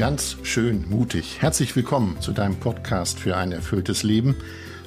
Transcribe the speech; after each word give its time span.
Ganz 0.00 0.38
schön 0.44 0.88
mutig. 0.88 1.42
Herzlich 1.42 1.76
willkommen 1.76 2.18
zu 2.20 2.32
deinem 2.32 2.56
Podcast 2.56 3.18
für 3.18 3.36
ein 3.36 3.52
erfülltes 3.52 4.02
Leben. 4.02 4.34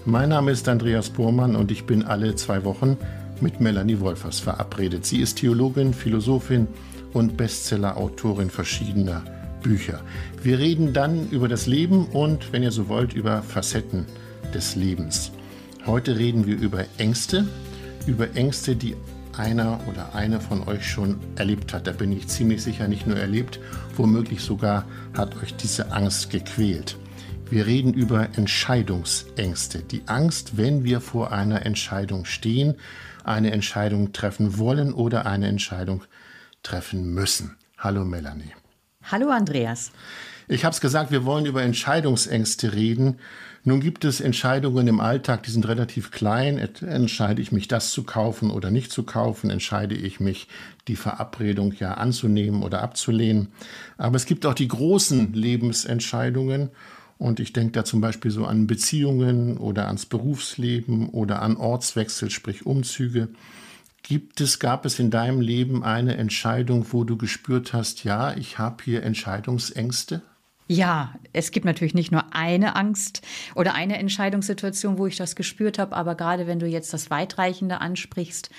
Mein 0.05 0.29
Name 0.29 0.49
ist 0.49 0.67
Andreas 0.67 1.11
Bormann 1.11 1.55
und 1.55 1.69
ich 1.69 1.85
bin 1.85 2.01
alle 2.01 2.33
zwei 2.33 2.63
Wochen 2.63 2.97
mit 3.39 3.61
Melanie 3.61 3.99
Wolfers 3.99 4.39
verabredet. 4.39 5.05
Sie 5.05 5.21
ist 5.21 5.37
Theologin, 5.37 5.93
Philosophin 5.93 6.67
und 7.13 7.37
Bestseller-Autorin 7.37 8.49
verschiedener 8.49 9.23
Bücher. 9.61 10.01
Wir 10.41 10.57
reden 10.57 10.93
dann 10.93 11.29
über 11.29 11.47
das 11.47 11.67
Leben 11.67 12.07
und, 12.07 12.51
wenn 12.51 12.63
ihr 12.63 12.71
so 12.71 12.87
wollt, 12.89 13.13
über 13.13 13.43
Facetten 13.43 14.07
des 14.51 14.75
Lebens. 14.75 15.31
Heute 15.85 16.17
reden 16.17 16.47
wir 16.47 16.57
über 16.57 16.85
Ängste, 16.97 17.47
über 18.07 18.35
Ängste, 18.35 18.75
die 18.75 18.95
einer 19.37 19.79
oder 19.87 20.15
eine 20.15 20.39
von 20.39 20.67
euch 20.67 20.87
schon 20.87 21.19
erlebt 21.35 21.73
hat. 21.73 21.87
Da 21.87 21.91
bin 21.91 22.11
ich 22.11 22.27
ziemlich 22.27 22.63
sicher 22.63 22.87
nicht 22.87 23.07
nur 23.07 23.17
erlebt, 23.17 23.59
womöglich 23.95 24.41
sogar 24.41 24.85
hat 25.17 25.35
euch 25.41 25.55
diese 25.55 25.91
Angst 25.91 26.29
gequält. 26.29 26.97
Wir 27.49 27.67
reden 27.67 27.93
über 27.93 28.29
Entscheidungsängste. 28.35 29.79
Die 29.79 30.03
Angst, 30.07 30.57
wenn 30.57 30.83
wir 30.83 31.01
vor 31.01 31.31
einer 31.31 31.65
Entscheidung 31.65 32.25
stehen, 32.25 32.75
eine 33.23 33.51
Entscheidung 33.51 34.11
treffen 34.11 34.57
wollen 34.57 34.93
oder 34.93 35.25
eine 35.25 35.47
Entscheidung 35.47 36.03
treffen 36.63 37.13
müssen. 37.13 37.55
Hallo 37.77 38.05
Melanie. 38.05 38.53
Hallo 39.03 39.29
Andreas. 39.29 39.91
Ich 40.47 40.65
habe 40.65 40.73
es 40.73 40.81
gesagt, 40.81 41.11
wir 41.11 41.25
wollen 41.25 41.45
über 41.45 41.61
Entscheidungsängste 41.61 42.73
reden. 42.73 43.19
Nun 43.63 43.79
gibt 43.79 44.03
es 44.03 44.19
Entscheidungen 44.19 44.87
im 44.87 44.99
Alltag, 44.99 45.43
die 45.43 45.51
sind 45.51 45.67
relativ 45.67 46.11
klein. 46.11 46.57
Entscheide 46.57 47.41
ich 47.41 47.53
mich, 47.53 47.69
das 47.69 47.91
zu 47.91 48.03
kaufen 48.03 48.51
oder 48.51 48.71
nicht 48.71 48.91
zu 48.91 49.03
kaufen? 49.03 49.49
Entscheide 49.49 49.95
ich 49.95 50.19
mich, 50.19 50.49
die 50.89 50.97
Verabredung 50.97 51.73
ja 51.79 51.93
anzunehmen 51.93 52.61
oder 52.61 52.81
abzulehnen? 52.81 53.47
Aber 53.97 54.17
es 54.17 54.25
gibt 54.25 54.45
auch 54.45 54.53
die 54.53 54.67
großen 54.67 55.31
Lebensentscheidungen. 55.33 56.71
Und 57.17 57.39
ich 57.39 57.53
denke 57.53 57.71
da 57.71 57.85
zum 57.85 58.01
Beispiel 58.01 58.31
so 58.31 58.45
an 58.45 58.67
Beziehungen 58.67 59.57
oder 59.57 59.87
ans 59.87 60.05
Berufsleben 60.05 61.07
oder 61.07 61.41
an 61.41 61.55
Ortswechsel, 61.55 62.29
sprich 62.29 62.65
Umzüge. 62.65 63.29
Gibt 64.01 64.41
es, 64.41 64.59
gab 64.59 64.85
es 64.85 64.99
in 64.99 65.09
deinem 65.09 65.39
Leben 65.39 65.85
eine 65.85 66.17
Entscheidung, 66.17 66.87
wo 66.91 67.05
du 67.05 67.15
gespürt 67.15 67.71
hast, 67.71 68.03
ja, 68.03 68.35
ich 68.35 68.59
habe 68.59 68.83
hier 68.83 69.03
Entscheidungsängste? 69.03 70.21
Ja, 70.73 71.13
es 71.33 71.51
gibt 71.51 71.67
natürlich 71.67 71.93
nicht 71.93 72.11
nur 72.11 72.33
eine 72.33 72.75
Angst 72.75 73.21
oder 73.53 73.75
eine 73.75 73.99
Entscheidungssituation, 73.99 74.97
wo 74.97 75.05
ich 75.05 75.17
das 75.17 75.35
gespürt 75.35 75.77
habe, 75.77 75.95
aber 75.95 76.15
gerade 76.15 76.47
wenn 76.47 76.57
du 76.57 76.65
jetzt 76.65 76.93
das 76.93 77.11
Weitreichende 77.11 77.79
ansprichst, 77.79 78.49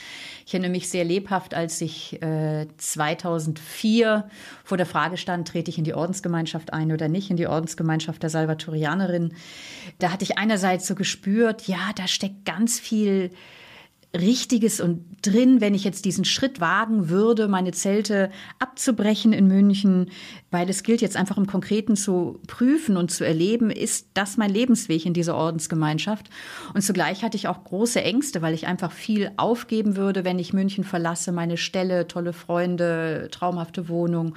ich 0.47 0.55
erinnere 0.55 0.71
mich 0.71 0.89
sehr 0.89 1.05
lebhaft, 1.05 1.55
als 1.55 1.81
ich 1.81 2.23
äh, 2.23 2.69
2004 2.77 4.29
vor 4.63 4.77
der 4.77 4.87
Frage 4.87 5.17
stand, 5.17 5.49
trete 5.49 5.71
ich 5.71 5.79
in 5.79 5.85
die 5.85 5.95
Ordensgemeinschaft 5.95 6.73
ein 6.73 6.93
oder 6.93 7.09
nicht, 7.09 7.31
in 7.31 7.37
die 7.37 7.49
Ordensgemeinschaft 7.49 8.23
der 8.23 8.31
Salvatorianerin. 8.31 9.35
Da 9.99 10.13
hatte 10.13 10.23
ich 10.23 10.39
einerseits 10.39 10.87
so 10.87 10.95
gespürt, 10.95 11.67
ja, 11.67 11.91
da 11.97 12.07
steckt 12.07 12.45
ganz 12.45 12.79
viel 12.79 13.33
Richtiges 14.15 14.81
und 14.81 15.05
drin, 15.23 15.61
wenn 15.61 15.75
ich 15.75 15.85
jetzt 15.85 16.05
diesen 16.05 16.25
Schritt 16.25 16.61
wagen 16.61 17.09
würde, 17.09 17.49
meine 17.49 17.73
Zelte 17.73 18.31
abzubrechen 18.59 19.33
in 19.33 19.49
München, 19.49 20.11
weil 20.51 20.71
es 20.71 20.83
gilt 20.85 21.01
jetzt 21.01 21.17
einfach 21.17 21.37
im 21.37 21.47
Konkreten 21.47 21.97
zu 21.97 22.39
prüfen 22.47 22.97
und 22.97 23.11
zu 23.11 23.25
erleben, 23.25 23.71
ist 23.71 24.09
das 24.15 24.37
mein 24.37 24.51
Lebensweg 24.51 25.05
in 25.05 25.15
dieser 25.15 25.35
Ordensgemeinschaft. 25.35 26.31
Und 26.75 26.83
zugleich 26.83 27.25
hatte 27.25 27.37
ich 27.37 27.49
auch 27.49 27.65
große 27.65 28.03
Ängste, 28.03 28.41
weil 28.41 28.55
ich 28.55 28.67
einfach 28.67 28.93
viel 28.93 29.33
aufgeben 29.37 29.97
würde, 29.97 30.25
wenn 30.25 30.39
ich 30.39 30.53
München 30.53 30.85
verlasse, 30.85 31.33
meine 31.33 31.57
Stelle, 31.57 32.07
tolle 32.07 32.33
Freunde, 32.33 33.29
traumhafte 33.33 33.89
Wohnung. 33.89 34.37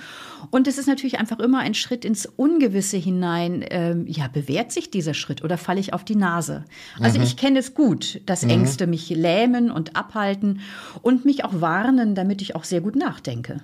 Und 0.50 0.68
es 0.68 0.78
ist 0.78 0.88
natürlich 0.88 1.20
einfach 1.20 1.40
immer 1.40 1.60
ein 1.60 1.76
Schritt 1.76 2.04
ins 2.04 2.26
Ungewisse 2.26 2.98
hinein. 2.98 3.64
Ähm, 3.70 4.08
ja, 4.08 4.28
bewährt 4.28 4.72
sich 4.72 4.90
dieser 4.90 5.14
Schritt 5.14 5.44
oder 5.44 5.58
falle 5.58 5.80
ich 5.80 5.94
auf 5.94 6.04
die 6.04 6.16
Nase? 6.16 6.66
Also 7.00 7.20
mhm. 7.20 7.26
ich 7.26 7.38
kenne 7.38 7.60
es 7.60 7.76
gut, 7.76 8.22
dass 8.26 8.44
mhm. 8.44 8.50
Ängste 8.50 8.88
mich 8.88 9.10
lähmen 9.10 9.67
und 9.72 9.96
abhalten 9.96 10.62
und 11.02 11.26
mich 11.26 11.44
auch 11.46 11.62
warnen, 11.62 12.16
damit 12.16 12.42
ich 12.42 12.56
auch 12.56 12.64
sehr 12.64 12.82
gut 12.82 12.96
nachdenke. 12.96 13.62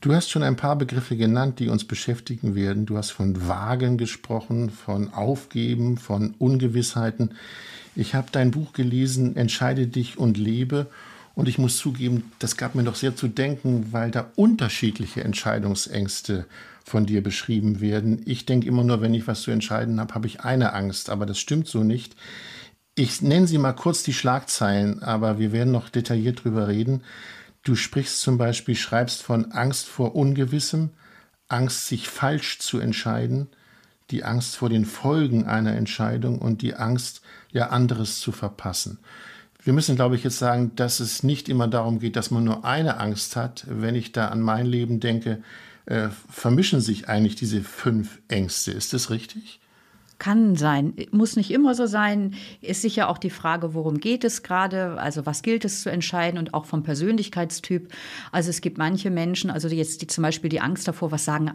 Du 0.00 0.14
hast 0.14 0.30
schon 0.30 0.42
ein 0.42 0.56
paar 0.56 0.76
Begriffe 0.76 1.14
genannt, 1.16 1.58
die 1.58 1.68
uns 1.68 1.84
beschäftigen 1.84 2.54
werden. 2.54 2.86
Du 2.86 2.96
hast 2.96 3.10
von 3.10 3.46
Wagen 3.46 3.98
gesprochen, 3.98 4.70
von 4.70 5.12
Aufgeben, 5.12 5.98
von 5.98 6.34
Ungewissheiten. 6.38 7.32
Ich 7.94 8.14
habe 8.14 8.28
dein 8.32 8.50
Buch 8.50 8.72
gelesen, 8.72 9.36
Entscheide 9.36 9.86
dich 9.86 10.16
und 10.16 10.38
lebe. 10.38 10.86
Und 11.34 11.48
ich 11.48 11.58
muss 11.58 11.76
zugeben, 11.76 12.32
das 12.38 12.56
gab 12.56 12.74
mir 12.74 12.82
doch 12.82 12.94
sehr 12.94 13.14
zu 13.14 13.28
denken, 13.28 13.88
weil 13.92 14.10
da 14.10 14.30
unterschiedliche 14.36 15.22
Entscheidungsängste 15.22 16.46
von 16.82 17.04
dir 17.04 17.22
beschrieben 17.22 17.80
werden. 17.80 18.22
Ich 18.24 18.46
denke 18.46 18.66
immer 18.66 18.84
nur, 18.84 19.00
wenn 19.02 19.14
ich 19.14 19.26
was 19.26 19.42
zu 19.42 19.50
entscheiden 19.50 20.00
habe, 20.00 20.14
habe 20.14 20.26
ich 20.26 20.40
eine 20.40 20.72
Angst, 20.72 21.10
aber 21.10 21.26
das 21.26 21.38
stimmt 21.38 21.68
so 21.68 21.84
nicht. 21.84 22.16
Ich 23.02 23.22
nenne 23.22 23.46
sie 23.46 23.56
mal 23.56 23.72
kurz 23.72 24.02
die 24.02 24.12
Schlagzeilen, 24.12 25.02
aber 25.02 25.38
wir 25.38 25.52
werden 25.52 25.72
noch 25.72 25.88
detailliert 25.88 26.44
drüber 26.44 26.68
reden. 26.68 27.02
Du 27.62 27.74
sprichst 27.74 28.20
zum 28.20 28.36
Beispiel, 28.36 28.74
schreibst 28.74 29.22
von 29.22 29.52
Angst 29.52 29.86
vor 29.86 30.14
Ungewissem, 30.14 30.90
Angst, 31.48 31.86
sich 31.86 32.10
falsch 32.10 32.58
zu 32.58 32.78
entscheiden, 32.78 33.48
die 34.10 34.22
Angst 34.22 34.54
vor 34.54 34.68
den 34.68 34.84
Folgen 34.84 35.46
einer 35.46 35.74
Entscheidung 35.76 36.40
und 36.40 36.60
die 36.60 36.74
Angst, 36.74 37.22
ja 37.52 37.70
anderes 37.70 38.20
zu 38.20 38.32
verpassen. 38.32 38.98
Wir 39.64 39.72
müssen, 39.72 39.96
glaube 39.96 40.16
ich, 40.16 40.22
jetzt 40.22 40.38
sagen, 40.38 40.72
dass 40.76 41.00
es 41.00 41.22
nicht 41.22 41.48
immer 41.48 41.68
darum 41.68 42.00
geht, 42.00 42.16
dass 42.16 42.30
man 42.30 42.44
nur 42.44 42.66
eine 42.66 42.98
Angst 42.98 43.34
hat. 43.34 43.64
Wenn 43.66 43.94
ich 43.94 44.12
da 44.12 44.28
an 44.28 44.42
mein 44.42 44.66
Leben 44.66 45.00
denke, 45.00 45.42
äh, 45.86 46.10
vermischen 46.28 46.82
sich 46.82 47.08
eigentlich 47.08 47.36
diese 47.36 47.62
fünf 47.62 48.20
Ängste. 48.28 48.72
Ist 48.72 48.92
das 48.92 49.08
richtig? 49.08 49.58
Kann 50.20 50.54
sein, 50.54 50.92
muss 51.12 51.36
nicht 51.36 51.50
immer 51.50 51.74
so 51.74 51.86
sein. 51.86 52.34
Ist 52.60 52.82
sicher 52.82 53.08
auch 53.08 53.16
die 53.16 53.30
Frage, 53.30 53.72
worum 53.72 54.00
geht 54.00 54.22
es 54.22 54.42
gerade, 54.42 55.00
also 55.00 55.24
was 55.24 55.40
gilt 55.40 55.64
es 55.64 55.80
zu 55.80 55.90
entscheiden 55.90 56.38
und 56.38 56.52
auch 56.52 56.66
vom 56.66 56.82
Persönlichkeitstyp. 56.82 57.88
Also 58.30 58.50
es 58.50 58.60
gibt 58.60 58.76
manche 58.76 59.10
Menschen, 59.10 59.50
also 59.50 59.66
jetzt 59.68 60.02
die 60.02 60.06
zum 60.06 60.20
Beispiel 60.20 60.50
die 60.50 60.60
Angst 60.60 60.86
davor, 60.86 61.10
was 61.10 61.24
sagen 61.24 61.50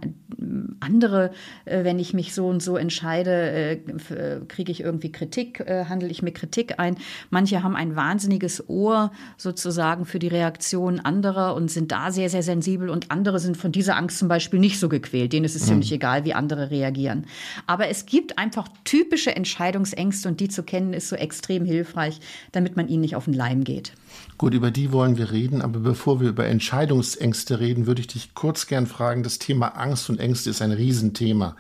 andere, 0.80 1.32
äh, 1.66 1.84
wenn 1.84 2.00
ich 2.00 2.14
mich 2.14 2.34
so 2.34 2.48
und 2.48 2.62
so 2.62 2.78
entscheide, 2.78 3.32
äh, 3.32 3.74
äh, 3.74 4.42
kriege 4.48 4.72
ich 4.72 4.82
irgendwie 4.82 5.12
Kritik, 5.12 5.64
handle 5.68 6.10
ich 6.10 6.22
mir 6.22 6.32
Kritik 6.32 6.80
ein. 6.80 6.98
Manche 7.30 7.64
haben 7.64 7.76
ein 7.76 7.96
wahnsinniges 7.96 8.70
Ohr 8.70 9.12
sozusagen 9.38 10.06
für 10.06 10.20
die 10.20 10.28
Reaktion 10.28 11.00
anderer 11.00 11.56
und 11.56 11.72
sind 11.72 11.92
da 11.92 12.12
sehr, 12.12 12.30
sehr 12.30 12.44
sensibel 12.44 12.90
und 12.90 13.12
andere 13.12 13.40
sind 13.40 13.58
von 13.58 13.72
dieser 13.72 13.98
Angst 13.98 14.20
zum 14.20 14.28
Beispiel 14.28 14.60
nicht 14.60 14.80
so 14.80 14.90
gequält. 14.90 15.34
Denen 15.34 15.46
ist 15.46 15.56
es 15.56 15.64
mhm. 15.64 15.68
ziemlich 15.68 15.92
egal, 15.92 16.26
wie 16.26 16.34
andere 16.34 16.72
reagieren. 16.72 17.26
Aber 17.68 17.88
es 17.88 18.06
gibt 18.06 18.38
einfach 18.38 18.55
einfach 18.56 18.72
typische 18.86 19.36
Entscheidungsängste 19.36 20.30
und 20.30 20.40
die 20.40 20.48
zu 20.48 20.64
kennen 20.64 20.94
ist 20.94 21.10
so 21.10 21.16
extrem 21.16 21.66
hilfreich, 21.66 22.20
damit 22.54 22.78
man 22.78 22.88
ihnen 22.88 23.02
nicht 23.02 23.16
auf 23.16 23.26
den 23.26 23.34
Leim 23.34 23.64
geht. 23.64 23.92
Gut, 24.38 24.54
über 24.54 24.72
die 24.72 24.92
wollen 24.92 25.18
wir 25.18 25.32
reden, 25.32 25.62
aber 25.62 25.80
bevor 25.80 26.22
wir 26.22 26.30
über 26.30 26.46
Entscheidungsängste 26.46 27.60
reden, 27.60 27.86
würde 27.86 28.02
ich 28.02 28.08
dich 28.08 28.34
kurz 28.34 28.68
gern 28.68 28.88
fragen, 28.88 29.24
das 29.24 29.40
Thema 29.40 29.70
Angst 29.70 30.10
und 30.10 30.20
Ängste 30.20 30.50
ist 30.50 30.62
ein 30.62 30.72
Riesenthema. 30.72 31.58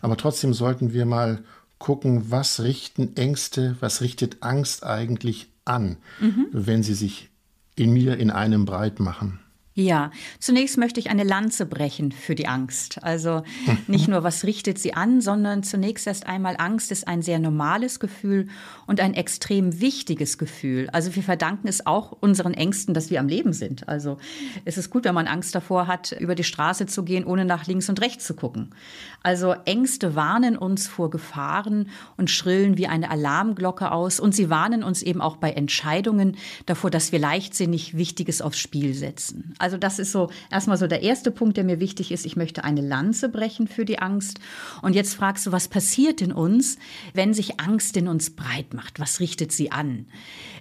Aber 0.00 0.16
trotzdem 0.16 0.52
sollten 0.52 0.92
wir 0.92 1.06
mal 1.06 1.44
gucken, 1.78 2.30
was 2.30 2.60
richten 2.60 3.16
Ängste, 3.16 3.76
was 3.80 4.00
richtet 4.00 4.42
Angst 4.42 4.84
eigentlich 4.84 5.48
an, 5.64 5.96
mhm. 6.20 6.46
wenn 6.52 6.82
sie 6.82 6.94
sich 6.94 7.30
in 7.76 7.92
mir 7.92 8.18
in 8.18 8.30
einem 8.30 8.64
breit 8.64 8.98
machen. 8.98 9.38
Ja, 9.74 10.10
zunächst 10.38 10.76
möchte 10.76 11.00
ich 11.00 11.08
eine 11.08 11.24
Lanze 11.24 11.64
brechen 11.64 12.12
für 12.12 12.34
die 12.34 12.46
Angst. 12.46 13.02
Also 13.02 13.42
nicht 13.86 14.06
nur, 14.06 14.22
was 14.22 14.44
richtet 14.44 14.78
sie 14.78 14.92
an, 14.92 15.22
sondern 15.22 15.62
zunächst 15.62 16.06
erst 16.06 16.26
einmal, 16.26 16.56
Angst 16.58 16.92
ist 16.92 17.08
ein 17.08 17.22
sehr 17.22 17.38
normales 17.38 17.98
Gefühl 17.98 18.48
und 18.86 19.00
ein 19.00 19.14
extrem 19.14 19.80
wichtiges 19.80 20.36
Gefühl. 20.36 20.90
Also 20.92 21.16
wir 21.16 21.22
verdanken 21.22 21.68
es 21.68 21.86
auch 21.86 22.12
unseren 22.12 22.52
Ängsten, 22.52 22.92
dass 22.92 23.08
wir 23.08 23.18
am 23.18 23.28
Leben 23.28 23.54
sind. 23.54 23.88
Also 23.88 24.18
es 24.66 24.76
ist 24.76 24.90
gut, 24.90 25.04
wenn 25.04 25.14
man 25.14 25.26
Angst 25.26 25.54
davor 25.54 25.86
hat, 25.86 26.12
über 26.12 26.34
die 26.34 26.44
Straße 26.44 26.84
zu 26.84 27.02
gehen, 27.02 27.24
ohne 27.24 27.46
nach 27.46 27.66
links 27.66 27.88
und 27.88 28.00
rechts 28.02 28.26
zu 28.26 28.34
gucken. 28.34 28.74
Also 29.22 29.54
Ängste 29.64 30.14
warnen 30.14 30.58
uns 30.58 30.86
vor 30.86 31.08
Gefahren 31.08 31.88
und 32.18 32.28
schrillen 32.28 32.76
wie 32.76 32.88
eine 32.88 33.10
Alarmglocke 33.10 33.90
aus. 33.90 34.20
Und 34.20 34.34
sie 34.34 34.50
warnen 34.50 34.82
uns 34.82 35.00
eben 35.00 35.22
auch 35.22 35.36
bei 35.36 35.52
Entscheidungen 35.52 36.36
davor, 36.66 36.90
dass 36.90 37.12
wir 37.12 37.18
leichtsinnig 37.18 37.96
Wichtiges 37.96 38.42
aufs 38.42 38.58
Spiel 38.58 38.92
setzen. 38.92 39.54
Also 39.62 39.76
das 39.76 40.00
ist 40.00 40.10
so 40.10 40.28
erstmal 40.50 40.76
so 40.76 40.88
der 40.88 41.02
erste 41.02 41.30
Punkt, 41.30 41.56
der 41.56 41.62
mir 41.62 41.78
wichtig 41.78 42.10
ist. 42.10 42.26
Ich 42.26 42.34
möchte 42.34 42.64
eine 42.64 42.80
Lanze 42.80 43.28
brechen 43.28 43.68
für 43.68 43.84
die 43.84 44.00
Angst. 44.00 44.40
Und 44.82 44.94
jetzt 44.94 45.14
fragst 45.14 45.46
du, 45.46 45.52
was 45.52 45.68
passiert 45.68 46.20
in 46.20 46.32
uns, 46.32 46.78
wenn 47.14 47.32
sich 47.32 47.60
Angst 47.60 47.96
in 47.96 48.08
uns 48.08 48.34
breit 48.34 48.74
macht? 48.74 48.98
Was 48.98 49.20
richtet 49.20 49.52
sie 49.52 49.70
an? 49.70 50.06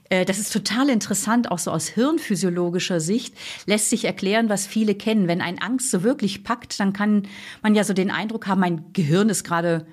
Äh, 0.09 0.23
das 0.23 0.37
ist 0.37 0.53
total 0.53 0.87
interessant, 0.89 1.49
auch 1.49 1.57
so 1.57 1.71
aus 1.71 1.87
hirnphysiologischer 1.87 2.99
Sicht 2.99 3.33
lässt 3.65 3.89
sich 3.89 4.05
erklären, 4.05 4.49
was 4.49 4.67
viele 4.67 4.93
kennen. 4.93 5.27
Wenn 5.27 5.41
ein 5.41 5.59
Angst 5.59 5.89
so 5.89 6.03
wirklich 6.03 6.43
packt, 6.43 6.79
dann 6.79 6.93
kann 6.93 7.23
man 7.63 7.73
ja 7.73 7.83
so 7.83 7.93
den 7.93 8.11
Eindruck 8.11 8.45
haben, 8.45 8.61
mein 8.61 8.93
Gehirn 8.93 9.29
ist 9.29 9.43
gerade 9.43 9.87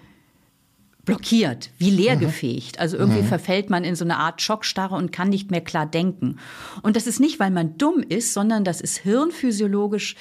blockiert, 1.08 1.70
wie 1.78 1.90
leergefegt. 1.90 2.76
Mhm. 2.76 2.80
Also 2.80 2.96
irgendwie 2.96 3.22
mhm. 3.22 3.26
verfällt 3.26 3.70
man 3.70 3.84
in 3.84 3.96
so 3.96 4.04
eine 4.04 4.18
Art 4.18 4.40
Schockstarre 4.40 4.94
und 4.94 5.12
kann 5.12 5.28
nicht 5.28 5.50
mehr 5.50 5.60
klar 5.60 5.86
denken. 5.86 6.36
Und 6.82 6.96
das 6.96 7.06
ist 7.06 7.18
nicht, 7.20 7.40
weil 7.40 7.50
man 7.50 7.76
dumm 7.78 8.04
ist, 8.08 8.34
sondern 8.34 8.64
das 8.64 8.80
ist 8.80 8.98
hirnphysiologisch 8.98 10.14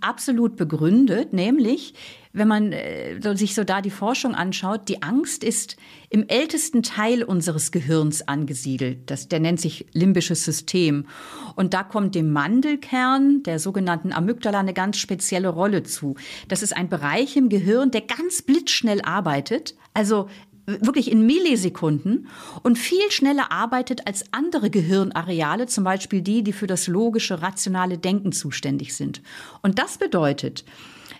absolut 0.00 0.56
begründet, 0.56 1.32
nämlich 1.32 1.94
wenn 2.34 2.48
man 2.48 2.72
äh, 2.72 3.36
sich 3.36 3.54
so 3.54 3.64
da 3.64 3.80
die 3.80 3.90
Forschung 3.90 4.34
anschaut, 4.34 4.88
die 4.88 5.02
Angst 5.02 5.44
ist 5.44 5.76
im 6.10 6.28
ältesten 6.28 6.82
Teil 6.82 7.22
unseres 7.22 7.70
Gehirns 7.70 8.26
angesiedelt. 8.26 9.08
Das, 9.10 9.28
der 9.28 9.40
nennt 9.40 9.60
sich 9.60 9.86
limbisches 9.92 10.44
System. 10.44 11.06
Und 11.54 11.74
da 11.74 11.84
kommt 11.84 12.16
dem 12.16 12.32
Mandelkern, 12.32 13.44
der 13.44 13.60
sogenannten 13.60 14.12
Amygdala, 14.12 14.58
eine 14.58 14.74
ganz 14.74 14.98
spezielle 14.98 15.48
Rolle 15.48 15.84
zu. 15.84 16.16
Das 16.48 16.62
ist 16.62 16.76
ein 16.76 16.88
Bereich 16.88 17.36
im 17.36 17.48
Gehirn, 17.48 17.92
der 17.92 18.02
ganz 18.02 18.42
blitzschnell 18.42 19.00
arbeitet. 19.02 19.76
Also 19.94 20.28
wirklich 20.66 21.12
in 21.12 21.26
Millisekunden 21.26 22.26
und 22.62 22.78
viel 22.78 23.10
schneller 23.10 23.52
arbeitet 23.52 24.06
als 24.06 24.24
andere 24.32 24.70
Gehirnareale, 24.70 25.66
zum 25.66 25.84
Beispiel 25.84 26.22
die, 26.22 26.42
die 26.42 26.52
für 26.52 26.66
das 26.66 26.88
logische, 26.88 27.42
rationale 27.42 27.98
Denken 27.98 28.32
zuständig 28.32 28.94
sind. 28.94 29.22
Und 29.62 29.78
das 29.78 29.98
bedeutet, 29.98 30.64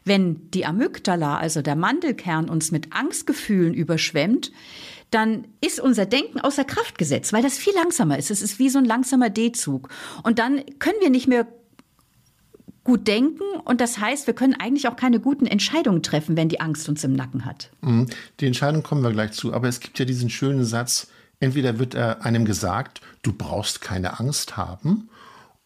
wenn 0.05 0.51
die 0.51 0.67
Amygdala, 0.67 1.39
also 1.39 1.63
der 1.63 1.77
Mandelkern, 1.77 2.49
uns 2.49 2.71
mit 2.71 2.93
Angstgefühlen 2.93 3.75
überschwemmt, 3.75 4.53
dann 5.11 5.47
ist 5.61 5.81
unser 5.81 6.07
Denken 6.07 6.41
außer 6.41 6.65
Kraft 6.65 6.99
gesetzt, 6.99 7.33
weil 7.33 7.43
das 7.43 7.57
viel 7.57 7.75
langsamer 7.75 8.19
ist. 8.19 8.31
Es 8.31 8.43
ist 8.43 8.59
wie 8.59 8.69
so 8.69 8.79
ein 8.79 8.85
langsamer 8.85 9.31
D-Zug. 9.31 9.89
Und 10.23 10.39
dann 10.39 10.63
können 10.79 10.97
wir 11.01 11.11
nicht 11.11 11.29
mehr 11.29 11.47
gut 12.83 13.09
denken 13.09 13.45
und 13.65 13.81
das 13.81 13.99
heißt, 13.99 14.27
wir 14.27 14.35
können 14.35 14.55
eigentlich 14.55 14.89
auch 14.89 14.97
keine 14.97 15.19
guten 15.19 15.47
Entscheidungen 15.47 16.03
treffen, 16.03 16.37
wenn 16.37 16.51
die 16.51 16.61
Angst 16.61 16.87
uns 16.87 17.03
im 17.03 17.15
Nacken 17.15 17.47
hat. 17.47 17.71
Mhm. 17.81 18.09
Die 18.41 18.47
Entscheidung 18.47 18.83
kommen 18.83 19.03
wir 19.03 19.11
gleich 19.11 19.33
zu, 19.33 19.55
aber 19.55 19.69
es 19.69 19.81
gibt 19.81 19.99
ja 19.99 20.05
diesen 20.05 20.29
schönen 20.29 20.67
Satz, 20.67 21.09
entweder 21.41 21.79
wird 21.79 21.97
einem 21.97 22.45
gesagt, 22.45 23.01
du 23.23 23.33
brauchst 23.33 23.81
keine 23.81 24.21
Angst 24.21 24.59
haben, 24.59 25.09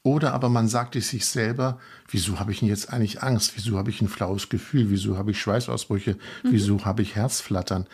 oder 0.02 0.32
aber 0.32 0.48
man 0.48 0.68
sagt 0.68 0.96
es 0.96 1.10
sich 1.10 1.26
selber, 1.26 1.78
wieso 2.08 2.38
habe 2.38 2.52
ich 2.52 2.60
denn 2.60 2.68
jetzt 2.68 2.92
eigentlich 2.92 3.22
Angst? 3.22 3.52
Wieso 3.56 3.76
habe 3.76 3.90
ich 3.90 4.00
ein 4.00 4.08
flaues 4.08 4.48
Gefühl? 4.48 4.90
Wieso 4.90 5.16
habe 5.16 5.32
ich 5.32 5.40
Schweißausbrüche? 5.40 6.14
Mhm. 6.14 6.52
Wieso 6.52 6.84
habe 6.84 7.02
ich 7.02 7.16
Herzflattern? 7.16 7.86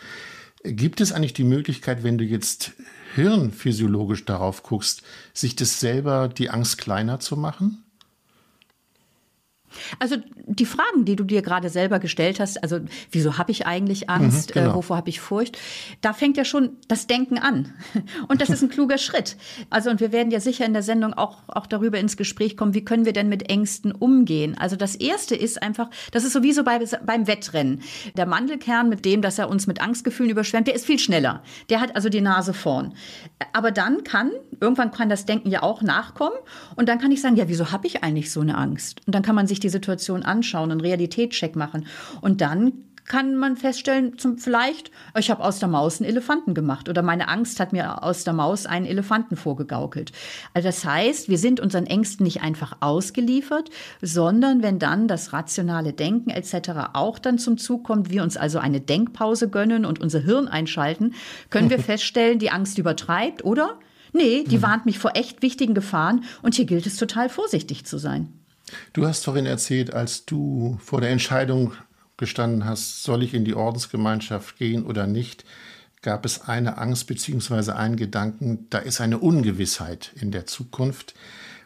Gibt 0.63 1.01
es 1.01 1.11
eigentlich 1.11 1.33
die 1.33 1.43
Möglichkeit, 1.43 2.03
wenn 2.03 2.17
du 2.17 2.23
jetzt 2.23 2.73
hirnphysiologisch 3.15 4.25
darauf 4.25 4.63
guckst, 4.63 5.03
sich 5.33 5.55
das 5.55 5.79
selber 5.79 6.27
die 6.27 6.49
Angst 6.49 6.77
kleiner 6.77 7.19
zu 7.19 7.37
machen? 7.37 7.84
Also 9.99 10.17
die 10.45 10.65
Fragen, 10.65 11.05
die 11.05 11.15
du 11.15 11.23
dir 11.23 11.41
gerade 11.41 11.69
selber 11.69 11.99
gestellt 11.99 12.39
hast, 12.39 12.61
also 12.63 12.79
wieso 13.11 13.37
habe 13.37 13.51
ich 13.51 13.65
eigentlich 13.65 14.09
Angst, 14.09 14.49
mhm, 14.49 14.59
genau. 14.59 14.71
äh, 14.71 14.75
wovor 14.75 14.97
habe 14.97 15.09
ich 15.09 15.19
Furcht, 15.19 15.57
da 16.01 16.13
fängt 16.13 16.37
ja 16.37 16.45
schon 16.45 16.77
das 16.87 17.07
Denken 17.07 17.37
an. 17.37 17.73
Und 18.27 18.41
das 18.41 18.49
ist 18.49 18.61
ein 18.61 18.69
kluger 18.69 18.97
Schritt. 18.97 19.37
Also 19.69 19.89
und 19.89 19.99
wir 19.99 20.11
werden 20.11 20.31
ja 20.31 20.39
sicher 20.39 20.65
in 20.65 20.73
der 20.73 20.83
Sendung 20.83 21.13
auch, 21.13 21.43
auch 21.47 21.67
darüber 21.67 21.99
ins 21.99 22.17
Gespräch 22.17 22.57
kommen, 22.57 22.73
wie 22.73 22.85
können 22.85 23.05
wir 23.05 23.13
denn 23.13 23.29
mit 23.29 23.49
Ängsten 23.49 23.91
umgehen. 23.91 24.57
Also 24.57 24.75
das 24.75 24.95
Erste 24.95 25.35
ist 25.35 25.61
einfach, 25.61 25.89
das 26.11 26.23
ist 26.23 26.33
sowieso 26.33 26.63
bei, 26.63 26.79
beim 27.05 27.27
Wettrennen. 27.27 27.81
Der 28.15 28.25
Mandelkern 28.25 28.89
mit 28.89 29.05
dem, 29.05 29.21
dass 29.21 29.39
er 29.39 29.49
uns 29.49 29.67
mit 29.67 29.81
Angstgefühlen 29.81 30.31
überschwemmt, 30.31 30.67
der 30.67 30.75
ist 30.75 30.85
viel 30.85 30.99
schneller. 30.99 31.43
Der 31.69 31.81
hat 31.81 31.95
also 31.95 32.09
die 32.09 32.21
Nase 32.21 32.53
vorn. 32.53 32.93
Aber 33.53 33.71
dann 33.71 34.03
kann, 34.03 34.31
irgendwann 34.59 34.91
kann 34.91 35.09
das 35.09 35.25
Denken 35.25 35.49
ja 35.49 35.63
auch 35.63 35.81
nachkommen 35.81 36.37
und 36.75 36.89
dann 36.89 36.99
kann 36.99 37.11
ich 37.11 37.21
sagen, 37.21 37.35
ja, 37.35 37.47
wieso 37.47 37.71
habe 37.71 37.87
ich 37.87 38.03
eigentlich 38.03 38.31
so 38.31 38.41
eine 38.41 38.57
Angst? 38.57 39.01
Und 39.05 39.15
dann 39.15 39.23
kann 39.23 39.35
man 39.35 39.47
sich 39.47 39.59
die 39.65 39.69
Situation 39.69 40.23
anschauen, 40.23 40.71
einen 40.71 40.81
Realitätscheck 40.81 41.55
machen. 41.55 41.87
Und 42.21 42.41
dann 42.41 42.85
kann 43.05 43.35
man 43.35 43.55
feststellen, 43.55 44.17
zum, 44.17 44.37
vielleicht, 44.37 44.91
ich 45.17 45.29
habe 45.29 45.43
aus 45.43 45.59
der 45.59 45.69
Maus 45.69 46.01
einen 46.01 46.09
Elefanten 46.09 46.53
gemacht 46.53 46.89
oder 46.89 47.03
meine 47.03 47.27
Angst 47.27 47.59
hat 47.59 47.71
mir 47.71 48.03
aus 48.03 48.23
der 48.23 48.33
Maus 48.33 48.65
einen 48.65 48.85
Elefanten 48.85 49.35
vorgegaukelt. 49.35 50.11
Also 50.53 50.67
das 50.67 50.83
heißt, 50.83 51.29
wir 51.29 51.37
sind 51.37 51.59
unseren 51.59 51.85
Ängsten 51.85 52.23
nicht 52.23 52.41
einfach 52.41 52.77
ausgeliefert, 52.79 53.69
sondern 54.01 54.63
wenn 54.63 54.79
dann 54.79 55.07
das 55.07 55.33
rationale 55.33 55.93
Denken 55.93 56.31
etc. 56.31 56.89
auch 56.93 57.19
dann 57.19 57.37
zum 57.37 57.57
Zug 57.57 57.83
kommt, 57.83 58.09
wir 58.09 58.23
uns 58.23 58.37
also 58.37 58.57
eine 58.57 58.81
Denkpause 58.81 59.49
gönnen 59.49 59.85
und 59.85 60.01
unser 60.01 60.19
Hirn 60.19 60.47
einschalten, 60.47 61.13
können 61.51 61.69
wir 61.69 61.79
feststellen, 61.79 62.39
die 62.39 62.51
Angst 62.51 62.79
übertreibt 62.79 63.45
oder 63.45 63.77
nee, 64.13 64.43
die 64.43 64.57
mhm. 64.57 64.63
warnt 64.63 64.85
mich 64.87 64.97
vor 64.97 65.11
echt 65.15 65.43
wichtigen 65.43 65.75
Gefahren 65.75 66.23
und 66.41 66.55
hier 66.55 66.65
gilt 66.65 66.87
es 66.87 66.97
total 66.97 67.29
vorsichtig 67.29 67.85
zu 67.85 67.99
sein. 67.99 68.33
Du 68.93 69.05
hast 69.05 69.25
vorhin 69.25 69.45
erzählt, 69.45 69.93
als 69.93 70.25
du 70.25 70.77
vor 70.83 71.01
der 71.01 71.09
Entscheidung 71.09 71.73
gestanden 72.17 72.65
hast, 72.65 73.03
soll 73.03 73.23
ich 73.23 73.33
in 73.33 73.45
die 73.45 73.55
Ordensgemeinschaft 73.55 74.57
gehen 74.57 74.85
oder 74.85 75.07
nicht, 75.07 75.45
gab 76.01 76.25
es 76.25 76.41
eine 76.41 76.77
Angst 76.77 77.07
bzw. 77.07 77.71
einen 77.71 77.95
Gedanken, 77.95 78.67
da 78.69 78.77
ist 78.77 79.01
eine 79.01 79.17
Ungewissheit 79.17 80.11
in 80.15 80.31
der 80.31 80.45
Zukunft. 80.45 81.15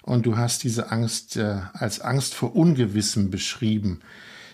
Und 0.01 0.25
du 0.25 0.37
hast 0.37 0.63
diese 0.63 0.91
Angst 0.91 1.37
äh, 1.37 1.57
als 1.73 1.99
Angst 1.99 2.33
vor 2.33 2.55
Ungewissem 2.55 3.29
beschrieben. 3.29 3.99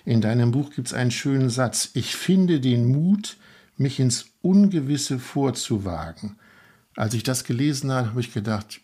In 0.04 0.20
deinem 0.20 0.52
Buch 0.52 0.72
gibt 0.72 0.88
es 0.88 0.94
einen 0.94 1.12
schönen 1.12 1.50
Satz. 1.50 1.92
Ich 1.94 2.16
finde 2.16 2.60
den 2.60 2.88
Mut, 2.88 3.38
mich 3.78 4.00
ins 4.00 4.26
Ungewisse 4.42 5.20
vorzuwagen. 5.20 6.38
Als 6.96 7.14
ich 7.14 7.24
das 7.24 7.44
gelesen 7.44 7.92
habe, 7.92 8.10
habe 8.10 8.20
ich 8.20 8.34
gedacht, 8.34 8.82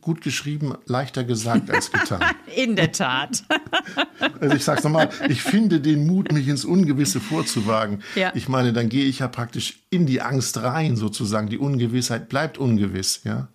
gut 0.00 0.20
geschrieben, 0.20 0.74
leichter 0.86 1.24
gesagt 1.24 1.70
als 1.70 1.90
getan. 1.90 2.20
In 2.56 2.76
der 2.76 2.92
Tat. 2.92 3.42
also 4.40 4.54
ich 4.54 4.64
sage 4.64 4.78
es 4.78 4.84
nochmal, 4.84 5.10
ich 5.28 5.42
finde 5.42 5.80
den 5.80 6.06
Mut, 6.06 6.32
mich 6.32 6.48
ins 6.48 6.64
Ungewisse 6.64 7.20
vorzuwagen. 7.20 8.02
Ja. 8.14 8.32
Ich 8.34 8.48
meine, 8.48 8.72
dann 8.72 8.88
gehe 8.88 9.04
ich 9.04 9.20
ja 9.20 9.28
praktisch 9.28 9.80
in 9.90 10.06
die 10.06 10.20
Angst 10.20 10.62
rein, 10.62 10.96
sozusagen. 10.96 11.48
Die 11.48 11.58
Ungewissheit 11.58 12.28
bleibt 12.28 12.58
ungewiss, 12.58 13.22
ja. 13.24 13.48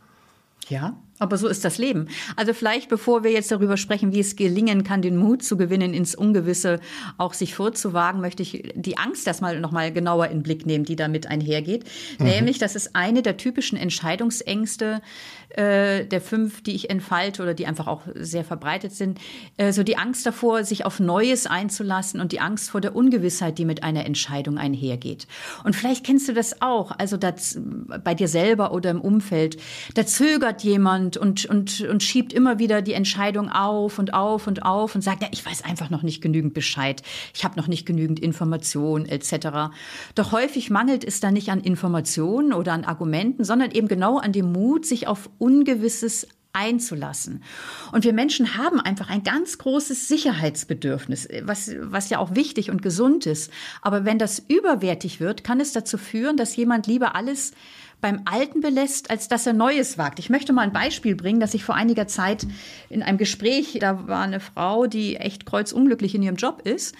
Ja, 0.69 0.97
aber 1.19 1.37
so 1.37 1.47
ist 1.47 1.65
das 1.65 1.77
Leben. 1.77 2.07
Also 2.35 2.53
vielleicht, 2.53 2.89
bevor 2.89 3.23
wir 3.23 3.31
jetzt 3.31 3.51
darüber 3.51 3.77
sprechen, 3.77 4.13
wie 4.13 4.19
es 4.19 4.35
gelingen 4.35 4.83
kann, 4.83 5.01
den 5.01 5.17
Mut 5.17 5.43
zu 5.43 5.57
gewinnen, 5.57 5.93
ins 5.93 6.15
Ungewisse 6.15 6.79
auch 7.17 7.33
sich 7.33 7.55
vorzuwagen, 7.55 8.21
möchte 8.21 8.43
ich 8.43 8.73
die 8.75 8.97
Angst 8.97 9.25
erstmal 9.25 9.59
noch 9.59 9.71
mal 9.71 9.91
genauer 9.91 10.27
in 10.27 10.39
den 10.39 10.43
Blick 10.43 10.65
nehmen, 10.65 10.85
die 10.85 10.95
damit 10.95 11.27
einhergeht. 11.27 11.85
Mhm. 12.19 12.25
Nämlich, 12.25 12.59
das 12.59 12.75
ist 12.75 12.95
eine 12.95 13.21
der 13.21 13.37
typischen 13.37 13.77
Entscheidungsängste 13.77 15.01
äh, 15.49 16.05
der 16.05 16.21
fünf, 16.21 16.61
die 16.61 16.75
ich 16.75 16.89
entfalte 16.89 17.41
oder 17.41 17.53
die 17.53 17.65
einfach 17.65 17.87
auch 17.87 18.01
sehr 18.15 18.43
verbreitet 18.43 18.91
sind. 18.93 19.19
Äh, 19.57 19.71
so 19.71 19.83
die 19.83 19.97
Angst 19.97 20.25
davor, 20.25 20.63
sich 20.63 20.85
auf 20.85 20.99
Neues 20.99 21.47
einzulassen 21.47 22.19
und 22.19 22.31
die 22.31 22.39
Angst 22.39 22.69
vor 22.69 22.81
der 22.81 22.95
Ungewissheit, 22.95 23.57
die 23.57 23.65
mit 23.65 23.81
einer 23.81 24.05
Entscheidung 24.05 24.57
einhergeht. 24.57 25.27
Und 25.63 25.75
vielleicht 25.75 26.05
kennst 26.05 26.27
du 26.27 26.33
das 26.33 26.61
auch, 26.61 26.91
also 26.97 27.17
das, 27.17 27.59
bei 28.03 28.13
dir 28.13 28.27
selber 28.27 28.73
oder 28.73 28.91
im 28.91 29.01
Umfeld. 29.01 29.57
Da 29.95 30.05
zögert 30.05 30.63
jemand 30.63 31.06
und, 31.07 31.15
und, 31.17 31.45
und, 31.45 31.81
und 31.81 32.03
schiebt 32.03 32.33
immer 32.33 32.59
wieder 32.59 32.81
die 32.81 32.93
Entscheidung 32.93 33.49
auf 33.49 33.97
und 33.97 34.13
auf 34.13 34.47
und 34.47 34.63
auf 34.63 34.93
und 34.93 35.01
sagt, 35.01 35.21
ja, 35.21 35.29
ich 35.31 35.45
weiß 35.45 35.63
einfach 35.63 35.89
noch 35.89 36.03
nicht 36.03 36.21
genügend 36.21 36.53
Bescheid, 36.53 37.01
ich 37.33 37.45
habe 37.45 37.57
noch 37.57 37.67
nicht 37.67 37.85
genügend 37.85 38.19
Informationen 38.19 39.05
etc. 39.05 39.71
Doch 40.15 40.33
häufig 40.33 40.69
mangelt 40.69 41.05
es 41.05 41.21
da 41.21 41.31
nicht 41.31 41.49
an 41.49 41.61
Informationen 41.61 42.51
oder 42.51 42.73
an 42.73 42.83
Argumenten, 42.83 43.45
sondern 43.45 43.71
eben 43.71 43.87
genau 43.87 44.17
an 44.17 44.33
dem 44.33 44.51
Mut, 44.51 44.85
sich 44.85 45.07
auf 45.07 45.29
Ungewisses 45.37 46.27
einzulassen. 46.57 47.43
Und 47.91 48.03
wir 48.03 48.13
Menschen 48.13 48.57
haben 48.57 48.79
einfach 48.79 49.09
ein 49.09 49.23
ganz 49.23 49.59
großes 49.59 50.07
Sicherheitsbedürfnis, 50.07 51.27
was, 51.43 51.71
was 51.79 52.09
ja 52.09 52.17
auch 52.17 52.35
wichtig 52.35 52.71
und 52.71 52.81
gesund 52.81 53.27
ist. 53.27 53.51
Aber 53.81 54.05
wenn 54.05 54.17
das 54.17 54.43
überwertig 54.47 55.19
wird, 55.19 55.43
kann 55.43 55.59
es 55.59 55.71
dazu 55.71 55.97
führen, 55.97 56.35
dass 56.35 56.55
jemand 56.55 56.87
lieber 56.87 57.15
alles 57.15 57.51
beim 57.99 58.21
Alten 58.25 58.61
belässt, 58.61 59.09
als 59.09 59.27
dass 59.27 59.47
er 59.47 59.53
Neues 59.53 59.97
wagt. 59.97 60.19
Ich 60.19 60.29
möchte 60.29 60.53
mal 60.53 60.61
ein 60.61 60.71
Beispiel 60.71 61.15
bringen, 61.15 61.39
dass 61.39 61.55
ich 61.55 61.63
vor 61.63 61.73
einiger 61.73 62.07
Zeit 62.07 62.45
in 62.89 63.01
einem 63.01 63.17
Gespräch, 63.17 63.77
da 63.81 64.07
war 64.07 64.21
eine 64.21 64.39
Frau, 64.39 64.85
die 64.85 65.15
echt 65.15 65.47
kreuzunglücklich 65.47 66.13
in 66.13 66.21
ihrem 66.21 66.35
Job 66.35 66.61
ist. 66.63 66.93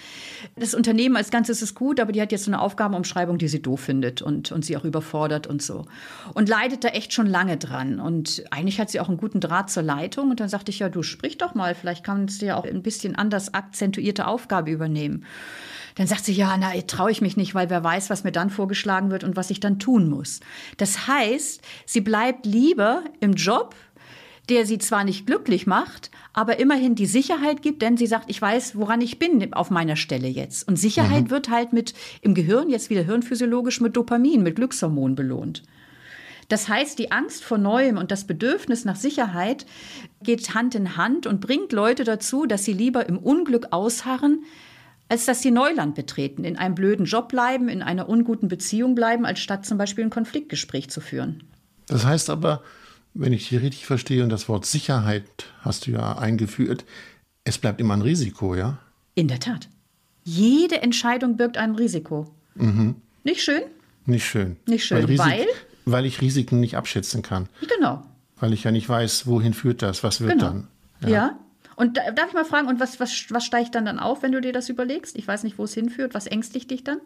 Das 0.55 0.73
Unternehmen 0.73 1.15
als 1.15 1.29
Ganzes 1.29 1.61
ist 1.61 1.75
gut, 1.75 1.99
aber 1.99 2.11
die 2.11 2.21
hat 2.21 2.31
jetzt 2.31 2.45
so 2.45 2.51
eine 2.51 2.59
Aufgabenumschreibung, 2.59 3.37
die 3.37 3.47
sie 3.47 3.61
doof 3.61 3.81
findet 3.81 4.23
und, 4.23 4.51
und 4.51 4.65
sie 4.65 4.75
auch 4.75 4.85
überfordert 4.85 5.45
und 5.45 5.61
so. 5.61 5.85
Und 6.33 6.49
leidet 6.49 6.83
da 6.83 6.89
echt 6.89 7.13
schon 7.13 7.27
lange 7.27 7.57
dran. 7.57 7.99
Und 7.99 8.43
eigentlich 8.49 8.79
hat 8.79 8.89
sie 8.89 8.99
auch 8.99 9.07
einen 9.07 9.17
guten 9.17 9.39
Draht 9.39 9.69
zur 9.69 9.83
Leitung. 9.83 10.31
Und 10.31 10.39
dann 10.39 10.49
sagte 10.49 10.71
ich, 10.71 10.79
ja, 10.79 10.89
du 10.89 11.03
sprich 11.03 11.37
doch 11.37 11.53
mal, 11.53 11.75
vielleicht 11.75 12.03
kannst 12.03 12.41
du 12.41 12.47
ja 12.47 12.55
auch 12.55 12.65
ein 12.65 12.81
bisschen 12.81 13.15
anders 13.15 13.53
akzentuierte 13.53 14.25
Aufgabe 14.25 14.71
übernehmen. 14.71 15.25
Dann 15.97 16.07
sagt 16.07 16.25
sie, 16.25 16.33
ja, 16.33 16.55
na, 16.57 16.71
traue 16.85 17.11
ich 17.11 17.21
mich 17.21 17.37
nicht, 17.37 17.55
weil 17.55 17.69
wer 17.69 17.83
weiß, 17.83 18.09
was 18.09 18.23
mir 18.23 18.31
dann 18.31 18.51
vorgeschlagen 18.51 19.09
wird 19.09 19.23
und 19.23 19.35
was 19.35 19.49
ich 19.49 19.59
dann 19.59 19.79
tun 19.79 20.09
muss. 20.09 20.39
Das 20.77 21.07
heißt, 21.07 21.61
sie 21.85 22.01
bleibt 22.01 22.45
lieber 22.45 23.03
im 23.19 23.33
Job, 23.33 23.75
der 24.49 24.65
sie 24.65 24.77
zwar 24.77 25.03
nicht 25.03 25.25
glücklich 25.25 25.67
macht, 25.67 26.11
aber 26.33 26.59
immerhin 26.59 26.95
die 26.95 27.07
Sicherheit 27.07 27.61
gibt, 27.61 27.81
denn 27.81 27.97
sie 27.97 28.07
sagt, 28.07 28.29
ich 28.29 28.41
weiß, 28.41 28.77
woran 28.77 29.01
ich 29.01 29.19
bin 29.19 29.53
auf 29.53 29.71
meiner 29.71 29.95
Stelle 29.95 30.27
jetzt. 30.27 30.67
Und 30.67 30.77
Sicherheit 30.77 31.25
mhm. 31.25 31.29
wird 31.31 31.49
halt 31.49 31.73
mit 31.73 31.93
im 32.21 32.33
Gehirn, 32.33 32.69
jetzt 32.69 32.89
wieder 32.89 33.03
hirnphysiologisch, 33.03 33.81
mit 33.81 33.97
Dopamin, 33.97 34.43
mit 34.43 34.55
Glückshormon 34.55 35.15
belohnt. 35.15 35.63
Das 36.47 36.69
heißt, 36.69 36.97
die 36.97 37.11
Angst 37.11 37.43
vor 37.43 37.57
Neuem 37.57 37.97
und 37.97 38.11
das 38.11 38.25
Bedürfnis 38.25 38.85
nach 38.85 38.95
Sicherheit 38.95 39.65
geht 40.23 40.53
Hand 40.53 40.75
in 40.75 40.95
Hand 40.95 41.27
und 41.27 41.41
bringt 41.41 41.73
Leute 41.73 42.05
dazu, 42.05 42.45
dass 42.45 42.63
sie 42.63 42.71
lieber 42.71 43.09
im 43.09 43.17
Unglück 43.17 43.67
ausharren, 43.71 44.45
als 45.09 45.25
dass 45.25 45.41
sie 45.41 45.51
Neuland 45.51 45.95
betreten, 45.95 46.43
in 46.43 46.57
einem 46.57 46.75
blöden 46.75 47.05
Job 47.05 47.29
bleiben, 47.29 47.69
in 47.69 47.81
einer 47.81 48.09
unguten 48.09 48.47
Beziehung 48.47 48.95
bleiben, 48.95 49.25
als 49.25 49.39
statt 49.39 49.65
zum 49.65 49.77
Beispiel 49.77 50.03
ein 50.03 50.09
Konfliktgespräch 50.09 50.89
zu 50.89 51.01
führen. 51.01 51.43
Das 51.87 52.05
heißt 52.05 52.29
aber, 52.29 52.61
wenn 53.13 53.33
ich 53.33 53.47
hier 53.47 53.61
richtig 53.61 53.85
verstehe, 53.85 54.23
und 54.23 54.29
das 54.29 54.49
Wort 54.49 54.65
Sicherheit 54.65 55.25
hast 55.61 55.87
du 55.87 55.91
ja 55.91 56.17
eingeführt, 56.17 56.85
es 57.43 57.57
bleibt 57.57 57.79
immer 57.79 57.95
ein 57.95 58.01
Risiko, 58.01 58.55
ja? 58.55 58.77
In 59.15 59.27
der 59.27 59.39
Tat. 59.39 59.69
Jede 60.23 60.81
Entscheidung 60.81 61.37
birgt 61.37 61.57
ein 61.57 61.75
Risiko. 61.75 62.29
Mhm. 62.55 62.95
Nicht 63.23 63.41
schön? 63.41 63.61
Nicht 64.05 64.25
schön. 64.25 64.57
Nicht 64.67 64.85
schön, 64.85 64.97
weil, 64.97 65.05
Risik, 65.05 65.25
weil? 65.25 65.45
Weil 65.85 66.05
ich 66.05 66.21
Risiken 66.21 66.59
nicht 66.59 66.75
abschätzen 66.75 67.21
kann. 67.21 67.47
Genau. 67.61 68.03
Weil 68.39 68.53
ich 68.53 68.63
ja 68.63 68.71
nicht 68.71 68.87
weiß, 68.87 69.25
wohin 69.25 69.53
führt 69.53 69.81
das, 69.81 70.03
was 70.03 70.19
wird 70.19 70.33
genau. 70.33 70.45
dann. 70.45 70.67
Ja. 71.01 71.09
ja. 71.09 71.39
Und 71.77 71.97
darf 71.97 72.29
ich 72.29 72.33
mal 72.33 72.43
fragen, 72.43 72.67
und 72.67 72.79
was, 72.79 72.99
was, 72.99 73.27
was 73.29 73.45
steigt 73.45 73.75
dann 73.75 73.85
dann 73.85 73.99
auf, 73.99 74.23
wenn 74.23 74.31
du 74.31 74.41
dir 74.41 74.51
das 74.51 74.67
überlegst? 74.67 75.15
Ich 75.15 75.27
weiß 75.27 75.43
nicht, 75.43 75.59
wo 75.59 75.63
es 75.63 75.75
hinführt. 75.75 76.15
Was 76.15 76.25
ängstigt 76.25 76.71
dich 76.71 76.83
dann? 76.83 76.97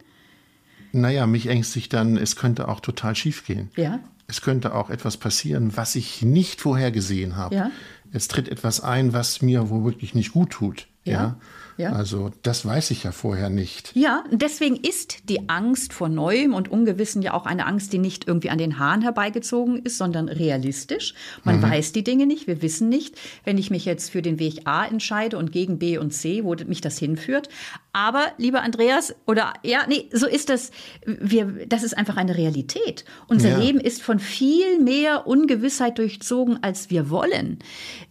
Naja, 0.94 1.28
mich 1.28 1.48
ängstigt 1.48 1.92
dann, 1.94 2.16
es 2.16 2.38
könnte 2.38 2.70
auch 2.70 2.80
total 2.80 3.16
schief 3.16 3.46
gehen. 3.46 3.70
Ja. 3.76 4.00
Es 4.28 4.42
könnte 4.42 4.74
auch 4.74 4.90
etwas 4.90 5.18
passieren, 5.18 5.76
was 5.76 5.96
ich 5.96 6.22
nicht 6.22 6.62
vorhergesehen 6.62 7.36
habe. 7.36 7.54
Ja. 7.54 7.72
Es 8.14 8.30
tritt 8.30 8.48
etwas 8.48 8.82
ein, 8.82 9.12
was 9.12 9.42
mir 9.42 9.70
womöglich 9.70 10.16
nicht 10.16 10.32
gut 10.32 10.52
tut. 10.52 10.88
Ja. 11.04 11.14
ja. 11.14 11.36
Ja. 11.78 11.94
Also 11.94 12.32
das 12.44 12.66
weiß 12.66 12.92
ich 12.92 13.04
ja 13.04 13.12
vorher 13.12 13.50
nicht. 13.50 13.92
Ja, 13.96 14.24
deswegen 14.32 14.76
ist 14.76 15.30
die 15.30 15.50
Angst 15.50 15.94
vor 15.94 16.10
Neuem 16.10 16.54
und 16.54 16.70
Ungewissen 16.70 17.22
ja 17.22 17.34
auch 17.34 17.46
eine 17.46 17.66
Angst, 17.66 17.94
die 17.94 17.98
nicht 17.98 18.28
irgendwie 18.28 18.50
an 18.50 18.58
den 18.58 18.80
Haaren 18.80 19.02
herbeigezogen 19.02 19.82
ist, 19.84 19.98
sondern 19.98 20.30
realistisch. 20.30 21.14
Man 21.44 21.58
mhm. 21.58 21.64
weiß 21.64 21.92
die 21.92 22.04
Dinge 22.04 22.26
nicht, 22.26 22.48
wir 22.48 22.62
wissen 22.62 22.90
nicht, 22.90 23.16
wenn 23.44 23.58
ich 23.58 23.72
mich 23.72 23.86
jetzt 23.86 24.12
für 24.12 24.22
den 24.22 24.40
Weg 24.40 24.62
A 24.66 24.86
entscheide 24.86 25.38
und 25.38 25.52
gegen 25.52 25.80
B 25.80 25.98
und 25.98 26.12
C, 26.12 26.44
wo 26.44 26.56
mich 26.68 26.82
das 26.82 26.98
hinführt. 26.98 27.50
Aber, 27.94 28.28
lieber 28.38 28.62
Andreas, 28.62 29.14
oder 29.28 29.54
ja, 29.64 29.82
nee, 29.88 30.08
so 30.14 30.26
ist 30.26 30.50
das. 30.50 30.72
Wir, 31.06 31.66
das 31.68 31.84
ist 31.84 31.98
einfach 31.98 32.16
eine 32.16 32.38
Realität. 32.38 33.04
Unser 33.28 33.50
ja. 33.50 33.58
Leben 33.58 33.82
ist 33.82 34.02
von 34.02 34.20
viel 34.20 34.80
mehr 34.80 35.28
Ungewissheit 35.28 35.98
durchzogen, 35.98 36.64
als 36.64 36.90
wir 36.90 37.10
wollen. 37.10 37.60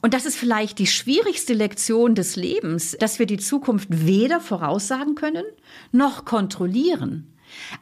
Und 0.02 0.12
das 0.12 0.26
ist 0.26 0.36
vielleicht 0.36 0.78
die 0.78 0.86
schwierigste 0.86 1.54
Lektion 1.54 2.14
des 2.14 2.36
Lebens, 2.36 2.94
dass 3.00 3.18
wir 3.18 3.26
die 3.26 3.38
Zukunft 3.50 3.88
weder 3.90 4.40
voraussagen 4.40 5.16
können 5.16 5.44
noch 5.90 6.24
kontrollieren. 6.24 7.26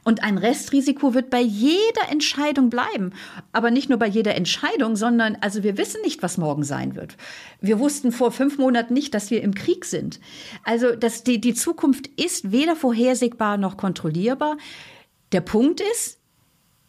Und 0.02 0.22
ein 0.22 0.38
Restrisiko 0.38 1.12
wird 1.12 1.28
bei 1.28 1.42
jeder 1.42 2.08
Entscheidung 2.10 2.70
bleiben. 2.70 3.12
Aber 3.52 3.70
nicht 3.70 3.90
nur 3.90 3.98
bei 3.98 4.06
jeder 4.06 4.34
Entscheidung, 4.34 4.96
sondern 4.96 5.36
also 5.42 5.62
wir 5.62 5.76
wissen 5.76 6.00
nicht, 6.00 6.22
was 6.22 6.38
morgen 6.38 6.64
sein 6.64 6.96
wird. 6.96 7.18
Wir 7.60 7.78
wussten 7.78 8.10
vor 8.10 8.32
fünf 8.32 8.56
Monaten 8.56 8.94
nicht, 8.94 9.12
dass 9.12 9.30
wir 9.30 9.42
im 9.42 9.54
Krieg 9.54 9.84
sind. 9.84 10.20
Also 10.64 10.96
dass 10.96 11.22
die, 11.22 11.38
die 11.38 11.52
Zukunft 11.52 12.06
ist 12.06 12.50
weder 12.50 12.76
vorhersehbar 12.76 13.58
noch 13.58 13.76
kontrollierbar. 13.76 14.56
Der 15.32 15.42
Punkt 15.42 15.82
ist, 15.92 16.18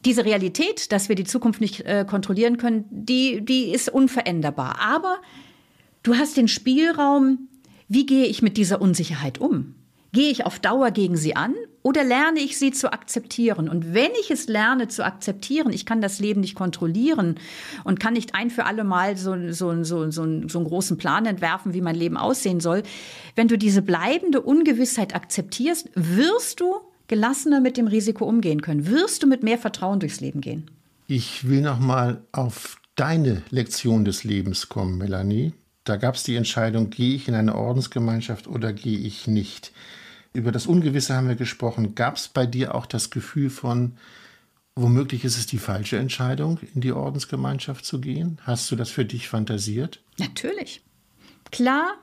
diese 0.05 0.24
Realität, 0.24 0.93
dass 0.93 1.09
wir 1.09 1.17
die 1.17 1.25
Zukunft 1.25 1.59
nicht 1.59 1.81
äh, 1.81 2.05
kontrollieren 2.07 2.55
können, 2.55 2.86
die, 2.89 3.43
die 3.43 3.74
ist 3.74 3.89
unveränderbar. 3.89 4.79
Aber 4.79 5.17
du 6.03 6.15
hast 6.15 6.38
den 6.38 6.48
Spielraum, 6.48 7.48
wie 7.89 8.05
gehe 8.05 8.25
ich 8.25 8.41
mit 8.41 8.55
dieser 8.55 8.81
Unsicherheit 8.81 9.39
um? 9.39 9.75
Gehe 10.12 10.31
ich 10.31 10.46
auf 10.46 10.60
Dauer 10.60 10.91
gegen 10.91 11.17
sie 11.17 11.36
an 11.36 11.53
oder 11.84 12.03
lerne 12.03 12.39
ich 12.39 12.58
sie 12.58 12.72
zu 12.72 12.93
akzeptieren? 12.93 13.67
Und 13.67 13.93
wenn 13.93 14.12
ich 14.19 14.31
es 14.31 14.48
lerne 14.48 14.88
zu 14.88 15.05
akzeptieren, 15.05 15.74
ich 15.74 15.86
kann 15.86 16.00
das 16.00 16.19
Leben 16.19 16.41
nicht 16.41 16.55
kontrollieren 16.55 17.36
und 17.84 18.00
kann 18.00 18.13
nicht 18.13 18.34
ein 18.34 18.50
für 18.50 18.65
alle 18.65 18.84
Mal 18.84 19.17
so, 19.17 19.36
so, 19.51 19.84
so, 19.84 20.10
so, 20.10 20.12
so 20.12 20.22
einen 20.22 20.67
großen 20.67 20.98
Plan 20.98 21.25
entwerfen, 21.25 21.74
wie 21.74 21.81
mein 21.81 21.96
Leben 21.96 22.17
aussehen 22.17 22.60
soll. 22.60 22.84
Wenn 23.36 23.48
du 23.48 23.58
diese 23.58 23.81
bleibende 23.81 24.41
Ungewissheit 24.41 25.13
akzeptierst, 25.13 25.89
wirst 25.96 26.60
du 26.60 26.75
gelassener 27.08 27.60
mit 27.60 27.75
dem 27.75 27.88
Risiko 27.88 28.25
umgehen 28.25 28.62
können, 28.62 28.88
wirst 28.88 29.24
du 29.24 29.27
mit 29.27 29.43
mehr 29.43 29.58
Vertrauen 29.58 30.00
durchs 30.00 30.22
Leben 30.22 30.41
gehen. 30.41 30.69
Ich 31.08 31.48
will 31.48 31.62
noch 31.62 31.79
mal 31.79 32.22
auf 32.31 32.77
deine 32.96 33.41
Lektion 33.50 34.05
des 34.05 34.24
Lebens 34.24 34.69
kommen, 34.69 34.98
Melanie. 34.98 35.53
Da 35.89 35.98
gab 35.98 36.13
es 36.13 36.22
die 36.22 36.36
Entscheidung, 36.36 36.91
gehe 36.91 37.15
ich 37.15 37.27
in 37.27 37.34
eine 37.34 37.55
Ordensgemeinschaft 37.55 38.46
oder 38.48 38.74
gehe 38.74 39.00
ich 39.00 39.25
nicht. 39.25 39.72
Über 40.34 40.51
das 40.51 40.67
Ungewisse 40.67 41.15
haben 41.15 41.27
wir 41.27 41.36
gesprochen. 41.36 41.96
Gab 41.96 42.17
es 42.17 42.27
bei 42.27 42.46
dir 42.46 42.75
auch 42.75 42.86
das 42.86 43.10
Gefühl 43.10 43.50
von, 43.50 43.98
womöglich 44.75 45.25
ist 45.25 45.39
es 45.39 45.48
die 45.48 45.58
falsche 45.58 45.98
Entscheidung, 45.98 46.60
in 46.75 46.81
die 46.81 46.91
Ordensgemeinschaft 46.91 47.86
zu 47.86 48.00
gehen? 48.00 48.38
Hast 48.43 48.69
du 48.69 48.75
das 48.75 48.91
für 48.91 49.03
dich 49.03 49.29
fantasiert? 49.29 50.00
Natürlich. 50.19 50.84
Klar 51.50 51.96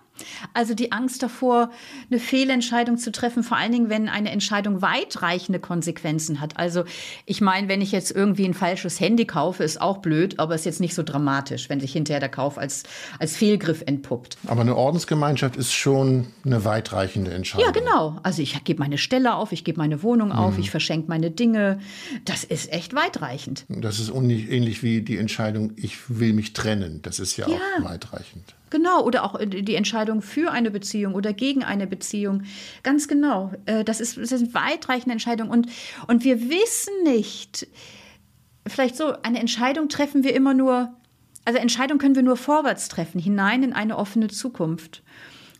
also 0.55 0.75
die 0.75 0.93
Angst 0.93 1.23
davor, 1.23 1.71
eine 2.11 2.21
Fehlentscheidung 2.21 2.99
zu 2.99 3.13
treffen, 3.13 3.43
vor 3.43 3.57
allen 3.57 3.73
Dingen, 3.73 3.91
wenn 3.91 4.09
eine 4.09 4.31
Entscheidung 4.31 4.83
weitreichende 4.83 5.61
Konsequenzen 5.61 6.41
hat. 6.41 6.59
Also 6.59 6.85
ich 7.25 7.41
meine, 7.41 7.69
wenn 7.69 7.81
ich 7.81 7.93
jetzt 7.93 8.11
irgendwie 8.11 8.45
ein 8.45 8.55
falsches 8.55 9.01
Handy 9.01 9.27
kaufe, 9.27 9.65
ist 9.65 9.81
auch 9.81 9.99
blöd, 9.99 10.39
aber 10.39 10.55
ist 10.55 10.65
jetzt 10.65 10.81
nicht 10.81 10.95
so 10.95 11.03
dramatisch, 11.03 11.69
wenn 11.69 11.81
sich 11.81 11.93
hinterher 11.93 12.21
der 12.21 12.29
Kauf 12.29 12.59
als, 12.59 12.85
als 13.19 13.37
Fehlgriff 13.37 13.83
entpuppt. 13.87 14.39
Aber 14.47 14.61
eine 14.61 14.77
Ordensgemeinschaft 14.77 15.57
ist 15.57 15.73
schon 15.73 16.27
eine 16.45 16.65
weitreichende 16.65 17.33
Entscheidung. 17.33 17.67
Ja, 17.67 17.73
genau. 17.73 18.19
Also 18.23 18.43
ich 18.43 18.63
gebe 18.65 18.81
meine 18.81 18.99
Stelle 18.99 19.35
auf, 19.35 19.53
ich 19.53 19.65
gebe 19.65 19.79
meine 19.79 20.03
Wohnung 20.03 20.33
auf, 20.33 20.55
mhm. 20.55 20.61
ich 20.61 20.71
verschenke 20.71 21.09
meine 21.09 21.31
Dinge. 21.31 21.81
Das 22.25 22.45
ist 22.45 22.73
echt 22.73 22.95
weitreichend. 22.95 23.65
Das 23.69 23.99
ist 23.99 24.11
ähnlich 24.11 24.83
wie 24.83 25.03
die 25.03 25.19
Entscheidung, 25.19 25.73
ich 25.77 25.97
will 26.09 26.33
mich 26.33 26.53
trennen. 26.53 27.01
Das 27.03 27.19
ist 27.19 27.37
ja, 27.37 27.49
ja. 27.49 27.57
auch 27.57 27.85
weitreichend. 27.85 28.55
Genau, 28.71 29.05
oder 29.05 29.25
auch 29.25 29.39
die 29.41 29.77
Entscheidung 29.77 30.23
für 30.23 30.51
eine 30.51 30.71
Beziehung 30.71 31.15
oder 31.15 31.33
gegen 31.33 31.63
eine 31.63 31.87
Beziehung. 31.87 32.43
Ganz 32.83 33.07
genau. 33.07 33.53
Äh, 33.67 33.85
das, 33.85 34.01
ist, 34.01 34.17
das 34.17 34.31
sind 34.31 34.55
weitreichende 34.55 35.13
Entscheidungen. 35.13 35.51
Und, 35.51 35.69
und 36.09 36.25
wir 36.25 36.51
wissen 36.51 36.93
nicht, 37.05 37.69
vielleicht 38.67 38.97
so, 38.97 39.15
eine 39.23 39.39
Entscheidung 39.39 39.89
treffen 39.89 40.25
wir 40.25 40.35
immer 40.35 40.53
nur, 40.53 40.93
also 41.45 41.59
Entscheidung 41.59 41.99
können 41.99 42.17
wir 42.17 42.25
nur 42.25 42.37
vorwärts 42.37 42.89
treffen, 42.89 43.21
hinein 43.21 43.63
in 43.63 43.73
eine 43.73 43.97
offene 43.97 44.29
Zukunft. 44.29 45.03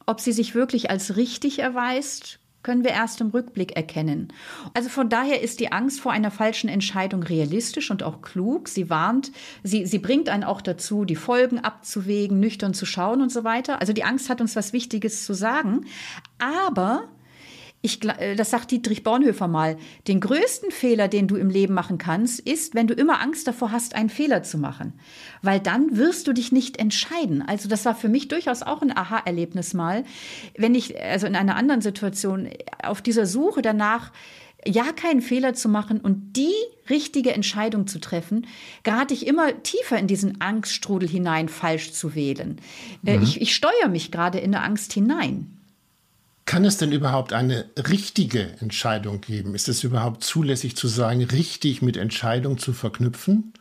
Ob 0.05 0.21
sie 0.21 0.33
sich 0.33 0.55
wirklich 0.55 0.91
als 0.91 1.17
richtig 1.17 1.61
erweist, 1.61 2.41
können 2.67 2.83
wir 2.83 2.91
erst 2.91 3.21
im 3.21 3.29
Rückblick 3.29 3.77
erkennen. 3.77 4.33
Also 4.75 4.89
von 4.89 5.09
daher 5.09 5.41
ist 5.41 5.61
die 5.61 5.71
Angst 5.71 6.01
vor 6.01 6.11
einer 6.11 6.33
falschen 6.33 6.69
Entscheidung 6.69 7.23
realistisch 7.23 7.93
und 7.93 8.03
auch 8.03 8.23
klug. 8.23 8.67
Sie 8.67 8.91
warnt, 8.91 9.31
sie, 9.63 9.87
sie 9.87 10.01
bringt 10.01 10.29
einen 10.29 10.43
auch 10.43 10.61
dazu, 10.61 11.05
die 11.05 11.15
Folgen 11.15 11.61
abzuwägen, 11.61 12.41
nüchtern 12.41 12.75
zu 12.75 12.85
schauen 12.85 13.23
und 13.23 13.31
so 13.31 13.45
weiter. 13.45 13.81
Also 13.81 13.93
die 13.93 14.03
Angst 14.03 14.29
hat 14.29 14.41
uns 14.41 14.57
was 14.57 14.73
Wichtiges 14.73 15.25
zu 15.25 15.33
sagen. 15.33 15.87
Aber 16.41 17.05
ich, 17.83 18.05
äh, 18.05 18.35
das 18.35 18.51
sagt 18.51 18.71
Dietrich 18.71 19.03
Bornhöfer 19.03 19.49
mal, 19.49 19.77
den 20.09 20.21
größten 20.21 20.71
Fehler, 20.71 21.09
den 21.09 21.29
du 21.29 21.37
im 21.37 21.51
Leben 21.51 21.75
machen 21.75 21.99
kannst, 21.99 22.41
ist, 22.41 22.75
wenn 22.75 22.87
du 22.87 22.95
immer 22.95 23.21
Angst 23.21 23.47
davor 23.47 23.73
hast, 23.73 23.95
einen 23.95 24.11
Fehler 24.11 24.43
zu 24.43 24.59
machen. 24.59 24.95
Weil 25.43 25.61
dann 25.61 25.97
wirst 25.97 26.27
du 26.27 26.33
dich 26.33 26.53
nicht 26.53 26.79
entscheiden. 26.79 27.43
Also 27.43 27.69
das 27.69 27.85
war 27.85 27.95
für 27.95 28.09
mich 28.09 28.29
durchaus 28.29 28.63
auch 28.63 28.83
ein 28.83 28.97
Aha-Erlebnis 28.97 29.75
mal, 29.75 30.05
wenn 30.57 30.75
ich 30.75 31.01
also 31.01 31.27
in 31.27 31.37
einer 31.37 31.57
anderen 31.57 31.81
Situation 31.81 32.49
auf 32.83 33.03
dieser 33.03 33.27
Suche 33.27 33.63
danach, 33.63 34.13
ja 34.67 34.93
keinen 34.93 35.23
Fehler 35.23 35.55
zu 35.55 35.69
machen 35.69 36.01
und 36.01 36.37
die 36.37 36.55
richtige 36.91 37.33
Entscheidung 37.33 37.87
zu 37.87 38.01
treffen, 38.01 38.47
gerate 38.83 39.15
ich 39.15 39.27
immer 39.27 39.63
tiefer 39.63 39.99
in 39.99 40.07
diesen 40.07 40.41
Angststrudel 40.41 41.09
hinein, 41.09 41.49
falsch 41.49 41.93
zu 41.93 42.15
wählen. 42.15 42.57
Äh, 43.05 43.19
mhm. 43.19 43.23
Ich, 43.23 43.41
ich 43.41 43.55
steuere 43.55 43.89
mich 43.89 44.11
gerade 44.11 44.39
in 44.39 44.55
eine 44.55 44.65
Angst 44.65 44.93
hinein. 44.93 45.56
Kann 46.47 46.65
es 46.65 46.77
denn 46.79 46.93
überhaupt 46.93 47.33
eine 47.33 47.69
richtige 47.77 48.57
Entscheidung 48.61 49.21
geben? 49.21 49.57
Ist 49.57 49.69
es 49.69 49.83
überhaupt 49.83 50.23
zulässig 50.23 50.77
zu 50.77 50.87
sagen, 50.87 51.25
richtig 51.25 51.83
mit 51.83 51.97
Entscheidung 51.97 52.57
zu 52.57 52.73
verknüpfen? 52.73 53.53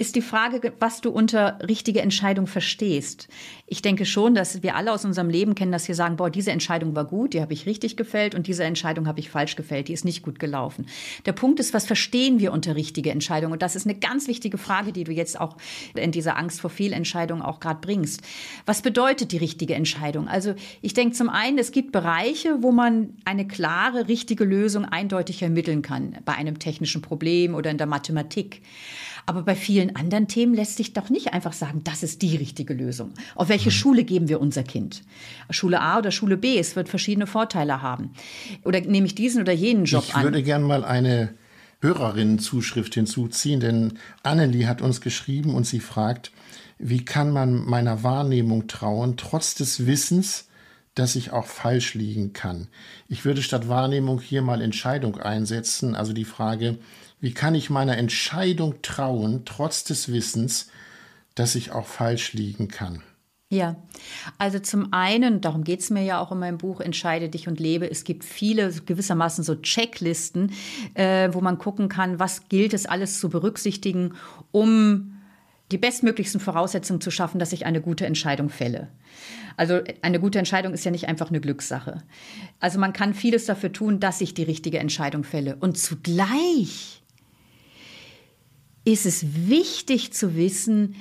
Ist 0.00 0.16
die 0.16 0.22
Frage, 0.22 0.72
was 0.80 1.02
du 1.02 1.10
unter 1.10 1.58
richtige 1.68 2.00
Entscheidung 2.00 2.46
verstehst. 2.46 3.28
Ich 3.66 3.82
denke 3.82 4.06
schon, 4.06 4.34
dass 4.34 4.62
wir 4.62 4.74
alle 4.74 4.92
aus 4.92 5.04
unserem 5.04 5.28
Leben 5.28 5.54
kennen, 5.54 5.72
dass 5.72 5.88
wir 5.88 5.94
sagen, 5.94 6.16
boah, 6.16 6.30
diese 6.30 6.52
Entscheidung 6.52 6.96
war 6.96 7.04
gut, 7.04 7.34
die 7.34 7.42
habe 7.42 7.52
ich 7.52 7.66
richtig 7.66 7.98
gefällt 7.98 8.34
und 8.34 8.46
diese 8.46 8.64
Entscheidung 8.64 9.06
habe 9.06 9.20
ich 9.20 9.28
falsch 9.28 9.56
gefällt, 9.56 9.88
die 9.88 9.92
ist 9.92 10.06
nicht 10.06 10.22
gut 10.22 10.38
gelaufen. 10.38 10.86
Der 11.26 11.32
Punkt 11.32 11.60
ist, 11.60 11.74
was 11.74 11.84
verstehen 11.84 12.40
wir 12.40 12.50
unter 12.50 12.76
richtige 12.76 13.10
Entscheidung? 13.10 13.52
Und 13.52 13.60
das 13.60 13.76
ist 13.76 13.86
eine 13.86 13.94
ganz 13.94 14.26
wichtige 14.26 14.56
Frage, 14.56 14.92
die 14.92 15.04
du 15.04 15.12
jetzt 15.12 15.38
auch 15.38 15.58
in 15.94 16.12
dieser 16.12 16.38
Angst 16.38 16.62
vor 16.62 16.70
Fehlentscheidungen 16.70 17.42
auch 17.42 17.60
gerade 17.60 17.80
bringst. 17.82 18.22
Was 18.64 18.80
bedeutet 18.80 19.32
die 19.32 19.36
richtige 19.36 19.74
Entscheidung? 19.74 20.28
Also 20.28 20.54
ich 20.80 20.94
denke 20.94 21.14
zum 21.14 21.28
einen, 21.28 21.58
es 21.58 21.72
gibt 21.72 21.92
Bereiche, 21.92 22.62
wo 22.62 22.72
man 22.72 23.18
eine 23.26 23.46
klare, 23.46 24.08
richtige 24.08 24.44
Lösung 24.44 24.86
eindeutig 24.86 25.42
ermitteln 25.42 25.82
kann, 25.82 26.16
bei 26.24 26.32
einem 26.32 26.58
technischen 26.58 27.02
Problem 27.02 27.54
oder 27.54 27.70
in 27.70 27.76
der 27.76 27.86
Mathematik. 27.86 28.62
Aber 29.30 29.42
bei 29.44 29.54
vielen 29.54 29.94
anderen 29.94 30.26
Themen 30.26 30.54
lässt 30.54 30.76
sich 30.76 30.92
doch 30.92 31.08
nicht 31.08 31.32
einfach 31.32 31.52
sagen, 31.52 31.82
das 31.84 32.02
ist 32.02 32.20
die 32.20 32.34
richtige 32.34 32.74
Lösung. 32.74 33.12
Auf 33.36 33.48
welche 33.48 33.68
mhm. 33.68 33.74
Schule 33.74 34.02
geben 34.02 34.28
wir 34.28 34.40
unser 34.40 34.64
Kind? 34.64 35.04
Schule 35.50 35.80
A 35.80 35.98
oder 35.98 36.10
Schule 36.10 36.36
B? 36.36 36.58
Es 36.58 36.74
wird 36.74 36.88
verschiedene 36.88 37.28
Vorteile 37.28 37.80
haben. 37.80 38.10
Oder 38.64 38.80
nehme 38.80 39.06
ich 39.06 39.14
diesen 39.14 39.40
oder 39.40 39.52
jenen 39.52 39.84
Job 39.84 40.02
ich 40.08 40.16
an? 40.16 40.22
Ich 40.22 40.24
würde 40.24 40.42
gerne 40.42 40.64
mal 40.64 40.84
eine 40.84 41.32
Hörerinnenzuschrift 41.80 42.92
hinzuziehen, 42.94 43.60
denn 43.60 43.98
Annelie 44.24 44.66
hat 44.66 44.82
uns 44.82 45.00
geschrieben 45.00 45.54
und 45.54 45.64
sie 45.64 45.78
fragt, 45.78 46.32
wie 46.80 47.04
kann 47.04 47.30
man 47.30 47.64
meiner 47.64 48.02
Wahrnehmung 48.02 48.66
trauen, 48.66 49.16
trotz 49.16 49.54
des 49.54 49.86
Wissens, 49.86 50.48
dass 50.96 51.14
ich 51.14 51.30
auch 51.30 51.46
falsch 51.46 51.94
liegen 51.94 52.32
kann. 52.32 52.66
Ich 53.06 53.24
würde 53.24 53.44
statt 53.44 53.68
Wahrnehmung 53.68 54.20
hier 54.20 54.42
mal 54.42 54.60
Entscheidung 54.60 55.18
einsetzen, 55.18 55.94
also 55.94 56.12
die 56.12 56.24
Frage, 56.24 56.78
wie 57.20 57.34
kann 57.34 57.54
ich 57.54 57.70
meiner 57.70 57.98
Entscheidung 57.98 58.82
trauen, 58.82 59.42
trotz 59.44 59.84
des 59.84 60.12
Wissens, 60.12 60.70
dass 61.34 61.54
ich 61.54 61.72
auch 61.72 61.86
falsch 61.86 62.32
liegen 62.32 62.68
kann? 62.68 63.02
Ja, 63.52 63.74
also 64.38 64.60
zum 64.60 64.92
einen, 64.92 65.40
darum 65.40 65.64
geht 65.64 65.80
es 65.80 65.90
mir 65.90 66.04
ja 66.04 66.20
auch 66.20 66.30
in 66.30 66.38
meinem 66.38 66.56
Buch 66.56 66.80
Entscheide 66.80 67.28
dich 67.28 67.48
und 67.48 67.58
lebe. 67.58 67.90
Es 67.90 68.04
gibt 68.04 68.22
viele 68.22 68.70
gewissermaßen 68.70 69.42
so 69.42 69.56
Checklisten, 69.56 70.52
äh, 70.94 71.30
wo 71.32 71.40
man 71.40 71.58
gucken 71.58 71.88
kann, 71.88 72.20
was 72.20 72.48
gilt 72.48 72.74
es 72.74 72.86
alles 72.86 73.18
zu 73.18 73.28
berücksichtigen, 73.28 74.14
um 74.52 75.16
die 75.72 75.78
bestmöglichsten 75.78 76.40
Voraussetzungen 76.40 77.00
zu 77.00 77.10
schaffen, 77.10 77.40
dass 77.40 77.52
ich 77.52 77.66
eine 77.66 77.80
gute 77.80 78.06
Entscheidung 78.06 78.50
fälle. 78.50 78.88
Also 79.56 79.80
eine 80.02 80.20
gute 80.20 80.38
Entscheidung 80.38 80.72
ist 80.72 80.84
ja 80.84 80.92
nicht 80.92 81.08
einfach 81.08 81.30
eine 81.30 81.40
Glückssache. 81.40 82.02
Also 82.60 82.78
man 82.78 82.92
kann 82.92 83.14
vieles 83.14 83.46
dafür 83.46 83.72
tun, 83.72 83.98
dass 83.98 84.20
ich 84.20 84.32
die 84.32 84.44
richtige 84.44 84.78
Entscheidung 84.78 85.24
fälle. 85.24 85.56
Und 85.56 85.76
zugleich 85.76 86.99
ist 88.84 89.06
es 89.06 89.24
wichtig 89.48 90.12
zu 90.12 90.36
wissen, 90.36 90.96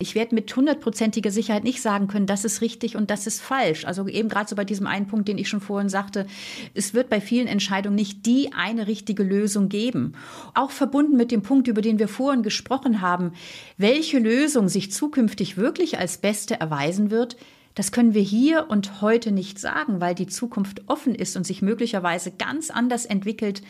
ich 0.00 0.14
werde 0.14 0.34
mit 0.34 0.54
hundertprozentiger 0.54 1.32
Sicherheit 1.32 1.64
nicht 1.64 1.82
sagen 1.82 2.06
können, 2.06 2.26
das 2.26 2.44
ist 2.44 2.60
richtig 2.60 2.94
und 2.94 3.10
das 3.10 3.26
ist 3.26 3.40
falsch. 3.40 3.84
Also 3.84 4.06
eben 4.06 4.28
gerade 4.28 4.48
so 4.48 4.54
bei 4.54 4.64
diesem 4.64 4.86
einen 4.86 5.08
Punkt, 5.08 5.26
den 5.26 5.38
ich 5.38 5.48
schon 5.48 5.60
vorhin 5.60 5.88
sagte, 5.88 6.26
es 6.74 6.94
wird 6.94 7.08
bei 7.08 7.20
vielen 7.20 7.48
Entscheidungen 7.48 7.96
nicht 7.96 8.24
die 8.24 8.52
eine 8.52 8.86
richtige 8.86 9.24
Lösung 9.24 9.68
geben. 9.68 10.12
Auch 10.54 10.70
verbunden 10.70 11.16
mit 11.16 11.32
dem 11.32 11.42
Punkt, 11.42 11.66
über 11.66 11.82
den 11.82 11.98
wir 11.98 12.06
vorhin 12.06 12.44
gesprochen 12.44 13.00
haben, 13.00 13.32
welche 13.76 14.20
Lösung 14.20 14.68
sich 14.68 14.92
zukünftig 14.92 15.56
wirklich 15.56 15.98
als 15.98 16.18
beste 16.18 16.60
erweisen 16.60 17.10
wird, 17.10 17.36
das 17.78 17.92
können 17.92 18.12
wir 18.12 18.22
hier 18.22 18.66
und 18.70 19.02
heute 19.02 19.30
nicht 19.30 19.60
sagen, 19.60 20.00
weil 20.00 20.16
die 20.16 20.26
Zukunft 20.26 20.82
offen 20.88 21.14
ist 21.14 21.36
und 21.36 21.46
sich 21.46 21.62
möglicherweise 21.62 22.32
ganz 22.32 22.70
anders 22.70 23.06
entwickelt, 23.06 23.62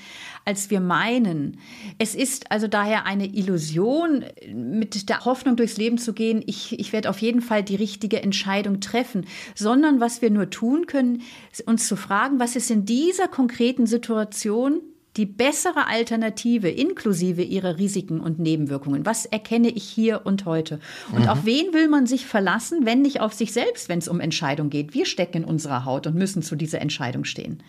als 0.46 0.70
wir 0.70 0.80
meinen. 0.80 1.58
Es 1.98 2.14
ist 2.14 2.50
also 2.50 2.68
daher 2.68 3.04
eine 3.04 3.26
Illusion, 3.26 4.24
mit 4.50 5.10
der 5.10 5.26
Hoffnung 5.26 5.56
durchs 5.56 5.76
Leben 5.76 5.98
zu 5.98 6.14
gehen, 6.14 6.42
ich, 6.46 6.80
ich 6.80 6.94
werde 6.94 7.10
auf 7.10 7.18
jeden 7.20 7.42
Fall 7.42 7.62
die 7.62 7.76
richtige 7.76 8.22
Entscheidung 8.22 8.80
treffen, 8.80 9.26
sondern 9.54 10.00
was 10.00 10.22
wir 10.22 10.30
nur 10.30 10.48
tun 10.48 10.86
können, 10.86 11.20
uns 11.66 11.86
zu 11.86 11.94
fragen, 11.94 12.40
was 12.40 12.56
ist 12.56 12.70
in 12.70 12.86
dieser 12.86 13.28
konkreten 13.28 13.86
Situation 13.86 14.80
die 15.18 15.26
bessere 15.26 15.88
Alternative 15.88 16.68
inklusive 16.68 17.42
ihrer 17.42 17.76
Risiken 17.76 18.20
und 18.20 18.38
Nebenwirkungen? 18.38 19.04
Was 19.04 19.26
erkenne 19.26 19.68
ich 19.68 19.84
hier 19.84 20.24
und 20.24 20.44
heute? 20.44 20.80
Und 21.12 21.22
mhm. 21.22 21.28
auf 21.28 21.44
wen 21.44 21.74
will 21.74 21.88
man 21.88 22.06
sich 22.06 22.24
verlassen, 22.24 22.86
wenn 22.86 23.02
nicht 23.02 23.20
auf 23.20 23.34
sich 23.34 23.52
selbst, 23.52 23.88
wenn 23.88 23.98
es 23.98 24.08
um 24.08 24.20
Entscheidungen 24.20 24.70
geht? 24.70 24.94
Wir 24.94 25.04
stecken 25.04 25.42
in 25.42 25.44
unserer 25.44 25.84
Haut 25.84 26.06
und 26.06 26.14
müssen 26.14 26.42
zu 26.42 26.56
dieser 26.56 26.80
Entscheidung 26.80 27.24
stehen. 27.24 27.62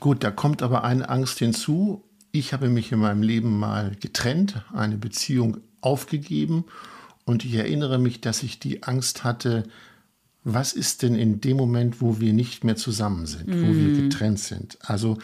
Gut, 0.00 0.24
da 0.24 0.30
kommt 0.30 0.62
aber 0.62 0.82
eine 0.82 1.08
Angst 1.08 1.38
hinzu. 1.38 2.02
Ich 2.32 2.52
habe 2.52 2.68
mich 2.68 2.90
in 2.90 3.00
meinem 3.00 3.22
Leben 3.22 3.58
mal 3.58 3.92
getrennt, 4.00 4.64
eine 4.72 4.96
Beziehung 4.96 5.58
aufgegeben 5.80 6.64
und 7.24 7.44
ich 7.44 7.54
erinnere 7.54 7.98
mich, 7.98 8.20
dass 8.20 8.42
ich 8.42 8.58
die 8.58 8.82
Angst 8.82 9.22
hatte, 9.24 9.64
was 10.44 10.72
ist 10.72 11.02
denn 11.02 11.14
in 11.14 11.40
dem 11.40 11.58
Moment, 11.58 12.00
wo 12.00 12.20
wir 12.20 12.32
nicht 12.32 12.64
mehr 12.64 12.76
zusammen 12.76 13.26
sind, 13.26 13.48
mm. 13.48 13.62
wo 13.62 13.66
wir 13.66 13.88
mhm. 13.88 14.08
getrennt 14.08 14.38
sind? 14.38 14.78
Also 14.80 15.18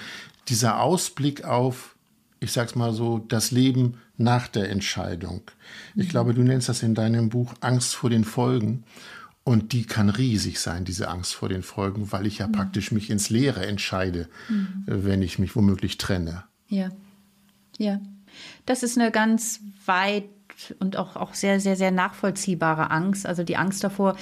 dieser 0.49 0.81
Ausblick 0.81 1.45
auf, 1.45 1.97
ich 2.41 2.53
sag's 2.53 2.75
mal 2.75 2.93
so, 2.93 3.19
das 3.19 3.51
Leben 3.51 3.99
nach 4.17 4.49
der 4.49 4.71
Entscheidung. 4.71 5.43
Ich 5.97 6.07
mhm. 6.07 6.11
glaube, 6.11 6.35
du 6.35 6.43
nennst 6.43 6.69
das 6.69 6.83
in 6.83 6.95
deinem 6.95 7.29
Buch 7.29 7.55
Angst 7.61 7.95
vor 7.95 8.11
den 8.11 8.25
Folgen. 8.25 8.85
Und 9.47 9.75
die 9.75 9.85
kann 9.85 10.09
riesig 10.09 10.59
sein, 10.59 10.87
diese 10.87 11.09
Angst 11.09 11.35
vor 11.35 11.51
den 11.51 11.63
Folgen, 11.63 12.13
weil 12.13 12.27
ich 12.27 12.39
ja 12.39 12.49
mhm. 12.49 12.53
praktisch 12.53 12.93
mich 12.93 13.11
ins 13.11 13.29
Leere 13.29 13.67
entscheide, 13.67 14.29
mhm. 14.49 14.85
Äh, 14.87 15.05
wenn 15.05 15.21
ich 15.21 15.39
mich 15.39 15.55
womöglich 15.55 15.99
trenne. 15.99 16.45
Ja, 16.69 16.89
ja. 17.77 18.01
Das 18.67 18.83
ist 18.83 18.99
eine 18.99 19.11
ganz 19.11 19.61
weit 19.85 20.25
und 20.79 20.97
auch, 20.97 21.17
auch 21.17 21.35
sehr, 21.35 21.61
sehr, 21.61 21.77
sehr 21.77 21.91
nachvollziehbare 21.91 22.91
Angst. 22.91 23.27
Also 23.27 23.43
die 23.43 23.57
Angst 23.57 23.85
davor, 23.85 24.17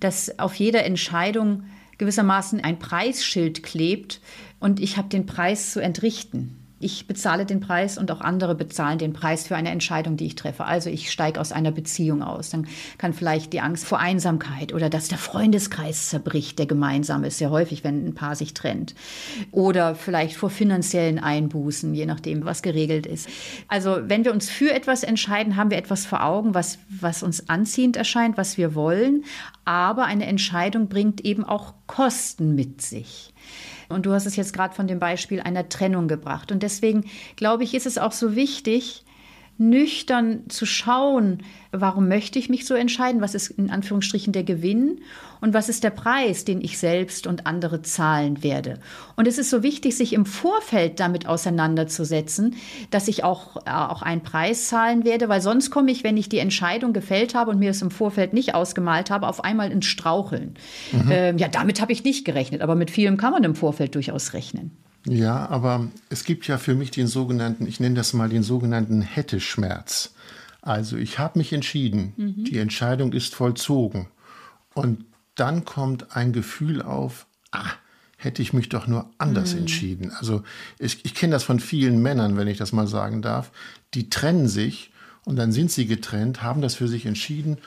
dass 0.00 0.38
auf 0.38 0.54
jeder 0.54 0.84
Entscheidung 0.84 1.64
gewissermaßen 1.98 2.62
ein 2.62 2.78
Preisschild 2.78 3.62
klebt 3.62 4.20
und 4.60 4.80
ich 4.80 4.96
habe 4.96 5.08
den 5.08 5.26
Preis 5.26 5.72
zu 5.72 5.80
entrichten. 5.80 6.65
Ich 6.78 7.06
bezahle 7.06 7.46
den 7.46 7.60
Preis 7.60 7.96
und 7.96 8.10
auch 8.10 8.20
andere 8.20 8.54
bezahlen 8.54 8.98
den 8.98 9.14
Preis 9.14 9.46
für 9.46 9.56
eine 9.56 9.70
Entscheidung, 9.70 10.18
die 10.18 10.26
ich 10.26 10.34
treffe. 10.34 10.64
Also 10.66 10.90
ich 10.90 11.10
steige 11.10 11.40
aus 11.40 11.50
einer 11.50 11.70
Beziehung 11.70 12.22
aus. 12.22 12.50
Dann 12.50 12.66
kann 12.98 13.14
vielleicht 13.14 13.54
die 13.54 13.62
Angst 13.62 13.86
vor 13.86 13.98
Einsamkeit 13.98 14.74
oder 14.74 14.90
dass 14.90 15.08
der 15.08 15.16
Freundeskreis 15.16 16.10
zerbricht, 16.10 16.58
der 16.58 16.66
gemeinsam 16.66 17.24
ist, 17.24 17.38
sehr 17.38 17.50
häufig, 17.50 17.82
wenn 17.82 18.06
ein 18.06 18.14
Paar 18.14 18.36
sich 18.36 18.52
trennt. 18.52 18.94
Oder 19.52 19.94
vielleicht 19.94 20.36
vor 20.36 20.50
finanziellen 20.50 21.18
Einbußen, 21.18 21.94
je 21.94 22.04
nachdem, 22.04 22.44
was 22.44 22.60
geregelt 22.60 23.06
ist. 23.06 23.26
Also 23.68 23.96
wenn 24.02 24.26
wir 24.26 24.32
uns 24.32 24.50
für 24.50 24.70
etwas 24.70 25.02
entscheiden, 25.02 25.56
haben 25.56 25.70
wir 25.70 25.78
etwas 25.78 26.04
vor 26.04 26.22
Augen, 26.22 26.52
was, 26.52 26.78
was 26.90 27.22
uns 27.22 27.48
anziehend 27.48 27.96
erscheint, 27.96 28.36
was 28.36 28.58
wir 28.58 28.74
wollen. 28.74 29.24
Aber 29.64 30.04
eine 30.04 30.26
Entscheidung 30.26 30.88
bringt 30.88 31.22
eben 31.24 31.42
auch 31.42 31.72
Kosten 31.86 32.54
mit 32.54 32.82
sich. 32.82 33.32
Und 33.88 34.06
du 34.06 34.12
hast 34.12 34.26
es 34.26 34.36
jetzt 34.36 34.52
gerade 34.52 34.74
von 34.74 34.86
dem 34.86 34.98
Beispiel 34.98 35.40
einer 35.40 35.68
Trennung 35.68 36.08
gebracht. 36.08 36.52
Und 36.52 36.62
deswegen 36.62 37.04
glaube 37.36 37.64
ich, 37.64 37.74
ist 37.74 37.86
es 37.86 37.98
auch 37.98 38.12
so 38.12 38.34
wichtig, 38.34 39.04
nüchtern 39.58 40.48
zu 40.48 40.66
schauen, 40.66 41.42
warum 41.72 42.08
möchte 42.08 42.38
ich 42.38 42.48
mich 42.48 42.66
so 42.66 42.74
entscheiden, 42.74 43.20
was 43.20 43.34
ist 43.34 43.50
in 43.50 43.70
Anführungsstrichen 43.70 44.32
der 44.32 44.44
Gewinn 44.44 45.00
und 45.40 45.54
was 45.54 45.68
ist 45.68 45.84
der 45.84 45.90
Preis, 45.90 46.44
den 46.44 46.60
ich 46.60 46.78
selbst 46.78 47.26
und 47.26 47.46
andere 47.46 47.82
zahlen 47.82 48.42
werde. 48.42 48.78
Und 49.16 49.26
es 49.28 49.38
ist 49.38 49.50
so 49.50 49.62
wichtig, 49.62 49.96
sich 49.96 50.12
im 50.12 50.26
Vorfeld 50.26 51.00
damit 51.00 51.26
auseinanderzusetzen, 51.26 52.56
dass 52.90 53.08
ich 53.08 53.24
auch, 53.24 53.56
äh, 53.66 53.70
auch 53.70 54.02
einen 54.02 54.22
Preis 54.22 54.68
zahlen 54.68 55.04
werde, 55.04 55.28
weil 55.28 55.40
sonst 55.40 55.70
komme 55.70 55.90
ich, 55.90 56.04
wenn 56.04 56.16
ich 56.16 56.28
die 56.28 56.38
Entscheidung 56.38 56.92
gefällt 56.92 57.34
habe 57.34 57.50
und 57.50 57.58
mir 57.58 57.70
es 57.70 57.82
im 57.82 57.90
Vorfeld 57.90 58.32
nicht 58.32 58.54
ausgemalt 58.54 59.10
habe, 59.10 59.28
auf 59.28 59.44
einmal 59.44 59.70
ins 59.70 59.86
Straucheln. 59.86 60.54
Mhm. 60.92 61.10
Ähm, 61.10 61.38
ja, 61.38 61.48
damit 61.48 61.80
habe 61.80 61.92
ich 61.92 62.04
nicht 62.04 62.24
gerechnet, 62.24 62.62
aber 62.62 62.74
mit 62.74 62.90
vielem 62.90 63.16
kann 63.16 63.32
man 63.32 63.44
im 63.44 63.54
Vorfeld 63.54 63.94
durchaus 63.94 64.32
rechnen. 64.32 64.70
Ja, 65.08 65.48
aber 65.48 65.86
es 66.10 66.24
gibt 66.24 66.48
ja 66.48 66.58
für 66.58 66.74
mich 66.74 66.90
den 66.90 67.06
sogenannten, 67.06 67.66
ich 67.66 67.78
nenne 67.78 67.94
das 67.94 68.12
mal 68.12 68.28
den 68.28 68.42
sogenannten 68.42 69.02
Hätte-Schmerz. 69.02 70.14
Also 70.62 70.96
ich 70.96 71.20
habe 71.20 71.38
mich 71.38 71.52
entschieden, 71.52 72.12
mhm. 72.16 72.44
die 72.44 72.58
Entscheidung 72.58 73.12
ist 73.12 73.36
vollzogen. 73.36 74.08
Und 74.74 75.04
dann 75.36 75.64
kommt 75.64 76.16
ein 76.16 76.32
Gefühl 76.32 76.82
auf, 76.82 77.26
ah, 77.52 77.70
hätte 78.16 78.42
ich 78.42 78.52
mich 78.52 78.68
doch 78.68 78.86
nur 78.86 79.10
anders 79.18 79.52
mhm. 79.52 79.60
entschieden. 79.60 80.10
Also 80.18 80.42
ich, 80.78 81.04
ich 81.04 81.14
kenne 81.14 81.32
das 81.32 81.44
von 81.44 81.60
vielen 81.60 82.02
Männern, 82.02 82.36
wenn 82.36 82.48
ich 82.48 82.58
das 82.58 82.72
mal 82.72 82.88
sagen 82.88 83.22
darf, 83.22 83.52
die 83.94 84.10
trennen 84.10 84.48
sich 84.48 84.90
und 85.24 85.36
dann 85.36 85.52
sind 85.52 85.70
sie 85.70 85.86
getrennt, 85.86 86.42
haben 86.42 86.62
das 86.62 86.74
für 86.74 86.88
sich 86.88 87.06
entschieden 87.06 87.58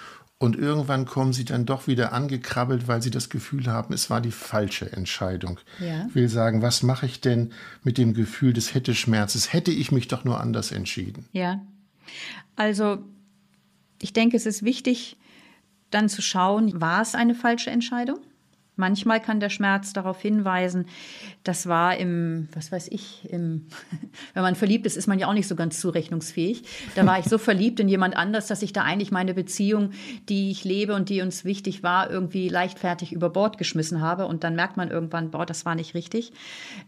und 0.42 0.56
irgendwann 0.56 1.06
kommen 1.06 1.34
sie 1.34 1.44
dann 1.44 1.66
doch 1.66 1.88
wieder 1.88 2.14
angekrabbelt, 2.14 2.88
weil 2.88 3.02
sie 3.02 3.12
das 3.12 3.30
Gefühl 3.30 3.68
haben, 3.68 3.94
es 3.94 4.10
war 4.10 4.22
die 4.22 4.32
falsche 4.32 4.92
Entscheidung. 4.92 5.60
Ja. 5.80 6.06
Ich 6.08 6.16
will 6.16 6.30
sagen, 6.30 6.62
was 6.62 6.82
mache 6.82 7.06
ich 7.06 7.20
denn 7.20 7.52
mit 7.84 7.98
dem 7.98 8.14
Gefühl 8.14 8.54
des 8.54 8.74
Hätte-Schmerzes? 8.74 9.52
Hätte 9.52 9.72
ich 9.72 9.92
mich 9.92 10.08
doch 10.08 10.24
nur 10.24 10.40
anders 10.40 10.72
entschieden. 10.72 11.26
Ja. 11.34 11.62
Also, 12.56 13.00
ich 14.02 14.14
denke, 14.14 14.38
es 14.38 14.46
ist 14.46 14.64
wichtig, 14.64 15.18
dann 15.92 16.10
zu 16.10 16.22
schauen, 16.22 16.80
war 16.80 17.02
es 17.02 17.16
eine 17.16 17.36
falsche 17.36 17.70
Entscheidung? 17.70 18.20
Manchmal 18.80 19.20
kann 19.20 19.42
der 19.42 19.50
Schmerz 19.50 19.92
darauf 19.92 20.22
hinweisen, 20.22 20.86
das 21.44 21.68
war 21.68 21.98
im, 21.98 22.48
was 22.54 22.72
weiß 22.72 22.88
ich, 22.92 23.30
im, 23.30 23.68
wenn 24.34 24.44
man 24.44 24.56
verliebt 24.56 24.86
ist, 24.86 24.96
ist 24.96 25.08
man 25.08 25.20
ja 25.20 25.28
auch 25.28 25.34
nicht 25.34 25.50
so 25.50 25.56
ganz 25.58 25.82
zurechnungsfähig. 25.82 26.64
Da 26.96 27.06
war 27.06 27.20
ich 27.20 27.26
so 27.26 27.38
verliebt 27.50 27.82
in 27.82 27.90
jemand 27.90 28.16
anders, 28.16 28.48
dass 28.48 28.62
ich 28.62 28.72
da 28.72 28.84
eigentlich 28.84 29.12
meine 29.12 29.34
Beziehung, 29.34 29.92
die 30.30 30.50
ich 30.50 30.64
lebe 30.64 30.96
und 30.96 31.10
die 31.10 31.22
uns 31.22 31.44
wichtig 31.44 31.84
war, 31.84 32.10
irgendwie 32.10 32.48
leichtfertig 32.48 33.12
über 33.12 33.30
Bord 33.30 33.58
geschmissen 33.58 34.00
habe. 34.00 34.28
Und 34.28 34.46
dann 34.46 34.56
merkt 34.56 34.78
man 34.78 34.90
irgendwann, 34.90 35.30
boah, 35.30 35.46
das 35.46 35.66
war 35.66 35.76
nicht 35.76 35.94
richtig. 35.94 36.32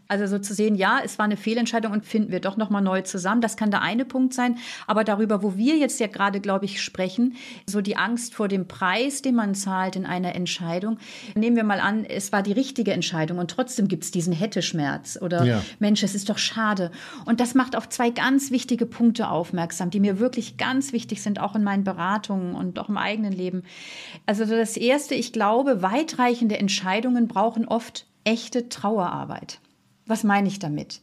Also 0.08 0.26
so 0.26 0.38
zu 0.38 0.54
sehen, 0.54 0.76
ja, 0.76 1.00
es 1.04 1.18
war 1.18 1.26
eine 1.26 1.36
Fehlentscheidung 1.36 1.92
und 1.92 2.06
finden 2.06 2.32
wir 2.32 2.40
doch 2.40 2.56
nochmal 2.56 2.82
neu 2.82 3.02
zusammen. 3.02 3.42
Das 3.42 3.58
kann 3.58 3.70
der 3.70 3.82
eine 3.82 4.06
Punkt 4.06 4.32
sein. 4.32 4.56
Aber 4.86 5.04
darüber, 5.04 5.42
wo 5.42 5.58
wir 5.58 5.76
jetzt 5.76 6.00
ja 6.00 6.06
gerade, 6.06 6.40
glaube 6.40 6.64
ich, 6.64 6.80
sprechen, 6.80 7.36
so 7.66 7.82
die 7.82 7.98
Angst 7.98 8.34
vor 8.34 8.48
dem 8.48 8.66
Preis, 8.66 9.20
den 9.20 9.34
man 9.34 9.54
zahlt 9.54 9.94
in 9.94 10.06
einer 10.06 10.34
Entscheidung. 10.34 10.98
Nehmen 11.34 11.56
wir 11.56 11.64
mal 11.64 11.81
an, 11.82 12.04
es 12.04 12.32
war 12.32 12.42
die 12.42 12.52
richtige 12.52 12.92
Entscheidung 12.92 13.38
und 13.38 13.50
trotzdem 13.50 13.88
gibt 13.88 14.04
es 14.04 14.10
diesen 14.10 14.32
Hätte-Schmerz 14.32 15.18
oder 15.20 15.44
ja. 15.44 15.62
Mensch, 15.78 16.02
es 16.02 16.14
ist 16.14 16.30
doch 16.30 16.38
schade. 16.38 16.90
Und 17.24 17.40
das 17.40 17.54
macht 17.54 17.76
auf 17.76 17.88
zwei 17.88 18.10
ganz 18.10 18.50
wichtige 18.50 18.86
Punkte 18.86 19.28
aufmerksam, 19.28 19.90
die 19.90 20.00
mir 20.00 20.18
wirklich 20.18 20.56
ganz 20.56 20.92
wichtig 20.92 21.22
sind, 21.22 21.40
auch 21.40 21.54
in 21.54 21.64
meinen 21.64 21.84
Beratungen 21.84 22.54
und 22.54 22.78
auch 22.78 22.88
im 22.88 22.96
eigenen 22.96 23.32
Leben. 23.32 23.62
Also 24.26 24.44
das 24.44 24.76
Erste, 24.76 25.14
ich 25.14 25.32
glaube, 25.32 25.82
weitreichende 25.82 26.58
Entscheidungen 26.58 27.28
brauchen 27.28 27.66
oft 27.66 28.06
echte 28.24 28.68
Trauerarbeit. 28.68 29.58
Was 30.06 30.24
meine 30.24 30.48
ich 30.48 30.58
damit? 30.58 31.00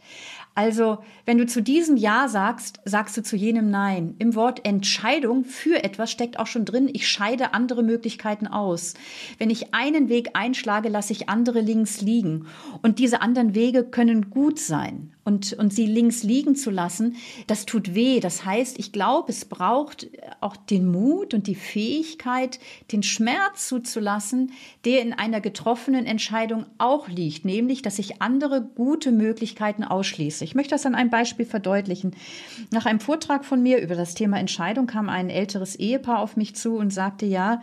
Also, 0.55 0.97
wenn 1.25 1.37
du 1.37 1.45
zu 1.45 1.61
diesem 1.61 1.95
Ja 1.95 2.27
sagst, 2.27 2.81
sagst 2.83 3.15
du 3.15 3.23
zu 3.23 3.37
jenem 3.37 3.69
Nein. 3.69 4.15
Im 4.19 4.35
Wort 4.35 4.65
Entscheidung 4.65 5.45
für 5.45 5.83
etwas 5.83 6.11
steckt 6.11 6.37
auch 6.37 6.47
schon 6.47 6.65
drin, 6.65 6.89
ich 6.91 7.07
scheide 7.07 7.53
andere 7.53 7.81
Möglichkeiten 7.81 8.45
aus. 8.45 8.95
Wenn 9.37 9.49
ich 9.49 9.73
einen 9.73 10.09
Weg 10.09 10.31
einschlage, 10.33 10.89
lasse 10.89 11.13
ich 11.13 11.29
andere 11.29 11.61
links 11.61 12.01
liegen. 12.01 12.47
Und 12.81 12.99
diese 12.99 13.21
anderen 13.21 13.55
Wege 13.55 13.85
können 13.85 14.31
gut 14.31 14.59
sein. 14.59 15.13
Und, 15.29 15.53
und 15.53 15.71
sie 15.71 15.85
links 15.85 16.23
liegen 16.23 16.55
zu 16.55 16.71
lassen, 16.71 17.15
das 17.45 17.67
tut 17.67 17.93
weh. 17.93 18.19
Das 18.19 18.45
heißt, 18.45 18.79
ich 18.79 18.91
glaube, 18.91 19.31
es 19.31 19.45
braucht 19.45 20.07
auch 20.41 20.55
den 20.55 20.91
Mut 20.91 21.35
und 21.35 21.45
die 21.45 21.55
Fähigkeit, 21.55 22.59
den 22.91 23.03
Schmerz 23.03 23.67
zuzulassen, 23.67 24.51
der 24.85 25.01
in 25.03 25.13
einer 25.13 25.39
getroffenen 25.39 26.07
Entscheidung 26.07 26.65
auch 26.79 27.07
liegt, 27.07 27.45
nämlich, 27.45 27.83
dass 27.83 27.99
ich 27.99 28.23
andere 28.23 28.61
gute 28.61 29.11
Möglichkeiten 29.11 29.83
ausschließe. 29.83 30.43
Ich 30.43 30.55
möchte 30.55 30.71
das 30.71 30.87
an 30.87 30.95
einem 30.95 31.11
Beispiel 31.11 31.45
verdeutlichen. 31.45 32.15
Nach 32.71 32.87
einem 32.87 32.99
Vortrag 32.99 33.45
von 33.45 33.61
mir 33.61 33.79
über 33.81 33.95
das 33.95 34.15
Thema 34.15 34.39
Entscheidung 34.39 34.87
kam 34.87 35.09
ein 35.09 35.29
älteres 35.29 35.75
Ehepaar 35.75 36.19
auf 36.19 36.37
mich 36.37 36.55
zu 36.55 36.75
und 36.75 36.91
sagte, 36.91 37.27
ja, 37.27 37.61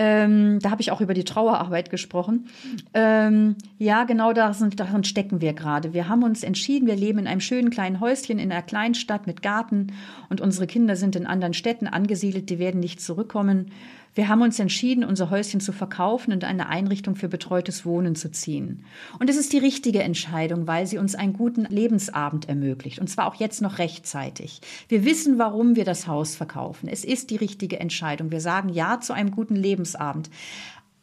ähm, 0.00 0.60
da 0.60 0.70
habe 0.70 0.80
ich 0.80 0.92
auch 0.92 1.00
über 1.00 1.12
die 1.12 1.24
Trauerarbeit 1.24 1.90
gesprochen. 1.90 2.46
Ähm, 2.94 3.56
ja, 3.78 4.04
genau 4.04 4.32
darin, 4.32 4.70
darin 4.76 5.02
stecken 5.02 5.40
wir 5.40 5.54
gerade. 5.54 5.92
Wir 5.92 6.08
haben 6.08 6.22
uns 6.22 6.44
entschieden, 6.44 6.86
wir 6.86 6.94
leben 6.94 7.18
in 7.18 7.26
einem 7.26 7.40
schönen 7.40 7.70
kleinen 7.70 7.98
Häuschen 7.98 8.38
in 8.38 8.52
einer 8.52 8.62
kleinen 8.62 8.94
Stadt 8.94 9.26
mit 9.26 9.42
Garten 9.42 9.88
und 10.28 10.40
unsere 10.40 10.68
Kinder 10.68 10.94
sind 10.94 11.16
in 11.16 11.26
anderen 11.26 11.52
Städten 11.52 11.88
angesiedelt, 11.88 12.48
die 12.48 12.60
werden 12.60 12.78
nicht 12.78 13.00
zurückkommen. 13.00 13.72
Wir 14.14 14.28
haben 14.28 14.42
uns 14.42 14.58
entschieden, 14.58 15.04
unser 15.04 15.30
Häuschen 15.30 15.60
zu 15.60 15.72
verkaufen 15.72 16.32
und 16.32 16.44
eine 16.44 16.68
Einrichtung 16.68 17.14
für 17.14 17.28
betreutes 17.28 17.84
Wohnen 17.84 18.16
zu 18.16 18.30
ziehen. 18.30 18.84
Und 19.18 19.30
es 19.30 19.36
ist 19.36 19.52
die 19.52 19.58
richtige 19.58 20.02
Entscheidung, 20.02 20.66
weil 20.66 20.86
sie 20.86 20.98
uns 20.98 21.14
einen 21.14 21.32
guten 21.32 21.64
Lebensabend 21.66 22.48
ermöglicht. 22.48 22.98
Und 22.98 23.08
zwar 23.08 23.26
auch 23.26 23.36
jetzt 23.36 23.62
noch 23.62 23.78
rechtzeitig. 23.78 24.60
Wir 24.88 25.04
wissen, 25.04 25.38
warum 25.38 25.76
wir 25.76 25.84
das 25.84 26.06
Haus 26.06 26.34
verkaufen. 26.34 26.88
Es 26.88 27.04
ist 27.04 27.30
die 27.30 27.36
richtige 27.36 27.78
Entscheidung. 27.80 28.30
Wir 28.30 28.40
sagen 28.40 28.68
Ja 28.70 29.00
zu 29.00 29.12
einem 29.12 29.30
guten 29.30 29.56
Lebensabend. 29.56 30.30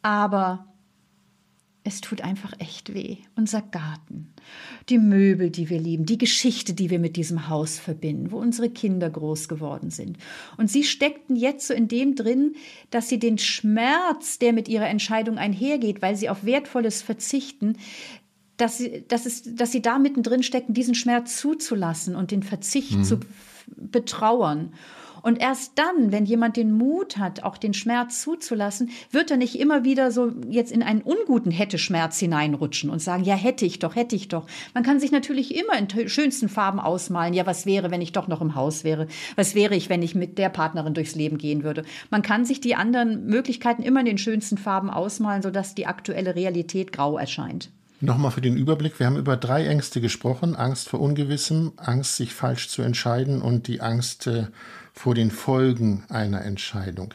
Aber 0.02 0.66
es 1.86 2.00
tut 2.00 2.20
einfach 2.20 2.52
echt 2.58 2.94
weh. 2.94 3.18
Unser 3.36 3.62
Garten, 3.62 4.32
die 4.88 4.98
Möbel, 4.98 5.50
die 5.50 5.70
wir 5.70 5.78
lieben, 5.78 6.04
die 6.04 6.18
Geschichte, 6.18 6.74
die 6.74 6.90
wir 6.90 6.98
mit 6.98 7.16
diesem 7.16 7.48
Haus 7.48 7.78
verbinden, 7.78 8.32
wo 8.32 8.38
unsere 8.38 8.68
Kinder 8.68 9.08
groß 9.08 9.46
geworden 9.46 9.90
sind. 9.90 10.18
Und 10.56 10.68
sie 10.68 10.82
steckten 10.82 11.36
jetzt 11.36 11.68
so 11.68 11.74
in 11.74 11.86
dem 11.86 12.16
drin, 12.16 12.56
dass 12.90 13.08
sie 13.08 13.20
den 13.20 13.38
Schmerz, 13.38 14.40
der 14.40 14.52
mit 14.52 14.66
ihrer 14.68 14.88
Entscheidung 14.88 15.38
einhergeht, 15.38 16.02
weil 16.02 16.16
sie 16.16 16.28
auf 16.28 16.44
Wertvolles 16.44 17.02
verzichten, 17.02 17.76
dass 18.56 18.78
sie, 18.78 19.04
dass 19.06 19.24
es, 19.24 19.54
dass 19.54 19.70
sie 19.70 19.82
da 19.82 20.00
mittendrin 20.00 20.42
stecken, 20.42 20.74
diesen 20.74 20.96
Schmerz 20.96 21.38
zuzulassen 21.38 22.16
und 22.16 22.32
den 22.32 22.42
Verzicht 22.42 22.96
mhm. 22.96 23.04
zu 23.04 23.20
betrauern. 23.76 24.72
Und 25.26 25.40
erst 25.40 25.72
dann, 25.74 26.12
wenn 26.12 26.24
jemand 26.24 26.56
den 26.56 26.70
Mut 26.70 27.18
hat, 27.18 27.42
auch 27.42 27.56
den 27.56 27.74
Schmerz 27.74 28.22
zuzulassen, 28.22 28.90
wird 29.10 29.28
er 29.28 29.36
nicht 29.36 29.58
immer 29.58 29.82
wieder 29.82 30.12
so 30.12 30.30
jetzt 30.48 30.70
in 30.70 30.84
einen 30.84 31.02
unguten 31.02 31.50
Hätte-Schmerz 31.50 32.20
hineinrutschen 32.20 32.90
und 32.90 33.02
sagen, 33.02 33.24
ja, 33.24 33.34
hätte 33.34 33.66
ich 33.66 33.80
doch, 33.80 33.96
hätte 33.96 34.14
ich 34.14 34.28
doch. 34.28 34.46
Man 34.72 34.84
kann 34.84 35.00
sich 35.00 35.10
natürlich 35.10 35.56
immer 35.56 35.76
in 35.76 36.08
schönsten 36.08 36.48
Farben 36.48 36.78
ausmalen, 36.78 37.34
ja, 37.34 37.44
was 37.44 37.66
wäre, 37.66 37.90
wenn 37.90 38.02
ich 38.02 38.12
doch 38.12 38.28
noch 38.28 38.40
im 38.40 38.54
Haus 38.54 38.84
wäre? 38.84 39.08
Was 39.34 39.56
wäre 39.56 39.74
ich, 39.74 39.88
wenn 39.88 40.00
ich 40.00 40.14
mit 40.14 40.38
der 40.38 40.48
Partnerin 40.48 40.94
durchs 40.94 41.16
Leben 41.16 41.38
gehen 41.38 41.64
würde? 41.64 41.82
Man 42.08 42.22
kann 42.22 42.44
sich 42.44 42.60
die 42.60 42.76
anderen 42.76 43.26
Möglichkeiten 43.26 43.82
immer 43.82 43.98
in 43.98 44.06
den 44.06 44.18
schönsten 44.18 44.58
Farben 44.58 44.90
ausmalen, 44.90 45.42
sodass 45.42 45.74
die 45.74 45.86
aktuelle 45.86 46.36
Realität 46.36 46.92
grau 46.92 47.18
erscheint. 47.18 47.72
Nochmal 48.00 48.30
für 48.30 48.42
den 48.42 48.56
Überblick. 48.56 49.00
Wir 49.00 49.06
haben 49.06 49.16
über 49.16 49.36
drei 49.36 49.66
Ängste 49.66 50.00
gesprochen. 50.00 50.54
Angst 50.54 50.88
vor 50.88 51.00
Ungewissem, 51.00 51.72
Angst, 51.78 52.14
sich 52.14 52.32
falsch 52.32 52.68
zu 52.68 52.82
entscheiden 52.82 53.42
und 53.42 53.66
die 53.66 53.80
Angst 53.80 54.28
äh, 54.28 54.44
vor 54.96 55.14
den 55.14 55.30
Folgen 55.30 56.04
einer 56.08 56.42
Entscheidung. 56.42 57.12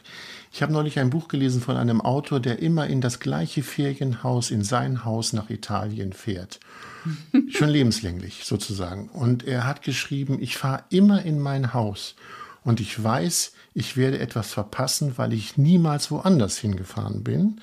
Ich 0.52 0.62
habe 0.62 0.72
neulich 0.72 0.98
ein 1.00 1.10
Buch 1.10 1.28
gelesen 1.28 1.60
von 1.60 1.76
einem 1.76 2.00
Autor, 2.00 2.38
der 2.38 2.60
immer 2.60 2.86
in 2.86 3.00
das 3.00 3.18
gleiche 3.18 3.62
Ferienhaus, 3.62 4.50
in 4.50 4.62
sein 4.62 5.04
Haus 5.04 5.32
nach 5.32 5.50
Italien 5.50 6.12
fährt. 6.12 6.60
Schon 7.50 7.68
lebenslänglich 7.68 8.44
sozusagen. 8.44 9.08
Und 9.08 9.44
er 9.44 9.66
hat 9.66 9.82
geschrieben, 9.82 10.38
ich 10.40 10.56
fahre 10.56 10.84
immer 10.90 11.22
in 11.22 11.40
mein 11.40 11.74
Haus 11.74 12.14
und 12.62 12.80
ich 12.80 13.02
weiß, 13.02 13.52
ich 13.74 13.96
werde 13.96 14.20
etwas 14.20 14.52
verpassen, 14.52 15.14
weil 15.16 15.32
ich 15.32 15.56
niemals 15.56 16.10
woanders 16.12 16.58
hingefahren 16.58 17.24
bin. 17.24 17.60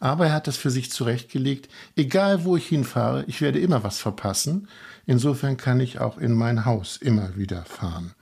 Aber 0.00 0.26
er 0.26 0.34
hat 0.34 0.46
das 0.48 0.58
für 0.58 0.70
sich 0.70 0.90
zurechtgelegt, 0.90 1.70
egal 1.96 2.44
wo 2.44 2.56
ich 2.56 2.66
hinfahre, 2.66 3.24
ich 3.26 3.40
werde 3.40 3.60
immer 3.60 3.82
was 3.84 3.98
verpassen. 4.00 4.68
Insofern 5.06 5.56
kann 5.56 5.80
ich 5.80 5.98
auch 5.98 6.18
in 6.18 6.34
mein 6.34 6.66
Haus 6.66 6.98
immer 6.98 7.36
wieder 7.36 7.64
fahren. 7.64 8.12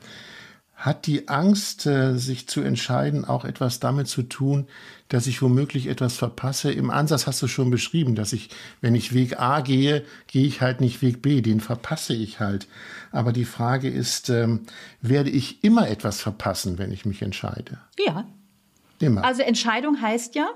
Hat 0.81 1.07
die 1.07 1.29
Angst, 1.29 1.85
äh, 1.85 2.17
sich 2.17 2.49
zu 2.49 2.63
entscheiden, 2.63 3.27
auch 3.27 3.45
etwas 3.45 3.81
damit 3.81 4.09
zu 4.09 4.23
tun, 4.23 4.67
dass 5.09 5.27
ich 5.27 5.43
womöglich 5.43 5.89
etwas 5.89 6.17
verpasse? 6.17 6.73
Im 6.73 6.89
Ansatz 6.89 7.27
hast 7.27 7.43
du 7.43 7.49
schon 7.49 7.69
beschrieben, 7.69 8.15
dass 8.15 8.33
ich, 8.33 8.49
wenn 8.81 8.95
ich 8.95 9.13
Weg 9.13 9.39
A 9.39 9.61
gehe, 9.61 10.07
gehe 10.27 10.47
ich 10.47 10.63
halt 10.63 10.81
nicht 10.81 11.03
Weg 11.03 11.21
B, 11.21 11.43
den 11.43 11.61
verpasse 11.61 12.15
ich 12.15 12.41
halt. 12.41 12.67
Aber 13.13 13.35
die 13.35 13.45
Frage 13.45 13.91
ist, 13.91 14.31
ähm, 14.31 14.61
werde 15.03 15.29
ich 15.29 15.63
immer 15.63 15.87
etwas 15.87 16.23
verpassen, 16.23 16.79
wenn 16.79 16.93
ich 16.93 17.05
mich 17.05 17.21
entscheide? 17.21 17.79
Ja. 18.07 18.27
Immer. 19.01 19.23
Also 19.23 19.43
Entscheidung 19.43 20.01
heißt 20.01 20.35
ja, 20.35 20.49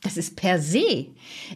das 0.00 0.16
ist 0.16 0.36
per 0.36 0.60
se. 0.60 1.08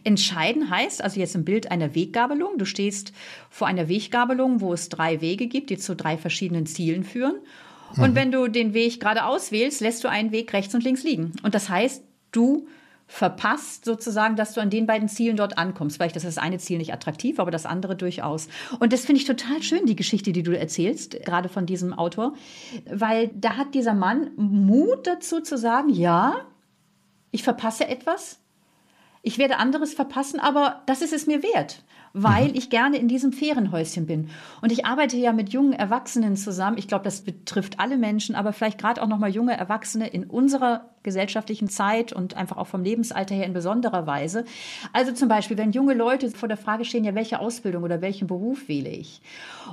Entscheiden 0.03 0.69
heißt, 0.69 1.01
also 1.01 1.17
jetzt 1.17 1.35
im 1.35 1.45
Bild 1.45 1.71
einer 1.71 1.95
Weggabelung, 1.95 2.57
du 2.57 2.65
stehst 2.65 3.13
vor 3.49 3.67
einer 3.67 3.87
Weggabelung, 3.87 4.59
wo 4.59 4.73
es 4.73 4.89
drei 4.89 5.21
Wege 5.21 5.47
gibt, 5.47 5.69
die 5.69 5.77
zu 5.77 5.95
drei 5.95 6.17
verschiedenen 6.17 6.65
Zielen 6.65 7.05
führen. 7.05 7.35
Und 7.95 8.11
mhm. 8.11 8.15
wenn 8.15 8.31
du 8.31 8.47
den 8.47 8.73
Weg 8.73 8.99
geradeaus 8.99 9.51
wählst, 9.51 9.81
lässt 9.81 10.03
du 10.03 10.09
einen 10.09 10.31
Weg 10.31 10.51
rechts 10.53 10.75
und 10.75 10.83
links 10.83 11.03
liegen. 11.03 11.33
Und 11.43 11.55
das 11.55 11.69
heißt, 11.69 12.03
du 12.31 12.67
verpasst 13.07 13.85
sozusagen, 13.85 14.35
dass 14.35 14.53
du 14.53 14.61
an 14.61 14.69
den 14.69 14.85
beiden 14.85 15.07
Zielen 15.07 15.37
dort 15.37 15.57
ankommst. 15.57 15.95
Vielleicht 15.95 16.17
ist 16.17 16.25
das 16.25 16.37
eine 16.37 16.57
Ziel 16.57 16.77
nicht 16.77 16.93
attraktiv, 16.93 17.39
aber 17.39 17.51
das 17.51 17.65
andere 17.65 17.95
durchaus. 17.95 18.49
Und 18.79 18.91
das 18.91 19.05
finde 19.05 19.21
ich 19.21 19.27
total 19.27 19.63
schön, 19.63 19.85
die 19.85 19.95
Geschichte, 19.95 20.33
die 20.33 20.43
du 20.43 20.57
erzählst, 20.57 21.23
gerade 21.23 21.47
von 21.47 21.65
diesem 21.65 21.93
Autor, 21.93 22.33
weil 22.85 23.29
da 23.33 23.55
hat 23.55 23.73
dieser 23.73 23.93
Mann 23.93 24.31
Mut 24.35 25.07
dazu 25.07 25.39
zu 25.39 25.57
sagen, 25.57 25.89
ja, 25.89 26.35
ich 27.31 27.43
verpasse 27.43 27.87
etwas, 27.87 28.39
ich 29.21 29.37
werde 29.37 29.57
anderes 29.57 29.93
verpassen, 29.93 30.39
aber 30.39 30.83
das 30.85 31.01
ist 31.01 31.13
es 31.13 31.27
mir 31.27 31.43
wert 31.43 31.83
weil 32.17 32.49
mhm. 32.49 32.55
ich 32.55 32.69
gerne 32.69 32.97
in 32.97 33.07
diesem 33.07 33.31
Ferienhäuschen 33.31 34.07
bin. 34.07 34.29
Und 34.61 34.71
ich 34.71 34.85
arbeite 34.85 35.17
ja 35.17 35.33
mit 35.33 35.49
jungen 35.49 35.73
Erwachsenen 35.73 36.35
zusammen. 36.35 36.77
Ich 36.77 36.87
glaube, 36.87 37.03
das 37.03 37.21
betrifft 37.21 37.79
alle 37.79 37.97
Menschen, 37.97 38.35
aber 38.35 38.53
vielleicht 38.53 38.79
gerade 38.79 39.01
auch 39.01 39.07
noch 39.07 39.19
mal 39.19 39.29
junge 39.29 39.55
Erwachsene 39.55 40.07
in 40.07 40.25
unserer 40.25 40.89
gesellschaftlichen 41.03 41.69
Zeit 41.69 42.11
und 42.11 42.35
einfach 42.35 42.57
auch 42.57 42.67
vom 42.67 42.83
Lebensalter 42.83 43.35
her 43.35 43.45
in 43.45 43.53
besonderer 43.53 44.07
Weise. 44.07 44.45
Also 44.93 45.13
zum 45.13 45.29
Beispiel, 45.29 45.57
wenn 45.57 45.71
junge 45.71 45.93
Leute 45.93 46.29
vor 46.31 46.49
der 46.49 46.57
Frage 46.57 46.85
stehen, 46.85 47.03
ja, 47.03 47.15
welche 47.15 47.39
Ausbildung 47.39 47.83
oder 47.83 48.01
welchen 48.01 48.27
Beruf 48.27 48.67
wähle 48.67 48.89
ich? 48.89 49.21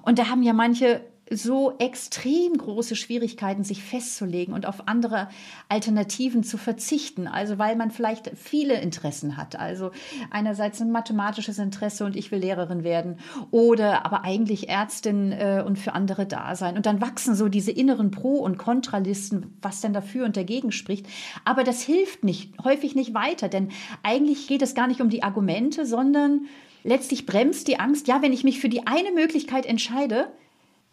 Und 0.02 0.18
da 0.18 0.28
haben 0.28 0.42
ja 0.42 0.52
manche 0.52 1.00
so 1.30 1.74
extrem 1.78 2.56
große 2.56 2.96
Schwierigkeiten, 2.96 3.64
sich 3.64 3.82
festzulegen 3.82 4.52
und 4.52 4.66
auf 4.66 4.88
andere 4.88 5.28
Alternativen 5.68 6.44
zu 6.44 6.58
verzichten. 6.58 7.26
Also 7.26 7.58
weil 7.58 7.76
man 7.76 7.90
vielleicht 7.90 8.32
viele 8.36 8.80
Interessen 8.80 9.36
hat. 9.36 9.56
Also 9.56 9.90
einerseits 10.30 10.80
ein 10.80 10.90
mathematisches 10.90 11.58
Interesse 11.58 12.04
und 12.04 12.14
ich 12.14 12.30
will 12.30 12.40
Lehrerin 12.40 12.84
werden 12.84 13.18
oder 13.50 14.04
aber 14.04 14.24
eigentlich 14.24 14.68
Ärztin 14.68 15.32
äh, 15.32 15.64
und 15.66 15.78
für 15.78 15.94
andere 15.94 16.26
da 16.26 16.54
sein. 16.56 16.76
Und 16.76 16.86
dann 16.86 17.00
wachsen 17.00 17.34
so 17.34 17.48
diese 17.48 17.70
inneren 17.70 18.10
Pro- 18.10 18.40
und 18.40 18.58
Kontralisten, 18.58 19.56
was 19.62 19.80
denn 19.80 19.94
dafür 19.94 20.26
und 20.26 20.36
dagegen 20.36 20.72
spricht. 20.72 21.06
Aber 21.44 21.64
das 21.64 21.80
hilft 21.80 22.22
nicht, 22.24 22.52
häufig 22.62 22.94
nicht 22.94 23.14
weiter, 23.14 23.48
denn 23.48 23.70
eigentlich 24.02 24.46
geht 24.46 24.62
es 24.62 24.74
gar 24.74 24.86
nicht 24.86 25.00
um 25.00 25.08
die 25.08 25.22
Argumente, 25.22 25.86
sondern 25.86 26.46
letztlich 26.82 27.24
bremst 27.24 27.66
die 27.66 27.80
Angst, 27.80 28.08
ja, 28.08 28.20
wenn 28.20 28.32
ich 28.32 28.44
mich 28.44 28.60
für 28.60 28.68
die 28.68 28.86
eine 28.86 29.10
Möglichkeit 29.12 29.64
entscheide, 29.66 30.28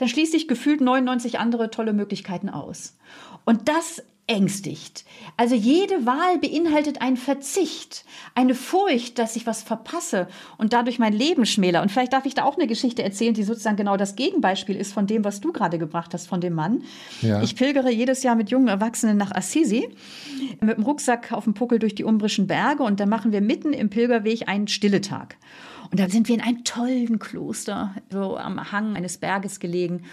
dann 0.01 0.09
schließe 0.09 0.35
ich 0.35 0.47
gefühlt 0.47 0.81
99 0.81 1.37
andere 1.37 1.69
tolle 1.69 1.93
Möglichkeiten 1.93 2.49
aus. 2.49 2.97
Und 3.45 3.69
das 3.69 4.01
ängstigt. 4.25 5.05
Also 5.37 5.53
jede 5.53 6.07
Wahl 6.07 6.39
beinhaltet 6.39 7.03
einen 7.03 7.17
Verzicht, 7.17 8.03
eine 8.33 8.55
Furcht, 8.55 9.19
dass 9.19 9.35
ich 9.35 9.45
was 9.45 9.61
verpasse 9.61 10.27
und 10.57 10.73
dadurch 10.73 10.97
mein 10.97 11.13
Leben 11.13 11.45
schmäler. 11.45 11.83
Und 11.83 11.91
vielleicht 11.91 12.13
darf 12.13 12.25
ich 12.25 12.33
da 12.33 12.45
auch 12.45 12.57
eine 12.57 12.65
Geschichte 12.65 13.03
erzählen, 13.03 13.35
die 13.35 13.43
sozusagen 13.43 13.75
genau 13.75 13.95
das 13.95 14.15
Gegenbeispiel 14.15 14.75
ist 14.75 14.91
von 14.91 15.05
dem, 15.05 15.23
was 15.23 15.39
du 15.39 15.51
gerade 15.51 15.77
gebracht 15.77 16.15
hast, 16.15 16.27
von 16.27 16.41
dem 16.41 16.53
Mann. 16.53 16.83
Ja. 17.21 17.43
Ich 17.43 17.55
pilgere 17.55 17.91
jedes 17.91 18.23
Jahr 18.23 18.35
mit 18.35 18.49
jungen 18.49 18.69
Erwachsenen 18.69 19.17
nach 19.17 19.31
Assisi 19.31 19.87
mit 20.61 20.77
dem 20.77 20.83
Rucksack 20.83 21.31
auf 21.31 21.43
dem 21.43 21.53
Puckel 21.53 21.77
durch 21.77 21.93
die 21.93 22.05
umbrischen 22.05 22.47
Berge 22.47 22.81
und 22.81 22.99
dann 22.99 23.09
machen 23.09 23.31
wir 23.31 23.41
mitten 23.41 23.71
im 23.71 23.91
Pilgerweg 23.91 24.47
einen 24.47 24.67
Stilletag. 24.67 25.37
Und 25.91 25.99
dann 25.99 26.09
sind 26.09 26.29
wir 26.29 26.35
in 26.35 26.41
einem 26.41 26.63
tollen 26.63 27.19
Kloster, 27.19 27.93
so 28.09 28.37
am 28.37 28.71
Hang 28.71 28.95
eines 28.95 29.17
Berges 29.17 29.59
gelegen. 29.59 30.03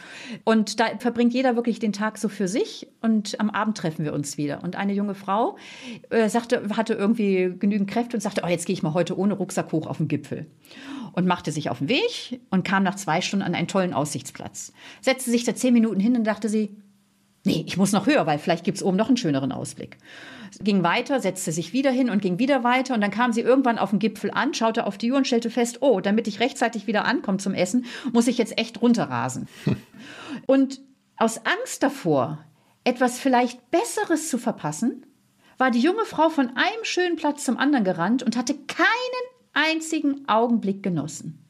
Und 0.45 0.81
da 0.81 0.87
verbringt 0.99 1.33
jeder 1.33 1.55
wirklich 1.55 1.79
den 1.79 1.93
Tag 1.93 2.19
so 2.19 2.29
für 2.29 2.49
sich 2.49 2.89
und 3.01 3.39
am 3.39 3.49
Abend 3.49 3.79
treffen 3.79 4.05
wir 4.05 4.13
uns 4.13 4.37
wieder. 4.37 4.65
Und 4.65 4.75
eine 4.75 4.93
junge 4.93 5.15
Frau 5.15 5.57
äh, 6.11 6.29
sagte, 6.29 6.69
hatte 6.77 6.95
irgendwie 6.95 7.55
genügend 7.57 7.89
Kräfte 7.89 8.17
und 8.17 8.21
sagte, 8.21 8.43
oh, 8.45 8.49
jetzt 8.49 8.67
gehe 8.67 8.75
ich 8.75 8.83
mal 8.83 8.93
heute 8.93 9.17
ohne 9.17 9.35
Rucksack 9.35 9.71
hoch 9.71 9.87
auf 9.87 9.99
den 9.99 10.09
Gipfel 10.09 10.47
und 11.13 11.27
machte 11.27 11.53
sich 11.53 11.71
auf 11.71 11.79
den 11.79 11.89
Weg 11.89 12.41
und 12.51 12.65
kam 12.65 12.83
nach 12.83 12.97
zwei 12.97 13.21
Stunden 13.21 13.45
an 13.47 13.55
einen 13.55 13.69
tollen 13.69 13.95
Aussichtsplatz. 13.95 14.73
Setzte 15.01 15.31
sich 15.31 15.45
da 15.45 15.55
zehn 15.55 15.73
Minuten 15.73 16.01
hin 16.01 16.17
und 16.17 16.25
dachte 16.25 16.49
sie, 16.49 16.77
Nee, 17.45 17.65
ich 17.67 17.77
muss 17.77 17.93
noch 17.93 18.07
höher, 18.07 18.27
weil 18.27 18.39
vielleicht 18.39 18.65
gibt 18.65 18.77
es 18.77 18.83
oben 18.83 18.97
noch 18.97 19.09
einen 19.09 19.17
schöneren 19.17 19.53
Ausblick. 19.53 19.97
Ging 20.61 20.83
weiter, 20.83 21.21
setzte 21.21 21.53
sich 21.53 21.73
wieder 21.73 21.91
hin 21.91 22.11
und 22.11 22.23
ging 22.23 22.39
wieder 22.39 22.65
weiter. 22.65 22.95
Und 22.95 23.01
dann 23.01 23.11
kam 23.11 23.33
sie 23.33 23.41
irgendwann 23.41 23.79
auf 23.79 23.91
den 23.91 23.99
Gipfel 23.99 24.31
an, 24.31 24.55
schaute 24.55 24.87
auf 24.87 24.99
die 24.99 25.11
Uhr 25.11 25.19
und 25.19 25.27
stellte 25.27 25.51
fest, 25.51 25.79
oh, 25.81 26.01
damit 26.01 26.29
ich 26.29 26.41
rechtzeitig 26.41 26.87
wieder 26.87 27.05
ankomme 27.05 27.39
zum 27.39 27.55
Essen, 27.55 27.87
muss 28.13 28.29
ich 28.29 28.39
jetzt 28.39 28.59
echt 28.59 28.81
runterrasen. 28.83 29.49
und 30.47 30.81
aus 31.17 31.39
Angst 31.39 31.83
davor, 31.83 32.45
etwas 32.85 33.19
vielleicht 33.19 33.71
Besseres 33.71 34.29
zu 34.31 34.39
verpassen, 34.39 35.05
war 35.59 35.71
die 35.71 35.81
junge 35.81 36.05
Frau 36.05 36.29
von 36.29 36.49
einem 36.57 36.85
schönen 36.85 37.17
Platz 37.17 37.45
zum 37.45 37.59
anderen 37.59 37.85
gerannt 37.85 38.23
und 38.23 38.37
hatte 38.37 38.55
keinen 38.55 38.87
einzigen 39.53 40.29
Augenblick 40.29 40.83
genossen. 40.83 41.45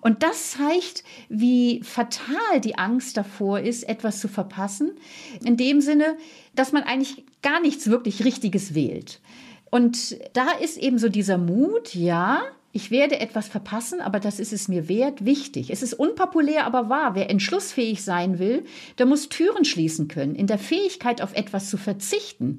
Und 0.00 0.22
das 0.22 0.52
zeigt, 0.52 1.04
wie 1.28 1.80
fatal 1.82 2.60
die 2.62 2.76
Angst 2.76 3.16
davor 3.16 3.60
ist, 3.60 3.84
etwas 3.84 4.20
zu 4.20 4.28
verpassen. 4.28 4.92
In 5.44 5.56
dem 5.56 5.80
Sinne, 5.80 6.16
dass 6.54 6.72
man 6.72 6.82
eigentlich 6.82 7.24
gar 7.42 7.60
nichts 7.60 7.88
wirklich 7.88 8.24
Richtiges 8.24 8.74
wählt. 8.74 9.20
Und 9.70 10.16
da 10.34 10.50
ist 10.52 10.78
eben 10.78 10.98
so 10.98 11.08
dieser 11.08 11.38
Mut, 11.38 11.94
ja, 11.94 12.42
ich 12.76 12.90
werde 12.90 13.20
etwas 13.20 13.46
verpassen, 13.46 14.00
aber 14.00 14.18
das 14.18 14.40
ist 14.40 14.52
es 14.52 14.66
mir 14.66 14.88
wert, 14.88 15.24
wichtig. 15.24 15.70
Es 15.70 15.80
ist 15.80 15.94
unpopulär, 15.94 16.66
aber 16.66 16.88
wahr. 16.88 17.14
Wer 17.14 17.30
entschlussfähig 17.30 18.02
sein 18.02 18.40
will, 18.40 18.64
der 18.98 19.06
muss 19.06 19.28
Türen 19.28 19.64
schließen 19.64 20.08
können. 20.08 20.34
In 20.34 20.48
der 20.48 20.58
Fähigkeit, 20.58 21.22
auf 21.22 21.36
etwas 21.36 21.70
zu 21.70 21.76
verzichten, 21.76 22.58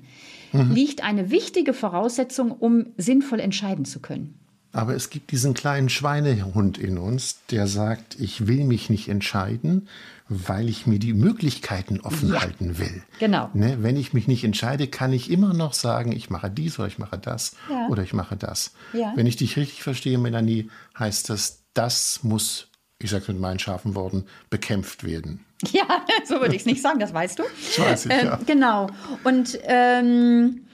mhm. 0.54 0.72
liegt 0.72 1.04
eine 1.04 1.32
wichtige 1.32 1.74
Voraussetzung, 1.74 2.52
um 2.52 2.88
sinnvoll 2.96 3.42
entscheiden 3.42 3.84
zu 3.84 4.00
können. 4.00 4.40
Aber 4.76 4.94
es 4.94 5.10
gibt 5.10 5.32
diesen 5.32 5.54
kleinen 5.54 5.88
Schweinehund 5.88 6.78
in 6.78 6.98
uns, 6.98 7.40
der 7.50 7.66
sagt, 7.66 8.20
ich 8.20 8.46
will 8.46 8.66
mich 8.66 8.90
nicht 8.90 9.08
entscheiden, 9.08 9.88
weil 10.28 10.68
ich 10.68 10.86
mir 10.86 11.00
die 11.00 11.14
Möglichkeiten 11.14 12.02
offen 12.02 12.34
ja, 12.34 12.42
halten 12.42 12.78
will. 12.78 13.04
Genau. 13.20 13.50
Ne? 13.54 13.78
Wenn 13.80 13.96
ich 13.96 14.12
mich 14.12 14.28
nicht 14.28 14.44
entscheide, 14.44 14.88
kann 14.88 15.14
ich 15.14 15.32
immer 15.32 15.54
noch 15.54 15.72
sagen, 15.72 16.12
ich 16.12 16.30
mache 16.30 16.50
dies 16.50 16.78
oder 16.78 16.90
ich 16.90 17.00
mache 17.00 17.18
das 17.18 17.56
ja. 17.70 17.88
oder 17.88 18.04
ich 18.04 18.12
mache 18.12 18.36
das. 18.36 18.74
Ja. 18.92 19.14
Wenn 19.16 19.28
ich 19.28 19.38
dich 19.38 19.56
richtig 19.56 19.82
verstehe, 19.82 20.18
Melanie, 20.18 20.70
heißt 21.00 21.30
das, 21.30 21.64
das 21.74 22.24
muss, 22.24 22.68
ich 23.00 23.12
sage 23.12 23.32
mit 23.32 23.40
meinen 23.40 23.60
scharfen 23.60 23.96
Worten, 23.96 24.26
bekämpft 24.50 25.06
werden. 25.06 25.46
Ja, 25.72 26.06
so 26.26 26.42
würde 26.42 26.54
ich 26.54 26.64
es 26.64 26.66
nicht 26.66 26.82
sagen, 26.82 27.00
das 27.00 27.14
weißt 27.14 27.40
du. 27.40 27.44
Das 27.78 27.80
weiß 27.80 28.06
ich, 28.08 28.12
ähm, 28.12 28.26
ja. 28.26 28.40
Genau. 28.46 28.90
Und 29.24 29.58
ähm, 29.64 30.66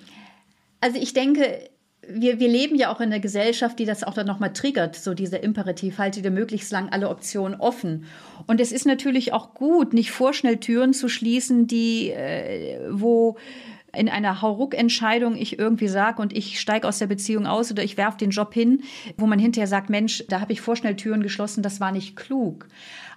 also 0.80 0.98
ich 0.98 1.14
denke, 1.14 1.70
wir, 2.08 2.40
wir 2.40 2.48
leben 2.48 2.76
ja 2.76 2.92
auch 2.92 3.00
in 3.00 3.12
einer 3.12 3.20
Gesellschaft, 3.20 3.78
die 3.78 3.86
das 3.86 4.04
auch 4.04 4.14
dann 4.14 4.26
nochmal 4.26 4.54
triggert, 4.54 4.96
so 4.96 5.14
dieser 5.14 5.44
Imperativ, 5.44 5.98
halte 5.98 6.22
dir 6.22 6.32
möglichst 6.32 6.72
lang 6.72 6.90
alle 6.90 7.10
Optionen 7.10 7.60
offen. 7.60 8.06
Und 8.48 8.60
es 8.60 8.72
ist 8.72 8.86
natürlich 8.86 9.34
auch 9.34 9.54
gut, 9.54 9.94
nicht 9.94 10.12
vorschnell 10.12 10.58
Türen 10.58 10.94
zu 10.94 11.10
schließen, 11.10 11.68
die, 11.68 12.10
äh, 12.10 12.80
wo 12.90 13.38
in 13.94 14.10
einer 14.10 14.42
Hauruck-Entscheidung 14.42 15.36
ich 15.36 15.60
irgendwie 15.60 15.90
sage 15.90 16.22
und 16.22 16.36
ich 16.36 16.60
steige 16.60 16.88
aus 16.88 17.00
der 17.00 17.08
Beziehung 17.08 17.46
aus 17.46 17.72
oder 17.72 17.84
ich 17.84 17.98
werfe 17.98 18.18
den 18.18 18.30
Job 18.30 18.54
hin, 18.54 18.84
wo 19.18 19.28
man 19.28 19.38
hinterher 19.38 19.68
sagt, 19.68 19.90
Mensch, 19.90 20.24
da 20.30 20.40
habe 20.40 20.54
ich 20.54 20.62
vorschnell 20.62 20.96
Türen 20.96 21.22
geschlossen, 21.22 21.62
das 21.62 21.80
war 21.80 21.92
nicht 21.92 22.16
klug. 22.16 22.68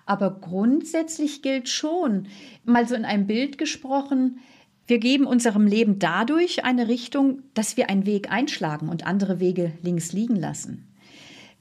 Aber 0.04 0.30
grundsätzlich 0.30 1.42
gilt 1.42 1.68
schon, 1.68 2.26
mal 2.64 2.86
so 2.86 2.94
in 2.94 3.04
einem 3.04 3.26
Bild 3.26 3.56
gesprochen, 3.56 4.40
wir 4.86 4.98
geben 4.98 5.26
unserem 5.26 5.66
Leben 5.66 5.98
dadurch 5.98 6.64
eine 6.64 6.88
Richtung, 6.88 7.42
dass 7.54 7.76
wir 7.76 7.88
einen 7.88 8.06
Weg 8.06 8.30
einschlagen 8.30 8.88
und 8.88 9.06
andere 9.06 9.40
Wege 9.40 9.72
links 9.82 10.12
liegen 10.12 10.36
lassen 10.36 10.86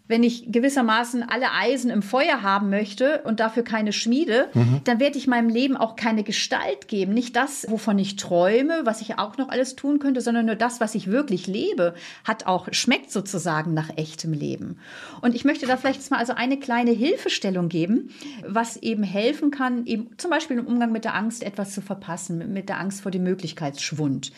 wenn 0.05 0.21
ich 0.21 0.51
gewissermaßen 0.51 1.23
alle 1.23 1.51
Eisen 1.51 1.89
im 1.89 2.01
Feuer 2.01 2.41
haben 2.41 2.69
möchte 2.69 3.21
und 3.23 3.39
dafür 3.39 3.63
keine 3.63 3.93
Schmiede, 3.93 4.49
mhm. 4.53 4.81
dann 4.83 4.99
werde 4.99 5.17
ich 5.17 5.27
meinem 5.27 5.47
Leben 5.47 5.77
auch 5.77 5.95
keine 5.95 6.23
Gestalt 6.23 6.89
geben. 6.89 7.13
Nicht 7.13 7.37
das, 7.37 7.65
wovon 7.69 7.97
ich 7.97 8.17
träume, 8.17 8.81
was 8.83 8.99
ich 8.99 9.17
auch 9.17 9.37
noch 9.37 9.47
alles 9.47 9.77
tun 9.77 9.99
könnte, 9.99 10.19
sondern 10.19 10.45
nur 10.45 10.55
das, 10.55 10.81
was 10.81 10.93
ich 10.93 11.07
wirklich 11.07 11.47
lebe, 11.47 11.93
hat 12.25 12.47
auch, 12.47 12.67
schmeckt 12.71 13.11
sozusagen 13.11 13.73
nach 13.73 13.97
echtem 13.97 14.33
Leben. 14.33 14.77
Und 15.21 15.35
ich 15.35 15.45
möchte 15.45 15.67
da 15.67 15.77
vielleicht 15.77 16.01
jetzt 16.01 16.11
mal 16.11 16.17
also 16.17 16.33
eine 16.33 16.59
kleine 16.59 16.91
Hilfestellung 16.91 17.69
geben, 17.69 18.09
was 18.45 18.75
eben 18.77 19.03
helfen 19.03 19.51
kann, 19.51 19.85
eben 19.85 20.09
zum 20.17 20.29
Beispiel 20.29 20.57
im 20.57 20.67
Umgang 20.67 20.91
mit 20.91 21.05
der 21.05 21.15
Angst 21.15 21.43
etwas 21.43 21.73
zu 21.73 21.81
verpassen, 21.81 22.51
mit 22.51 22.67
der 22.67 22.79
Angst 22.79 23.01
vor 23.01 23.11
dem 23.11 23.23
Möglichkeitsschwund. 23.23 24.31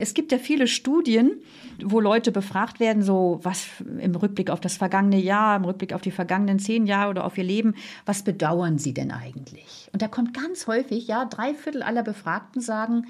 Es 0.00 0.14
gibt 0.14 0.32
ja 0.32 0.38
viele 0.38 0.66
Studien, 0.66 1.42
wo 1.84 2.00
Leute 2.00 2.32
befragt 2.32 2.80
werden, 2.80 3.02
so 3.02 3.38
was 3.42 3.66
im 4.00 4.14
Rückblick 4.14 4.48
auf 4.48 4.60
das 4.60 4.78
vergangene 4.78 5.18
Jahr, 5.18 5.56
im 5.56 5.64
Rückblick 5.64 5.92
auf 5.92 6.00
die 6.00 6.10
vergangenen 6.10 6.58
zehn 6.58 6.86
Jahre 6.86 7.10
oder 7.10 7.24
auf 7.24 7.36
ihr 7.36 7.44
Leben, 7.44 7.74
was 8.06 8.22
bedauern 8.22 8.78
sie 8.78 8.94
denn 8.94 9.10
eigentlich? 9.10 9.90
Und 9.92 10.00
da 10.00 10.08
kommt 10.08 10.32
ganz 10.32 10.66
häufig, 10.66 11.06
ja, 11.06 11.26
drei 11.26 11.52
Viertel 11.52 11.82
aller 11.82 12.02
Befragten 12.02 12.62
sagen, 12.62 13.08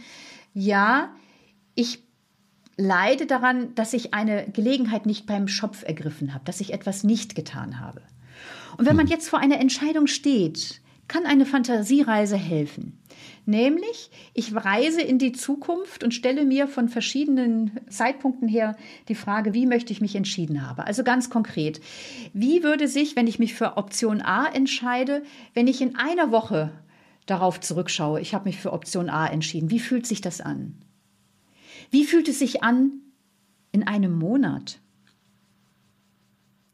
ja, 0.53 1.11
ich 1.77 2.03
leide 2.77 3.27
daran, 3.27 3.75
dass 3.77 3.93
ich 3.93 4.13
eine 4.13 4.49
Gelegenheit 4.51 5.07
nicht 5.07 5.27
beim 5.27 5.47
Schopf 5.47 5.85
ergriffen 5.85 6.35
habe, 6.35 6.45
dass 6.45 6.61
ich 6.61 6.73
etwas 6.73 7.05
nicht 7.05 7.37
getan 7.37 7.79
habe. 7.79 8.03
Und 8.77 8.87
wenn 8.87 8.97
man 8.97 9.07
hm. 9.07 9.13
jetzt 9.13 9.29
vor 9.29 9.39
einer 9.39 9.61
Entscheidung 9.61 10.09
steht, 10.09 10.81
kann 11.07 11.25
eine 11.27 11.47
Fantasiereise 11.47 12.37
helfen. 12.37 13.00
Nämlich, 13.51 14.13
ich 14.33 14.55
reise 14.55 15.03
in 15.03 15.19
die 15.19 15.33
Zukunft 15.33 16.05
und 16.05 16.15
stelle 16.15 16.45
mir 16.45 16.69
von 16.69 16.89
verschiedenen 16.89 17.73
Zeitpunkten 17.89 18.47
her 18.47 18.77
die 19.09 19.17
Frage, 19.17 19.55
wie 19.55 19.67
möchte 19.67 19.93
ich 19.93 20.01
mich 20.01 20.15
entschieden 20.15 20.65
haben. 20.65 20.83
Also 20.83 21.03
ganz 21.03 21.31
konkret, 21.31 21.81
wie 22.33 22.63
würde 22.63 22.87
sich, 22.87 23.17
wenn 23.17 23.27
ich 23.27 23.41
mich 23.41 23.55
für 23.55 23.77
Option 23.77 24.23
A 24.23 24.47
entscheide, 24.47 25.25
wenn 25.53 25.67
ich 25.67 25.81
in 25.81 25.97
einer 25.97 26.31
Woche 26.31 26.71
darauf 27.27 27.59
zurückschaue, 27.59 28.21
ich 28.21 28.35
habe 28.35 28.45
mich 28.45 28.61
für 28.61 28.73
Option 28.73 29.11
A 29.11 29.27
entschieden, 29.27 29.69
wie 29.73 29.81
fühlt 29.81 30.07
sich 30.07 30.21
das 30.21 30.41
an? 30.41 30.77
Wie 31.91 32.05
fühlt 32.05 32.29
es 32.29 32.39
sich 32.39 32.63
an 32.63 33.01
in 33.73 33.85
einem 33.85 34.17
Monat? 34.17 34.79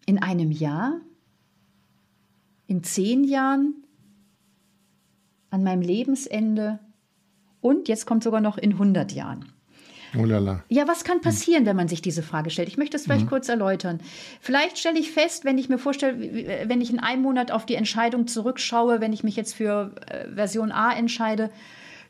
In 0.05 0.23
einem 0.23 0.51
Jahr? 0.51 1.01
In 2.67 2.85
zehn 2.85 3.25
Jahren? 3.25 3.86
An 5.57 5.65
meinem 5.65 5.81
Lebensende 5.81 6.79
und 7.63 7.89
jetzt 7.89 8.07
kommt 8.07 8.23
sogar 8.23 8.43
noch 8.43 8.59
in 8.59 8.73
100 8.73 9.13
Jahren. 9.13 9.47
Oh 10.19 10.25
lala. 10.25 10.63
Ja, 10.69 10.87
was 10.87 11.03
kann 11.03 11.21
passieren, 11.21 11.67
wenn 11.67 11.77
man 11.77 11.89
sich 11.89 12.01
diese 12.01 12.23
Frage 12.23 12.51
stellt? 12.51 12.69
Ich 12.69 12.77
möchte 12.77 12.97
es 12.97 13.05
vielleicht 13.05 13.25
mhm. 13.25 13.31
kurz 13.31 13.49
erläutern. 13.49 14.01
Vielleicht 14.41 14.79
stelle 14.79 14.99
ich 14.99 15.11
fest, 15.11 15.45
wenn 15.45 15.59
ich 15.59 15.69
mir 15.69 15.79
vorstelle, 15.79 16.69
wenn 16.69 16.81
ich 16.81 16.91
in 16.91 17.01
einem 17.01 17.23
Monat 17.23 17.51
auf 17.51 17.67
die 17.67 17.75
Entscheidung 17.75 18.27
zurückschaue, 18.27 19.01
wenn 19.01 19.13
ich 19.13 19.25
mich 19.25 19.35
jetzt 19.35 19.55
für 19.55 19.93
äh, 20.07 20.29
Version 20.35 20.73
A 20.73 20.93
entscheide, 20.93 21.51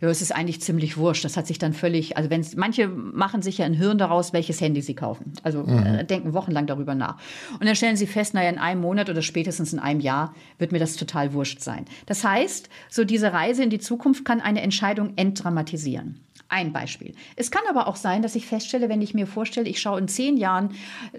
ja, 0.00 0.08
es 0.08 0.22
ist 0.22 0.32
eigentlich 0.32 0.60
ziemlich 0.60 0.96
wurscht. 0.96 1.24
Das 1.24 1.36
hat 1.36 1.46
sich 1.46 1.58
dann 1.58 1.72
völlig, 1.72 2.16
also 2.16 2.30
wenn 2.30 2.44
manche 2.56 2.88
machen 2.88 3.42
sich 3.42 3.58
ja 3.58 3.66
ein 3.66 3.74
Hirn 3.74 3.98
daraus, 3.98 4.32
welches 4.32 4.60
Handy 4.60 4.82
sie 4.82 4.94
kaufen. 4.94 5.32
Also 5.42 5.62
mhm. 5.62 5.86
äh, 5.86 6.04
denken 6.04 6.34
wochenlang 6.34 6.66
darüber 6.66 6.94
nach. 6.94 7.18
Und 7.52 7.66
dann 7.66 7.76
stellen 7.76 7.96
sie 7.96 8.06
fest, 8.06 8.34
naja, 8.34 8.50
in 8.50 8.58
einem 8.58 8.80
Monat 8.80 9.08
oder 9.08 9.22
spätestens 9.22 9.72
in 9.72 9.78
einem 9.78 10.00
Jahr 10.00 10.34
wird 10.58 10.72
mir 10.72 10.78
das 10.78 10.96
total 10.96 11.32
wurscht 11.32 11.60
sein. 11.60 11.84
Das 12.06 12.24
heißt, 12.24 12.68
so 12.90 13.04
diese 13.04 13.32
Reise 13.32 13.62
in 13.62 13.70
die 13.70 13.78
Zukunft 13.78 14.24
kann 14.24 14.40
eine 14.40 14.62
Entscheidung 14.62 15.12
entdramatisieren. 15.16 16.25
Ein 16.48 16.72
Beispiel. 16.72 17.12
Es 17.34 17.50
kann 17.50 17.62
aber 17.68 17.88
auch 17.88 17.96
sein, 17.96 18.22
dass 18.22 18.36
ich 18.36 18.46
feststelle, 18.46 18.88
wenn 18.88 19.02
ich 19.02 19.14
mir 19.14 19.26
vorstelle, 19.26 19.68
ich 19.68 19.80
schaue 19.80 19.98
in 19.98 20.06
zehn 20.06 20.36
Jahren 20.36 20.70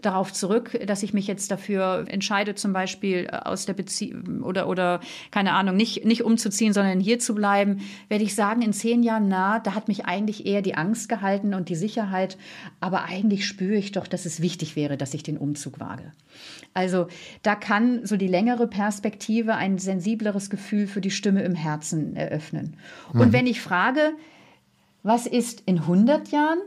darauf 0.02 0.32
zurück, 0.32 0.80
dass 0.86 1.04
ich 1.04 1.14
mich 1.14 1.28
jetzt 1.28 1.52
dafür 1.52 2.06
entscheide, 2.08 2.56
zum 2.56 2.72
Beispiel 2.72 3.28
äh, 3.30 3.36
aus 3.36 3.66
der 3.66 3.74
Beziehung 3.74 4.42
oder, 4.42 4.70
oder 4.70 5.02
keine 5.30 5.52
Ahnung, 5.52 5.76
nicht, 5.76 6.06
nicht 6.06 6.24
umzuziehen, 6.24 6.72
sondern 6.72 7.02
hier 7.02 7.20
zu 7.20 7.36
bleiben, 7.36 7.82
werde 8.08 8.24
ich 8.24 8.36
sagen, 8.36 8.62
in 8.62 8.72
zehn 8.72 9.04
Jahren, 9.04 9.28
na, 9.28 9.60
da 9.60 9.76
hat 9.76 9.90
mich 9.90 10.06
eigentlich 10.06 10.46
eher 10.46 10.62
die 10.62 10.76
Angst 10.76 11.10
gehalten 11.10 11.54
und 11.54 11.68
die 11.68 11.76
Sicherheit, 11.76 12.38
aber 12.80 13.04
eigentlich 13.04 13.46
spüre 13.46 13.76
ich 13.76 13.92
doch, 13.92 14.08
dass 14.08 14.26
es 14.26 14.42
wichtig 14.42 14.78
wäre, 14.78 14.96
dass 14.96 15.14
ich 15.14 15.24
den 15.24 15.38
Umzug 15.38 15.82
wage. 15.82 16.14
Also 16.74 17.08
da 17.42 17.56
kann 17.56 18.06
so 18.06 18.16
die 18.16 18.28
längere 18.28 18.68
Perspektive 18.68 19.56
ein 19.56 19.78
sensibleres 19.78 20.50
Gefühl 20.50 20.88
für 20.88 21.02
die 21.02 21.12
Stimme 21.12 21.42
im 21.42 21.56
Herzen 21.56 22.16
eröffnen. 22.16 22.78
Und 23.12 23.30
mhm. 23.30 23.34
wenn 23.34 23.48
ich 23.48 23.60
frage, 23.60 24.14
was 25.04 25.26
ist 25.26 25.62
in 25.66 25.80
100 25.80 26.30
Jahren? 26.32 26.60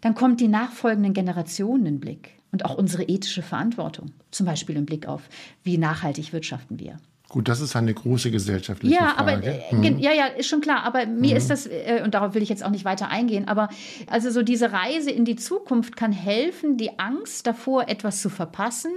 Dann 0.00 0.14
kommt 0.14 0.40
die 0.40 0.48
nachfolgenden 0.48 1.14
Generationen 1.14 1.86
in 1.86 2.00
Blick 2.00 2.30
und 2.50 2.64
auch 2.64 2.76
unsere 2.76 3.04
ethische 3.04 3.42
Verantwortung, 3.42 4.12
zum 4.30 4.46
Beispiel 4.46 4.76
im 4.76 4.84
Blick 4.84 5.06
auf, 5.06 5.28
wie 5.62 5.78
nachhaltig 5.78 6.32
wirtschaften 6.32 6.78
wir. 6.78 6.98
Gut, 7.32 7.48
das 7.48 7.62
ist 7.62 7.74
eine 7.76 7.94
große 7.94 8.30
gesellschaftliche 8.30 8.94
ja, 8.94 9.14
Frage. 9.14 9.18
Aber, 9.18 9.42
äh, 9.42 9.74
mhm. 9.74 9.98
Ja, 9.98 10.12
ja, 10.12 10.26
ist 10.26 10.48
schon 10.48 10.60
klar. 10.60 10.82
Aber 10.84 11.06
mir 11.06 11.30
mhm. 11.30 11.36
ist 11.38 11.48
das, 11.48 11.66
äh, 11.66 12.02
und 12.04 12.12
darauf 12.12 12.34
will 12.34 12.42
ich 12.42 12.50
jetzt 12.50 12.62
auch 12.62 12.70
nicht 12.70 12.84
weiter 12.84 13.08
eingehen, 13.08 13.48
aber 13.48 13.70
also 14.06 14.30
so 14.30 14.42
diese 14.42 14.70
Reise 14.70 15.10
in 15.10 15.24
die 15.24 15.36
Zukunft 15.36 15.96
kann 15.96 16.12
helfen, 16.12 16.76
die 16.76 16.98
Angst 16.98 17.46
davor, 17.46 17.88
etwas 17.88 18.20
zu 18.20 18.28
verpassen 18.28 18.92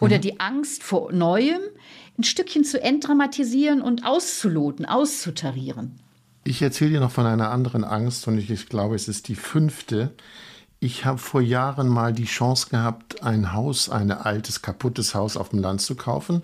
oder 0.00 0.18
mhm. 0.18 0.20
die 0.20 0.38
Angst 0.38 0.82
vor 0.82 1.12
Neuem 1.12 1.62
ein 2.18 2.24
Stückchen 2.24 2.62
zu 2.62 2.82
entdramatisieren 2.82 3.80
und 3.80 4.04
auszuloten, 4.04 4.84
auszutarieren. 4.84 5.98
Ich 6.44 6.60
erzähle 6.60 6.90
dir 6.92 7.00
noch 7.00 7.12
von 7.12 7.26
einer 7.26 7.50
anderen 7.50 7.84
Angst 7.84 8.26
und 8.26 8.36
ich, 8.36 8.50
ich 8.50 8.68
glaube, 8.68 8.96
es 8.96 9.06
ist 9.06 9.28
die 9.28 9.36
fünfte. 9.36 10.12
Ich 10.80 11.04
habe 11.04 11.18
vor 11.18 11.40
Jahren 11.40 11.88
mal 11.88 12.12
die 12.12 12.24
Chance 12.24 12.68
gehabt, 12.70 13.22
ein 13.22 13.52
Haus, 13.52 13.88
ein 13.88 14.10
altes, 14.10 14.60
kaputtes 14.60 15.14
Haus 15.14 15.36
auf 15.36 15.50
dem 15.50 15.60
Land 15.60 15.80
zu 15.80 15.94
kaufen 15.94 16.42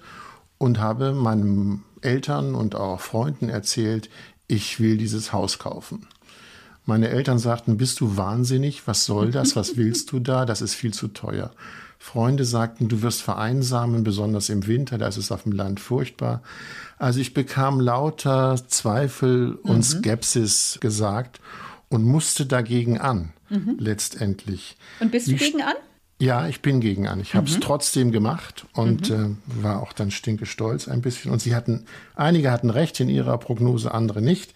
und 0.57 0.79
habe 0.79 1.13
meinen 1.13 1.83
Eltern 2.01 2.55
und 2.55 2.77
auch 2.77 3.01
Freunden 3.01 3.49
erzählt, 3.49 4.09
ich 4.47 4.79
will 4.79 4.97
dieses 4.97 5.33
Haus 5.33 5.59
kaufen. 5.59 6.07
Meine 6.87 7.09
Eltern 7.09 7.41
sagten, 7.41 7.77
bist 7.77 7.99
du 8.01 8.17
wahnsinnig? 8.17 8.87
Was 8.87 9.05
soll 9.05 9.33
das? 9.33 9.57
Was 9.57 9.77
willst 9.77 10.13
du 10.13 10.21
da? 10.21 10.47
Das 10.47 10.63
ist 10.63 10.75
viel 10.75 10.95
zu 10.95 11.09
teuer. 11.09 11.51
Freunde 11.99 12.45
sagten, 12.45 12.89
du 12.89 13.03
wirst 13.03 13.23
vereinsamen, 13.23 14.05
besonders 14.05 14.49
im 14.49 14.67
Winter, 14.67 14.99
da 14.99 15.09
ist 15.09 15.17
es 15.17 15.33
auf 15.33 15.43
dem 15.43 15.53
Land 15.53 15.81
furchtbar. 15.81 16.43
Also 16.97 17.21
ich 17.21 17.35
bekam 17.35 17.81
lauter 17.81 18.57
Zweifel 18.69 19.55
und 19.63 19.79
mhm. 19.79 19.83
Skepsis 19.83 20.79
gesagt 20.81 21.41
und 21.89 22.05
musste 22.05 22.47
dagegen 22.47 22.99
an, 22.99 23.33
mhm. 23.51 23.77
letztendlich. 23.79 24.77
Und 25.01 25.11
bist 25.11 25.27
du 25.27 25.33
Wie, 25.33 25.37
gegen 25.37 25.63
an? 25.63 25.75
Ja, 26.21 26.49
ich 26.49 26.63
bin 26.63 26.81
gegen 26.81 27.07
an. 27.07 27.21
Ich 27.21 27.35
habe 27.35 27.47
es 27.47 27.57
mhm. 27.57 27.61
trotzdem 27.61 28.13
gemacht 28.13 28.67
und 28.73 29.11
mhm. 29.11 29.39
äh, 29.61 29.63
war 29.65 29.83
auch 29.83 29.93
dann 29.93 30.11
stinke 30.11 30.47
stolz 30.47 30.89
ein 30.89 31.01
bisschen. 31.01 31.31
Und 31.31 31.41
sie 31.41 31.55
hatten, 31.55 31.85
einige 32.17 32.51
hatten 32.51 32.71
recht 32.71 32.99
in 33.01 33.09
ihrer 33.09 33.39
Prognose, 33.39 33.93
andere 33.93 34.21
nicht. 34.21 34.53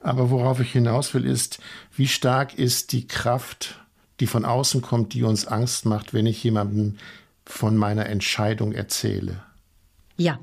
Aber 0.00 0.30
worauf 0.30 0.60
ich 0.60 0.72
hinaus 0.72 1.14
will, 1.14 1.24
ist, 1.24 1.60
wie 1.96 2.06
stark 2.06 2.58
ist 2.58 2.92
die 2.92 3.06
Kraft, 3.06 3.80
die 4.20 4.26
von 4.26 4.44
außen 4.44 4.82
kommt, 4.82 5.14
die 5.14 5.22
uns 5.22 5.46
Angst 5.46 5.86
macht, 5.86 6.14
wenn 6.14 6.26
ich 6.26 6.42
jemandem 6.42 6.96
von 7.44 7.76
meiner 7.76 8.06
Entscheidung 8.06 8.72
erzähle? 8.72 9.42
Ja, 10.16 10.38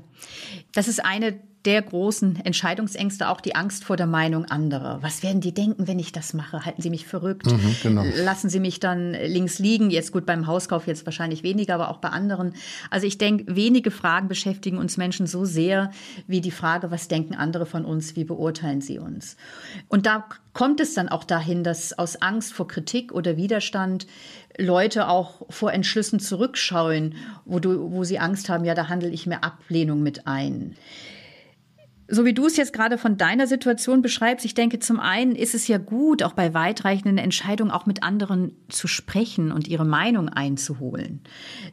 das 0.72 0.88
ist 0.88 1.04
eine 1.04 1.38
der 1.66 1.82
großen 1.82 2.44
Entscheidungsängste 2.44 3.28
auch 3.28 3.40
die 3.40 3.56
Angst 3.56 3.84
vor 3.84 3.96
der 3.96 4.06
Meinung 4.06 4.44
anderer. 4.44 5.02
Was 5.02 5.24
werden 5.24 5.40
die 5.40 5.52
denken, 5.52 5.88
wenn 5.88 5.98
ich 5.98 6.12
das 6.12 6.32
mache? 6.32 6.64
Halten 6.64 6.80
sie 6.80 6.90
mich 6.90 7.06
verrückt? 7.06 7.46
Mhm, 7.46 7.76
genau. 7.82 8.04
Lassen 8.22 8.48
sie 8.48 8.60
mich 8.60 8.78
dann 8.78 9.12
links 9.12 9.58
liegen? 9.58 9.90
Jetzt 9.90 10.12
gut 10.12 10.26
beim 10.26 10.46
Hauskauf 10.46 10.86
jetzt 10.86 11.04
wahrscheinlich 11.06 11.42
weniger, 11.42 11.74
aber 11.74 11.90
auch 11.90 11.98
bei 11.98 12.10
anderen. 12.10 12.54
Also 12.88 13.08
ich 13.08 13.18
denke, 13.18 13.56
wenige 13.56 13.90
Fragen 13.90 14.28
beschäftigen 14.28 14.78
uns 14.78 14.96
Menschen 14.96 15.26
so 15.26 15.44
sehr 15.44 15.90
wie 16.28 16.40
die 16.40 16.52
Frage, 16.52 16.92
was 16.92 17.08
denken 17.08 17.34
andere 17.34 17.66
von 17.66 17.84
uns? 17.84 18.14
Wie 18.14 18.24
beurteilen 18.24 18.80
sie 18.80 19.00
uns? 19.00 19.36
Und 19.88 20.06
da 20.06 20.24
kommt 20.52 20.80
es 20.80 20.94
dann 20.94 21.08
auch 21.08 21.24
dahin, 21.24 21.64
dass 21.64 21.98
aus 21.98 22.22
Angst 22.22 22.52
vor 22.52 22.68
Kritik 22.68 23.12
oder 23.12 23.36
Widerstand 23.36 24.06
Leute 24.56 25.08
auch 25.08 25.42
vor 25.50 25.72
Entschlüssen 25.72 26.20
zurückschauen, 26.20 27.16
wo, 27.44 27.58
du, 27.58 27.90
wo 27.90 28.04
sie 28.04 28.20
Angst 28.20 28.48
haben, 28.48 28.64
ja, 28.64 28.74
da 28.74 28.88
handle 28.88 29.10
ich 29.10 29.26
mir 29.26 29.42
Ablehnung 29.42 30.02
mit 30.02 30.26
ein. 30.26 30.76
So 32.08 32.24
wie 32.24 32.34
du 32.34 32.46
es 32.46 32.56
jetzt 32.56 32.72
gerade 32.72 32.98
von 32.98 33.16
deiner 33.16 33.48
Situation 33.48 34.00
beschreibst, 34.00 34.44
ich 34.44 34.54
denke, 34.54 34.78
zum 34.78 35.00
einen 35.00 35.34
ist 35.34 35.56
es 35.56 35.66
ja 35.66 35.78
gut, 35.78 36.22
auch 36.22 36.34
bei 36.34 36.54
weitreichenden 36.54 37.18
Entscheidungen 37.18 37.72
auch 37.72 37.84
mit 37.86 38.04
anderen 38.04 38.52
zu 38.68 38.86
sprechen 38.86 39.50
und 39.50 39.66
ihre 39.66 39.84
Meinung 39.84 40.28
einzuholen. 40.28 41.20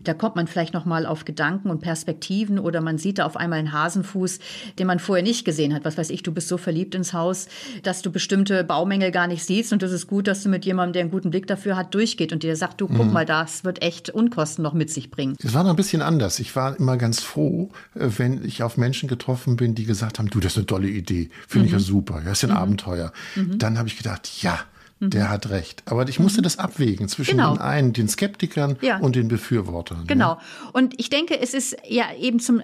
Da 0.03 0.15
kommt 0.15 0.35
man 0.35 0.47
vielleicht 0.47 0.73
noch 0.73 0.85
mal 0.85 1.05
auf 1.05 1.25
Gedanken 1.25 1.69
und 1.69 1.81
Perspektiven 1.81 2.57
oder 2.57 2.81
man 2.81 2.97
sieht 2.97 3.19
da 3.19 3.25
auf 3.25 3.37
einmal 3.37 3.59
einen 3.59 3.73
Hasenfuß, 3.73 4.39
den 4.79 4.87
man 4.87 4.97
vorher 4.97 5.23
nicht 5.23 5.45
gesehen 5.45 5.71
hat. 5.71 5.85
Was 5.85 5.99
weiß 5.99 6.09
ich, 6.09 6.23
du 6.23 6.31
bist 6.31 6.47
so 6.47 6.57
verliebt 6.57 6.95
ins 6.95 7.13
Haus, 7.13 7.47
dass 7.83 8.01
du 8.01 8.11
bestimmte 8.11 8.63
Baumängel 8.63 9.11
gar 9.11 9.27
nicht 9.27 9.45
siehst 9.45 9.71
und 9.71 9.83
es 9.83 9.91
ist 9.91 10.07
gut, 10.07 10.27
dass 10.27 10.41
du 10.41 10.49
mit 10.49 10.65
jemandem, 10.65 10.93
der 10.93 11.01
einen 11.03 11.11
guten 11.11 11.29
Blick 11.29 11.45
dafür 11.45 11.77
hat, 11.77 11.93
durchgeht 11.93 12.33
und 12.33 12.41
dir 12.41 12.55
sagt, 12.55 12.81
du 12.81 12.87
guck 12.87 13.05
mhm. 13.05 13.13
mal, 13.13 13.25
das 13.25 13.63
wird 13.65 13.83
echt 13.83 14.09
Unkosten 14.09 14.63
noch 14.63 14.73
mit 14.73 14.89
sich 14.89 15.11
bringen. 15.11 15.35
Es 15.43 15.53
war 15.53 15.63
noch 15.63 15.69
ein 15.69 15.75
bisschen 15.75 16.01
anders. 16.01 16.39
Ich 16.39 16.55
war 16.55 16.75
immer 16.79 16.97
ganz 16.97 17.19
froh, 17.19 17.69
äh, 17.93 18.09
wenn 18.17 18.43
ich 18.43 18.63
auf 18.63 18.77
Menschen 18.77 19.07
getroffen 19.07 19.57
bin, 19.57 19.75
die 19.75 19.85
gesagt 19.85 20.17
haben, 20.17 20.22
haben, 20.23 20.29
du, 20.29 20.39
das 20.39 20.53
ist 20.53 20.57
eine 20.57 20.65
tolle 20.65 20.87
Idee, 20.87 21.29
finde 21.47 21.59
mhm. 21.59 21.65
ich 21.65 21.71
ja 21.73 21.79
mhm. 21.79 21.83
super, 21.83 22.21
das 22.23 22.39
ist 22.39 22.49
ein 22.49 22.51
mhm. 22.51 22.57
Abenteuer. 22.57 23.13
Mhm. 23.35 23.57
Dann 23.57 23.77
habe 23.77 23.87
ich 23.87 23.97
gedacht, 23.97 24.41
ja, 24.41 24.59
mhm. 24.99 25.09
der 25.09 25.29
hat 25.29 25.49
recht. 25.49 25.83
Aber 25.85 26.07
ich 26.07 26.19
musste 26.19 26.41
das 26.41 26.59
abwägen 26.59 27.07
zwischen 27.07 27.37
genau. 27.37 27.53
den 27.53 27.61
einen, 27.61 27.93
den 27.93 28.07
Skeptikern 28.07 28.77
ja. 28.81 28.97
und 28.97 29.15
den 29.15 29.27
Befürwortern. 29.27 30.05
Genau. 30.07 30.33
Ja. 30.33 30.41
Und 30.71 30.99
ich 30.99 31.09
denke, 31.09 31.39
es 31.39 31.53
ist 31.53 31.75
ja 31.87 32.05
eben 32.19 32.39
zum 32.39 32.61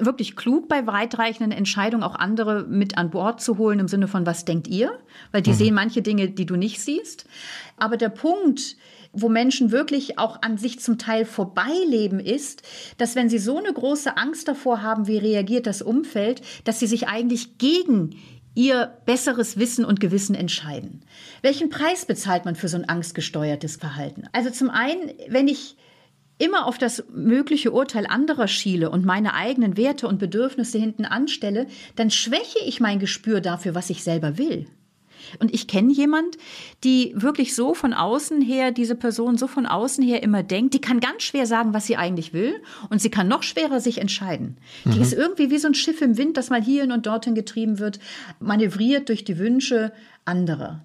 wirklich 0.00 0.36
klug 0.36 0.68
bei 0.68 0.86
weitreichenden 0.86 1.52
Entscheidungen 1.52 2.02
auch 2.02 2.16
andere 2.16 2.64
mit 2.68 2.98
an 2.98 3.10
Bord 3.10 3.40
zu 3.40 3.58
holen 3.58 3.80
im 3.80 3.88
Sinne 3.88 4.08
von 4.08 4.26
was 4.26 4.44
denkt 4.44 4.68
ihr? 4.68 4.98
Weil 5.32 5.42
die 5.42 5.50
mhm. 5.50 5.56
sehen 5.56 5.74
manche 5.74 6.02
Dinge, 6.02 6.28
die 6.28 6.46
du 6.46 6.56
nicht 6.56 6.80
siehst. 6.80 7.26
Aber 7.76 7.96
der 7.96 8.08
Punkt, 8.08 8.76
wo 9.14 9.28
Menschen 9.28 9.70
wirklich 9.70 10.18
auch 10.18 10.42
an 10.42 10.58
sich 10.58 10.80
zum 10.80 10.98
Teil 10.98 11.24
vorbeileben, 11.24 12.20
ist, 12.20 12.62
dass 12.98 13.16
wenn 13.16 13.28
sie 13.28 13.38
so 13.38 13.58
eine 13.58 13.72
große 13.72 14.16
Angst 14.16 14.48
davor 14.48 14.82
haben, 14.82 15.06
wie 15.06 15.18
reagiert 15.18 15.66
das 15.66 15.82
Umfeld, 15.82 16.42
dass 16.64 16.78
sie 16.80 16.86
sich 16.86 17.08
eigentlich 17.08 17.58
gegen 17.58 18.16
ihr 18.54 18.98
besseres 19.04 19.58
Wissen 19.58 19.84
und 19.84 20.00
Gewissen 20.00 20.34
entscheiden. 20.34 21.00
Welchen 21.42 21.70
Preis 21.70 22.06
bezahlt 22.06 22.44
man 22.44 22.54
für 22.54 22.68
so 22.68 22.76
ein 22.76 22.88
angstgesteuertes 22.88 23.76
Verhalten? 23.76 24.24
Also 24.32 24.50
zum 24.50 24.70
einen, 24.70 25.10
wenn 25.28 25.48
ich 25.48 25.76
immer 26.38 26.66
auf 26.66 26.78
das 26.78 27.04
mögliche 27.12 27.72
Urteil 27.72 28.06
anderer 28.06 28.48
schiele 28.48 28.90
und 28.90 29.04
meine 29.04 29.34
eigenen 29.34 29.76
Werte 29.76 30.08
und 30.08 30.18
Bedürfnisse 30.18 30.78
hinten 30.78 31.04
anstelle, 31.04 31.66
dann 31.96 32.10
schwäche 32.10 32.58
ich 32.64 32.80
mein 32.80 32.98
Gespür 32.98 33.40
dafür, 33.40 33.74
was 33.74 33.90
ich 33.90 34.02
selber 34.02 34.38
will. 34.38 34.66
Und 35.38 35.52
ich 35.54 35.66
kenne 35.66 35.92
jemand, 35.92 36.36
die 36.82 37.12
wirklich 37.16 37.54
so 37.54 37.74
von 37.74 37.92
außen 37.92 38.40
her, 38.40 38.70
diese 38.70 38.94
Person 38.94 39.36
so 39.36 39.46
von 39.46 39.66
außen 39.66 40.04
her 40.04 40.22
immer 40.22 40.42
denkt, 40.42 40.74
die 40.74 40.80
kann 40.80 41.00
ganz 41.00 41.22
schwer 41.22 41.46
sagen, 41.46 41.74
was 41.74 41.86
sie 41.86 41.96
eigentlich 41.96 42.32
will 42.32 42.54
und 42.90 43.00
sie 43.00 43.10
kann 43.10 43.28
noch 43.28 43.42
schwerer 43.42 43.80
sich 43.80 43.98
entscheiden. 43.98 44.56
Mhm. 44.84 44.90
Die 44.92 45.00
ist 45.00 45.12
irgendwie 45.12 45.50
wie 45.50 45.58
so 45.58 45.68
ein 45.68 45.74
Schiff 45.74 46.00
im 46.02 46.16
Wind, 46.16 46.36
das 46.36 46.50
mal 46.50 46.62
hierhin 46.62 46.92
und 46.92 47.06
dorthin 47.06 47.34
getrieben 47.34 47.78
wird, 47.78 47.98
manövriert 48.40 49.08
durch 49.08 49.24
die 49.24 49.38
Wünsche 49.38 49.92
anderer. 50.24 50.82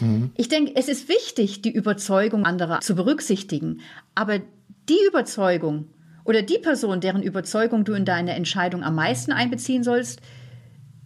Mhm. 0.00 0.30
Ich 0.36 0.48
denke, 0.48 0.72
es 0.74 0.88
ist 0.88 1.08
wichtig, 1.08 1.62
die 1.62 1.72
Überzeugung 1.72 2.44
anderer 2.44 2.80
zu 2.80 2.94
berücksichtigen, 2.94 3.80
aber 4.14 4.40
die 4.88 4.98
Überzeugung 5.08 5.88
oder 6.24 6.42
die 6.42 6.58
Person, 6.58 7.00
deren 7.00 7.22
Überzeugung 7.22 7.84
du 7.84 7.92
in 7.92 8.04
deine 8.04 8.34
Entscheidung 8.34 8.82
am 8.82 8.96
meisten 8.96 9.32
einbeziehen 9.32 9.84
sollst, 9.84 10.20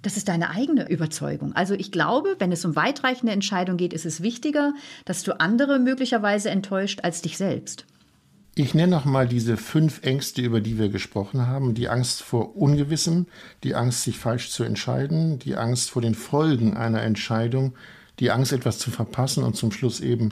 das 0.02 0.16
ist 0.16 0.28
deine 0.28 0.50
eigene 0.50 0.88
Überzeugung. 0.88 1.54
Also 1.54 1.74
ich 1.74 1.92
glaube, 1.92 2.36
wenn 2.38 2.52
es 2.52 2.64
um 2.64 2.76
weitreichende 2.76 3.32
Entscheidungen 3.32 3.78
geht, 3.78 3.92
ist 3.92 4.06
es 4.06 4.22
wichtiger, 4.22 4.72
dass 5.04 5.22
du 5.22 5.38
andere 5.38 5.78
möglicherweise 5.78 6.50
enttäuscht 6.50 7.00
als 7.02 7.22
dich 7.22 7.36
selbst. 7.36 7.86
Ich 8.56 8.74
nenne 8.74 8.90
noch 8.90 9.04
mal 9.04 9.28
diese 9.28 9.56
fünf 9.56 10.02
Ängste, 10.02 10.42
über 10.42 10.60
die 10.60 10.78
wir 10.78 10.88
gesprochen 10.88 11.46
haben. 11.46 11.74
Die 11.74 11.88
Angst 11.88 12.22
vor 12.22 12.56
Ungewissem, 12.56 13.26
die 13.62 13.74
Angst, 13.74 14.02
sich 14.02 14.18
falsch 14.18 14.50
zu 14.50 14.64
entscheiden, 14.64 15.38
die 15.38 15.56
Angst 15.56 15.90
vor 15.90 16.02
den 16.02 16.14
Folgen 16.14 16.76
einer 16.76 17.02
Entscheidung, 17.02 17.74
die 18.18 18.30
Angst, 18.30 18.52
etwas 18.52 18.78
zu 18.78 18.90
verpassen 18.90 19.44
und 19.44 19.56
zum 19.56 19.72
Schluss 19.72 20.00
eben 20.00 20.30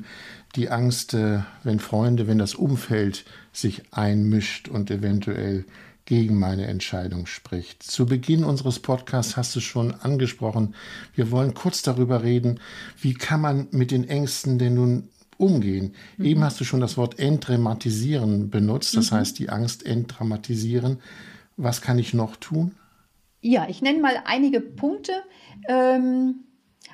die 0.56 0.68
Angst, 0.68 1.14
äh, 1.14 1.40
wenn 1.62 1.78
Freunde, 1.78 2.26
wenn 2.26 2.38
das 2.38 2.54
Umfeld 2.54 3.24
sich 3.52 3.82
einmischt 3.92 4.68
und 4.68 4.90
eventuell 4.90 5.64
gegen 6.08 6.38
meine 6.38 6.66
Entscheidung 6.66 7.26
spricht. 7.26 7.82
Zu 7.82 8.06
Beginn 8.06 8.42
unseres 8.42 8.78
Podcasts 8.78 9.36
hast 9.36 9.54
du 9.54 9.60
schon 9.60 9.92
angesprochen, 9.92 10.74
wir 11.14 11.30
wollen 11.30 11.52
kurz 11.52 11.82
darüber 11.82 12.22
reden, 12.22 12.60
wie 12.98 13.12
kann 13.12 13.42
man 13.42 13.68
mit 13.72 13.90
den 13.90 14.08
Ängsten 14.08 14.58
denn 14.58 14.72
nun 14.72 15.10
umgehen. 15.36 15.94
Mhm. 16.16 16.24
Eben 16.24 16.44
hast 16.44 16.58
du 16.60 16.64
schon 16.64 16.80
das 16.80 16.96
Wort 16.96 17.18
entdramatisieren 17.18 18.48
benutzt, 18.48 18.96
das 18.96 19.10
mhm. 19.10 19.16
heißt 19.16 19.38
die 19.38 19.50
Angst 19.50 19.84
entdramatisieren. 19.84 21.00
Was 21.58 21.82
kann 21.82 21.98
ich 21.98 22.14
noch 22.14 22.36
tun? 22.36 22.74
Ja, 23.42 23.68
ich 23.68 23.82
nenne 23.82 24.00
mal 24.00 24.22
einige 24.24 24.62
Punkte. 24.62 25.12
Ähm, 25.68 26.36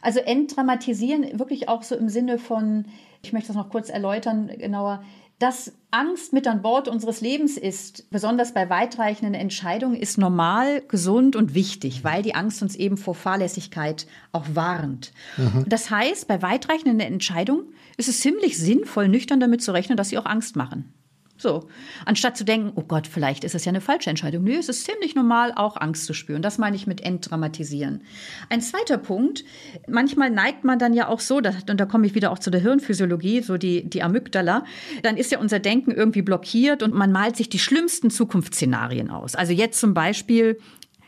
also 0.02 0.18
entdramatisieren 0.18 1.38
wirklich 1.38 1.68
auch 1.68 1.84
so 1.84 1.94
im 1.94 2.08
Sinne 2.08 2.40
von, 2.40 2.86
ich 3.22 3.32
möchte 3.32 3.46
das 3.48 3.56
noch 3.56 3.70
kurz 3.70 3.90
erläutern 3.90 4.48
genauer, 4.58 5.04
dass 5.38 5.72
Angst 5.90 6.32
mit 6.32 6.46
an 6.46 6.62
Bord 6.62 6.88
unseres 6.88 7.20
Lebens 7.20 7.56
ist, 7.56 8.10
besonders 8.10 8.54
bei 8.54 8.70
weitreichenden 8.70 9.34
Entscheidungen, 9.34 9.96
ist 9.96 10.18
normal, 10.18 10.82
gesund 10.88 11.36
und 11.36 11.54
wichtig, 11.54 12.04
weil 12.04 12.22
die 12.22 12.34
Angst 12.34 12.62
uns 12.62 12.76
eben 12.76 12.96
vor 12.96 13.14
Fahrlässigkeit 13.14 14.06
auch 14.32 14.46
warnt. 14.54 15.12
Mhm. 15.36 15.64
Das 15.68 15.90
heißt, 15.90 16.26
bei 16.28 16.42
weitreichenden 16.42 17.00
Entscheidungen 17.00 17.74
ist 17.96 18.08
es 18.08 18.20
ziemlich 18.20 18.58
sinnvoll, 18.58 19.08
nüchtern 19.08 19.40
damit 19.40 19.62
zu 19.62 19.72
rechnen, 19.72 19.96
dass 19.96 20.08
sie 20.08 20.18
auch 20.18 20.26
Angst 20.26 20.56
machen. 20.56 20.92
So, 21.36 21.68
anstatt 22.06 22.36
zu 22.36 22.44
denken, 22.44 22.72
oh 22.76 22.82
Gott, 22.82 23.08
vielleicht 23.08 23.42
ist 23.42 23.56
es 23.56 23.64
ja 23.64 23.70
eine 23.70 23.80
falsche 23.80 24.08
Entscheidung. 24.08 24.44
Nö, 24.44 24.52
es 24.56 24.68
ist 24.68 24.84
ziemlich 24.84 25.16
normal, 25.16 25.52
auch 25.56 25.76
Angst 25.76 26.06
zu 26.06 26.14
spüren. 26.14 26.42
Das 26.42 26.58
meine 26.58 26.76
ich 26.76 26.86
mit 26.86 27.00
entdramatisieren. 27.00 28.02
Ein 28.50 28.60
zweiter 28.60 28.98
Punkt, 28.98 29.44
manchmal 29.88 30.30
neigt 30.30 30.62
man 30.62 30.78
dann 30.78 30.94
ja 30.94 31.08
auch 31.08 31.18
so, 31.18 31.38
und 31.38 31.80
da 31.80 31.86
komme 31.86 32.06
ich 32.06 32.14
wieder 32.14 32.30
auch 32.30 32.38
zu 32.38 32.50
der 32.50 32.60
Hirnphysiologie, 32.60 33.40
so 33.40 33.56
die, 33.56 33.88
die 33.88 34.02
Amygdala, 34.04 34.64
dann 35.02 35.16
ist 35.16 35.32
ja 35.32 35.40
unser 35.40 35.58
Denken 35.58 35.90
irgendwie 35.90 36.22
blockiert 36.22 36.84
und 36.84 36.94
man 36.94 37.10
malt 37.10 37.36
sich 37.36 37.48
die 37.48 37.58
schlimmsten 37.58 38.10
Zukunftsszenarien 38.10 39.10
aus. 39.10 39.34
Also 39.34 39.52
jetzt 39.52 39.80
zum 39.80 39.92
Beispiel, 39.92 40.58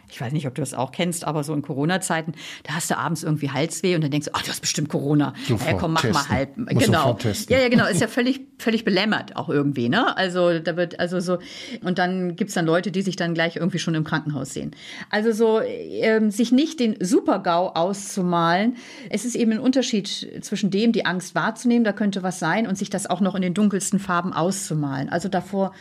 ich 0.08 0.20
weiß 0.20 0.32
nicht, 0.32 0.46
ob 0.46 0.54
du 0.54 0.62
das 0.62 0.74
auch 0.74 0.92
kennst, 0.92 1.24
aber 1.24 1.42
so 1.44 1.52
in 1.54 1.62
Corona-Zeiten, 1.62 2.32
da 2.64 2.74
hast 2.74 2.90
du 2.90 2.96
abends 2.96 3.22
irgendwie 3.22 3.50
Halsweh 3.50 3.94
und 3.94 4.02
dann 4.02 4.10
denkst 4.10 4.26
du, 4.26 4.30
ach, 4.34 4.42
du 4.42 4.48
hast 4.48 4.60
bestimmt 4.60 4.88
Corona. 4.88 5.34
Sofort 5.46 5.70
ja, 5.70 5.76
komm, 5.76 5.92
mach 5.94 6.02
testen. 6.02 6.22
mal 6.22 6.28
halb. 6.28 6.56
Muss 6.56 6.84
genau. 6.84 7.18
Ja, 7.48 7.58
ja, 7.58 7.68
genau. 7.68 7.86
Ist 7.86 8.00
ja 8.00 8.08
völlig, 8.08 8.40
völlig 8.58 8.84
belämmert 8.84 9.36
auch 9.36 9.48
irgendwie, 9.48 9.88
ne? 9.88 10.16
Also 10.16 10.58
da 10.58 10.76
wird, 10.76 11.00
also 11.00 11.20
so, 11.20 11.38
und 11.82 11.98
dann 11.98 12.36
gibt's 12.36 12.54
dann 12.54 12.66
Leute, 12.66 12.90
die 12.90 13.02
sich 13.02 13.16
dann 13.16 13.34
gleich 13.34 13.56
irgendwie 13.56 13.78
schon 13.78 13.94
im 13.94 14.04
Krankenhaus 14.04 14.52
sehen. 14.52 14.72
Also 15.10 15.32
so, 15.32 15.60
ähm, 15.60 16.30
sich 16.30 16.52
nicht 16.52 16.80
den 16.80 16.96
Super-GAU 17.00 17.68
auszumalen. 17.74 18.76
Es 19.10 19.24
ist 19.24 19.34
eben 19.34 19.52
ein 19.52 19.60
Unterschied 19.60 20.06
zwischen 20.40 20.70
dem, 20.70 20.92
die 20.92 21.04
Angst 21.04 21.34
wahrzunehmen, 21.34 21.84
da 21.84 21.92
könnte 21.92 22.22
was 22.22 22.38
sein, 22.38 22.66
und 22.66 22.78
sich 22.78 22.90
das 22.90 23.08
auch 23.08 23.20
noch 23.20 23.34
in 23.34 23.42
den 23.42 23.54
dunkelsten 23.54 23.98
Farben 23.98 24.32
auszumalen. 24.32 25.08
Also 25.08 25.28
davor 25.28 25.72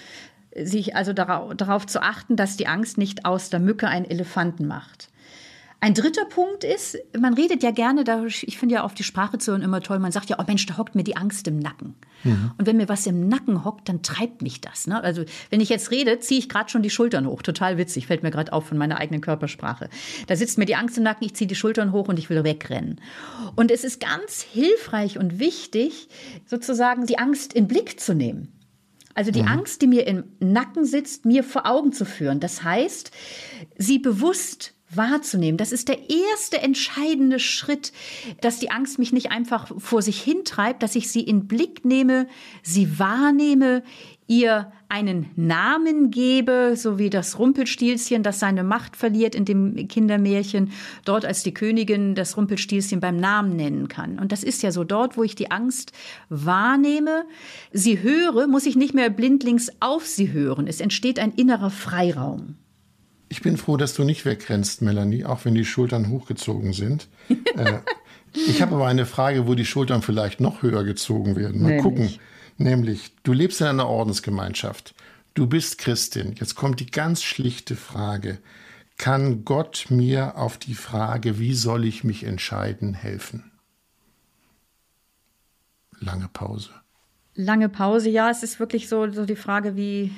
sich 0.61 0.95
also 0.95 1.13
darauf, 1.13 1.55
darauf 1.55 1.85
zu 1.85 2.01
achten, 2.01 2.35
dass 2.35 2.57
die 2.57 2.67
Angst 2.67 2.97
nicht 2.97 3.25
aus 3.25 3.49
der 3.49 3.59
Mücke 3.59 3.87
einen 3.87 4.05
Elefanten 4.05 4.67
macht. 4.67 5.09
Ein 5.81 5.93
dritter 5.93 6.25
Punkt 6.25 6.63
ist, 6.63 6.97
man 7.15 7.35
redet 7.35 7.61
ja 7.61 7.69
gerne, 7.69 8.03
da, 8.03 8.25
ich 8.25 8.57
finde 8.57 8.75
ja 8.75 8.83
auf 8.83 8.95
die 8.95 9.03
Sprache 9.03 9.37
zu 9.37 9.51
hören 9.51 9.61
immer 9.61 9.81
toll, 9.81 9.99
man 9.99 10.11
sagt 10.11 10.29
ja, 10.29 10.37
oh 10.39 10.43
Mensch, 10.47 10.65
da 10.65 10.77
hockt 10.77 10.95
mir 10.95 11.03
die 11.03 11.15
Angst 11.15 11.47
im 11.47 11.59
Nacken. 11.59 11.93
Mhm. 12.23 12.51
Und 12.57 12.65
wenn 12.65 12.77
mir 12.77 12.89
was 12.89 13.05
im 13.05 13.27
Nacken 13.27 13.63
hockt, 13.65 13.87
dann 13.87 14.01
treibt 14.01 14.41
mich 14.41 14.61
das. 14.61 14.87
Ne? 14.87 15.03
Also 15.03 15.25
wenn 15.51 15.61
ich 15.61 15.69
jetzt 15.69 15.91
rede, 15.91 16.19
ziehe 16.19 16.39
ich 16.39 16.49
gerade 16.49 16.69
schon 16.69 16.81
die 16.81 16.89
Schultern 16.89 17.27
hoch. 17.27 17.43
Total 17.43 17.77
witzig, 17.77 18.07
fällt 18.07 18.23
mir 18.23 18.31
gerade 18.31 18.51
auf 18.51 18.65
von 18.65 18.79
meiner 18.79 18.97
eigenen 18.97 19.21
Körpersprache. 19.21 19.89
Da 20.25 20.35
sitzt 20.35 20.57
mir 20.57 20.65
die 20.65 20.75
Angst 20.75 20.97
im 20.97 21.03
Nacken, 21.03 21.25
ich 21.25 21.35
ziehe 21.35 21.47
die 21.47 21.55
Schultern 21.55 21.91
hoch 21.91 22.07
und 22.07 22.17
ich 22.17 22.31
will 22.31 22.43
wegrennen. 22.43 22.99
Und 23.55 23.69
es 23.69 23.83
ist 23.83 23.99
ganz 23.99 24.41
hilfreich 24.41 25.19
und 25.19 25.37
wichtig, 25.37 26.07
sozusagen 26.47 27.05
die 27.05 27.19
Angst 27.19 27.53
in 27.53 27.67
Blick 27.67 27.99
zu 27.99 28.15
nehmen. 28.15 28.54
Also 29.15 29.31
die 29.31 29.41
mhm. 29.41 29.47
Angst, 29.47 29.81
die 29.81 29.87
mir 29.87 30.05
im 30.05 30.25
Nacken 30.39 30.85
sitzt, 30.85 31.25
mir 31.25 31.43
vor 31.43 31.65
Augen 31.65 31.93
zu 31.93 32.05
führen. 32.05 32.39
Das 32.39 32.63
heißt, 32.63 33.11
sie 33.77 33.97
bewusst 33.97 34.75
wahrzunehmen. 34.93 35.57
Das 35.57 35.71
ist 35.71 35.87
der 35.87 36.09
erste 36.09 36.61
entscheidende 36.61 37.39
Schritt, 37.39 37.91
dass 38.41 38.59
die 38.59 38.71
Angst 38.71 38.99
mich 38.99 39.13
nicht 39.13 39.31
einfach 39.31 39.71
vor 39.77 40.01
sich 40.01 40.21
hintreibt, 40.21 40.83
dass 40.83 40.95
ich 40.95 41.09
sie 41.09 41.21
in 41.21 41.47
Blick 41.47 41.85
nehme, 41.85 42.27
sie 42.61 42.99
wahrnehme, 42.99 43.83
ihr 44.27 44.71
einen 44.89 45.29
Namen 45.35 46.09
gebe, 46.09 46.73
so 46.75 46.97
wie 46.97 47.09
das 47.09 47.37
Rumpelstilzchen, 47.37 48.23
das 48.23 48.39
seine 48.39 48.63
Macht 48.63 48.95
verliert 48.95 49.35
in 49.35 49.45
dem 49.45 49.87
Kindermärchen, 49.87 50.71
dort 51.03 51.25
als 51.25 51.43
die 51.43 51.53
Königin 51.53 52.15
das 52.15 52.37
Rumpelstilzchen 52.37 52.99
beim 52.99 53.17
Namen 53.17 53.55
nennen 53.55 53.87
kann. 53.87 54.19
Und 54.19 54.31
das 54.31 54.43
ist 54.43 54.63
ja 54.63 54.71
so, 54.71 54.83
dort, 54.83 55.17
wo 55.17 55.23
ich 55.23 55.35
die 55.35 55.51
Angst 55.51 55.91
wahrnehme, 56.29 57.25
sie 57.71 58.01
höre, 58.01 58.47
muss 58.47 58.65
ich 58.65 58.75
nicht 58.75 58.93
mehr 58.93 59.09
blindlings 59.09 59.71
auf 59.79 60.05
sie 60.07 60.31
hören. 60.31 60.67
Es 60.67 60.81
entsteht 60.81 61.19
ein 61.19 61.33
innerer 61.33 61.69
Freiraum. 61.69 62.55
Ich 63.29 63.41
bin 63.41 63.57
froh, 63.57 63.77
dass 63.77 63.95
du 63.95 64.03
nicht 64.03 64.25
wegrennst, 64.25 64.81
Melanie, 64.81 65.25
auch 65.25 65.45
wenn 65.45 65.55
die 65.55 65.65
Schultern 65.65 66.09
hochgezogen 66.09 66.73
sind. 66.73 67.07
äh, 67.29 67.79
ich 68.33 68.61
habe 68.61 68.75
aber 68.75 68.87
eine 68.87 69.05
Frage, 69.05 69.47
wo 69.47 69.55
die 69.55 69.65
Schultern 69.65 70.01
vielleicht 70.01 70.39
noch 70.39 70.61
höher 70.61 70.83
gezogen 70.83 71.35
werden. 71.35 71.61
Mal 71.61 71.75
Nämlich. 71.75 71.83
gucken. 71.83 72.19
Nämlich, 72.57 73.11
du 73.23 73.33
lebst 73.33 73.61
in 73.61 73.67
einer 73.67 73.87
Ordensgemeinschaft. 73.87 74.95
Du 75.33 75.47
bist 75.47 75.77
Christin. 75.77 76.33
Jetzt 76.39 76.55
kommt 76.55 76.79
die 76.79 76.85
ganz 76.85 77.21
schlichte 77.23 77.75
Frage. 77.75 78.39
Kann 78.97 79.43
Gott 79.43 79.87
mir 79.89 80.37
auf 80.37 80.57
die 80.57 80.75
Frage, 80.75 81.37
wie 81.37 81.53
soll 81.53 81.83
ich 81.83 82.05
mich 82.05 82.23
entscheiden, 82.23 82.93
helfen? 82.93 83.51
Lange 85.99 86.29
Pause. 86.29 86.69
Lange 87.33 87.67
Pause, 87.67 88.09
ja, 88.09 88.29
es 88.29 88.43
ist 88.43 88.59
wirklich 88.59 88.87
so, 88.87 89.11
so 89.11 89.25
die 89.25 89.35
Frage, 89.35 89.75
wie, 89.75 90.13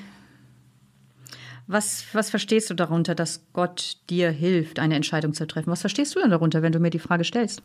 was, 1.67 2.05
was 2.13 2.29
verstehst 2.29 2.69
du 2.69 2.73
darunter, 2.73 3.13
dass 3.13 3.41
Gott 3.51 3.97
dir 4.09 4.31
hilft, 4.31 4.79
eine 4.79 4.95
Entscheidung 4.95 5.33
zu 5.33 5.45
treffen? 5.45 5.69
Was 5.69 5.81
verstehst 5.81 6.15
du 6.15 6.21
denn 6.21 6.29
darunter, 6.29 6.61
wenn 6.61 6.71
du 6.71 6.79
mir 6.79 6.89
die 6.89 6.99
Frage 6.99 7.25
stellst? 7.25 7.61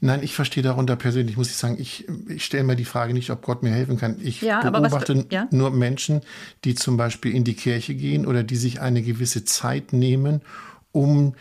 Nein, 0.00 0.24
ich 0.24 0.34
verstehe 0.34 0.62
darunter 0.62 0.96
persönlich, 0.96 1.36
muss 1.36 1.50
ich 1.50 1.56
sagen, 1.56 1.76
ich, 1.78 2.04
ich 2.28 2.44
stelle 2.44 2.64
mir 2.64 2.74
die 2.74 2.84
Frage 2.84 3.14
nicht, 3.14 3.30
ob 3.30 3.42
Gott 3.42 3.62
mir 3.62 3.70
helfen 3.70 3.96
kann. 3.96 4.16
Ich 4.20 4.42
ja, 4.42 4.68
beobachte 4.68 5.16
was, 5.16 5.26
ja? 5.30 5.46
nur 5.52 5.70
Menschen, 5.70 6.22
die 6.64 6.74
zum 6.74 6.96
Beispiel 6.96 7.32
in 7.32 7.44
die 7.44 7.54
Kirche 7.54 7.94
gehen 7.94 8.26
oder 8.26 8.42
die 8.42 8.56
sich 8.56 8.80
eine 8.80 9.02
gewisse 9.02 9.44
Zeit 9.44 9.92
nehmen, 9.92 10.42
um 10.90 11.36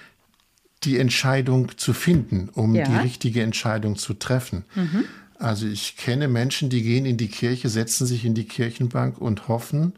die 0.84 0.99
Entscheidung 0.99 1.78
zu 1.78 1.93
finden, 1.93 2.49
um 2.53 2.76
ja. 2.76 2.84
die 2.84 2.95
richtige 2.95 3.41
Entscheidung 3.41 3.95
zu 3.95 4.14
treffen. 4.14 4.66
Mhm. 4.76 5.05
Also 5.39 5.66
ich 5.66 5.97
kenne 5.97 6.28
Menschen, 6.28 6.70
die 6.70 6.84
gehen 6.84 7.05
in 7.05 7.18
die 7.18 7.28
Kirche, 7.28 7.70
setzen 7.70 8.05
sich 8.05 8.24
in 8.24 8.36
die 8.36 8.45
Kirchenbank 8.45 9.18
und 9.18 9.47
hoffen, 9.47 9.93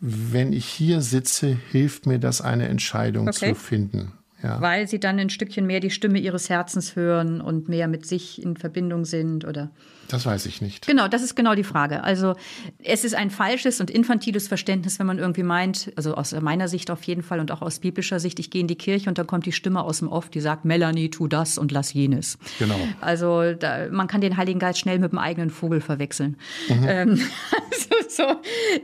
wenn 0.00 0.52
ich 0.52 0.66
hier 0.66 1.02
sitze, 1.02 1.56
hilft 1.70 2.06
mir 2.06 2.18
das, 2.18 2.40
eine 2.40 2.68
Entscheidung 2.68 3.28
okay. 3.28 3.50
zu 3.50 3.54
finden. 3.54 4.12
Ja. 4.42 4.60
Weil 4.60 4.88
sie 4.88 4.98
dann 4.98 5.18
ein 5.18 5.30
Stückchen 5.30 5.66
mehr 5.66 5.80
die 5.80 5.90
Stimme 5.90 6.18
ihres 6.18 6.48
Herzens 6.48 6.96
hören 6.96 7.40
und 7.40 7.68
mehr 7.68 7.88
mit 7.88 8.06
sich 8.06 8.42
in 8.42 8.56
Verbindung 8.56 9.04
sind, 9.04 9.44
oder? 9.44 9.70
Das 10.08 10.26
weiß 10.26 10.46
ich 10.46 10.60
nicht. 10.60 10.86
Genau, 10.86 11.06
das 11.08 11.22
ist 11.22 11.36
genau 11.36 11.54
die 11.54 11.64
Frage. 11.64 12.02
Also 12.02 12.34
es 12.82 13.04
ist 13.04 13.14
ein 13.14 13.30
falsches 13.30 13.80
und 13.80 13.90
infantiles 13.90 14.48
Verständnis, 14.48 14.98
wenn 14.98 15.06
man 15.06 15.18
irgendwie 15.18 15.42
meint, 15.42 15.92
also 15.94 16.14
aus 16.14 16.32
meiner 16.40 16.68
Sicht 16.68 16.90
auf 16.90 17.02
jeden 17.04 17.22
Fall 17.22 17.38
und 17.38 17.52
auch 17.52 17.62
aus 17.62 17.78
biblischer 17.78 18.18
Sicht, 18.18 18.38
ich 18.40 18.50
gehe 18.50 18.60
in 18.60 18.66
die 18.66 18.76
Kirche 18.76 19.08
und 19.08 19.18
dann 19.18 19.26
kommt 19.26 19.46
die 19.46 19.52
Stimme 19.52 19.82
aus 19.82 20.00
dem 20.00 20.08
Off, 20.08 20.28
die 20.28 20.40
sagt, 20.40 20.64
Melanie, 20.64 21.10
tu 21.10 21.28
das 21.28 21.58
und 21.58 21.70
lass 21.70 21.92
jenes. 21.92 22.38
Genau. 22.58 22.78
Also 23.00 23.54
da, 23.54 23.88
man 23.90 24.08
kann 24.08 24.20
den 24.20 24.36
Heiligen 24.36 24.58
Geist 24.58 24.80
schnell 24.80 24.98
mit 24.98 25.12
dem 25.12 25.18
eigenen 25.18 25.50
Vogel 25.50 25.80
verwechseln. 25.80 26.36
Mhm. 26.68 26.86
Ähm, 26.88 27.20
so, 28.08 28.24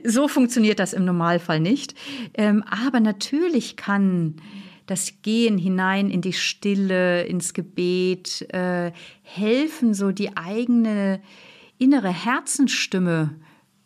so 0.04 0.28
funktioniert 0.28 0.78
das 0.78 0.92
im 0.92 1.04
Normalfall 1.04 1.60
nicht. 1.60 1.94
Ähm, 2.34 2.62
aber 2.70 3.00
natürlich 3.00 3.76
kann 3.76 4.36
das 4.86 5.22
Gehen 5.22 5.58
hinein 5.58 6.10
in 6.10 6.20
die 6.20 6.32
Stille, 6.32 7.24
ins 7.24 7.52
Gebet 7.54 8.46
äh, 8.52 8.92
helfen, 9.22 9.94
so 9.94 10.12
die 10.12 10.36
eigene 10.36 11.20
innere 11.78 12.08
Herzensstimme 12.08 13.34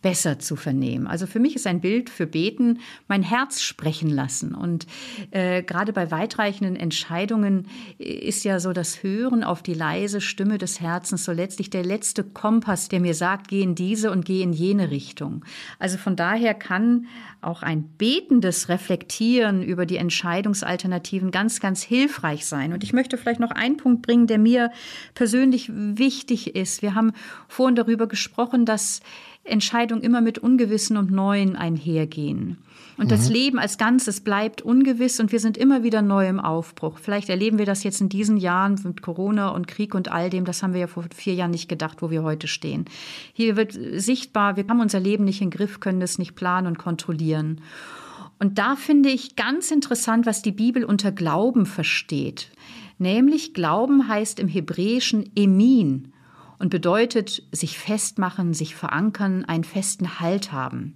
besser 0.03 0.38
zu 0.38 0.57
vernehmen. 0.57 1.07
Also 1.07 1.26
für 1.26 1.40
mich 1.40 1.57
ist 1.57 1.66
ein 1.66 1.80
Bild 1.80 2.09
für 2.09 2.26
Beten 2.26 2.80
mein 3.09 3.22
Herz 3.22 3.61
sprechen 3.61 4.09
lassen. 4.09 4.55
Und 4.55 4.86
äh, 5.30 5.62
gerade 5.62 5.92
bei 5.92 6.11
weitreichenden 6.11 6.76
Entscheidungen 6.76 7.68
ist 7.98 8.44
ja 8.44 8.61
so 8.61 8.72
das 8.72 9.03
Hören 9.03 9.44
auf 9.44 9.62
die 9.62 9.74
leise 9.74 10.20
Stimme 10.20 10.59
des 10.59 10.80
Herzens 10.80 11.24
so 11.24 11.32
letztlich 11.32 11.70
der 11.70 11.84
letzte 11.84 12.24
Kompass, 12.24 12.88
der 12.88 13.01
mir 13.01 13.14
sagt, 13.14 13.48
geh 13.48 13.62
in 13.62 13.74
diese 13.74 14.11
und 14.11 14.24
geh 14.24 14.42
in 14.42 14.53
jene 14.53 14.90
Richtung. 14.90 15.44
Also 15.78 15.98
von 15.98 16.16
daher 16.16 16.55
kann 16.55 17.07
auch 17.42 17.62
ein 17.62 17.90
betendes 17.96 18.68
Reflektieren 18.68 19.62
über 19.62 19.86
die 19.86 19.96
Entscheidungsalternativen 19.96 21.30
ganz, 21.30 21.61
ganz 21.61 21.82
hilfreich 21.82 22.46
sein. 22.46 22.72
Und 22.72 22.84
ich 22.84 22.92
möchte 22.92 23.16
vielleicht 23.16 23.40
noch 23.40 23.51
einen 23.51 23.76
Punkt 23.76 24.03
bringen, 24.03 24.26
der 24.26 24.38
mir 24.38 24.70
persönlich 25.14 25.70
wichtig 25.72 26.55
ist. 26.55 26.82
Wir 26.82 26.94
haben 26.94 27.12
vorhin 27.48 27.76
darüber 27.76 28.07
gesprochen, 28.07 28.64
dass 28.64 29.01
Entscheidungen 29.51 30.03
immer 30.03 30.20
mit 30.20 30.38
Ungewissen 30.38 30.96
und 30.96 31.11
Neuen 31.11 31.57
einhergehen. 31.57 32.59
Und 32.96 33.07
mhm. 33.07 33.11
das 33.11 33.28
Leben 33.28 33.59
als 33.59 33.78
Ganzes 33.78 34.20
bleibt 34.20 34.62
ungewiss 34.62 35.20
und 35.20 35.32
wir 35.32 35.40
sind 35.40 35.57
immer 35.57 35.82
wieder 35.82 36.03
neu 36.03 36.28
im 36.28 36.38
Aufbruch. 36.38 36.98
Vielleicht 36.98 37.28
erleben 37.28 37.59
wir 37.59 37.64
das 37.64 37.82
jetzt 37.82 38.01
in 38.01 38.09
diesen 38.09 38.36
Jahren 38.36 38.78
mit 38.84 39.01
Corona 39.01 39.48
und 39.48 39.66
Krieg 39.66 39.94
und 39.94 40.11
all 40.11 40.28
dem. 40.28 40.44
Das 40.44 40.62
haben 40.62 40.74
wir 40.74 40.80
ja 40.80 40.86
vor 40.86 41.05
vier 41.14 41.34
Jahren 41.34 41.51
nicht 41.51 41.68
gedacht, 41.68 42.03
wo 42.03 42.11
wir 42.11 42.22
heute 42.22 42.46
stehen. 42.46 42.84
Hier 43.32 43.57
wird 43.57 43.72
sichtbar, 43.94 44.57
wir 44.57 44.66
haben 44.68 44.80
unser 44.80 45.01
Leben 45.01 45.24
nicht 45.24 45.40
im 45.40 45.51
Griff, 45.51 45.80
können 45.80 46.03
es 46.03 46.18
nicht 46.18 46.34
planen 46.34 46.66
und 46.66 46.78
kontrollieren. 46.78 47.62
Und 48.38 48.59
da 48.59 48.76
finde 48.76 49.11
ich 49.11 49.36
ganz 49.36 49.70
interessant, 49.70 50.26
was 50.26 50.42
die 50.42 50.53
Bibel 50.53 50.84
unter 50.84 51.12
Glauben 51.12 51.66
versteht. 51.66 52.51
Nämlich 52.98 53.55
Glauben 53.55 54.09
heißt 54.09 54.38
im 54.40 54.48
Hebräischen 54.48 55.30
Emin 55.34 56.12
und 56.61 56.68
bedeutet 56.68 57.42
sich 57.50 57.78
festmachen, 57.78 58.54
sich 58.54 58.76
verankern, 58.76 59.44
einen 59.46 59.64
festen 59.64 60.20
Halt 60.20 60.52
haben. 60.52 60.94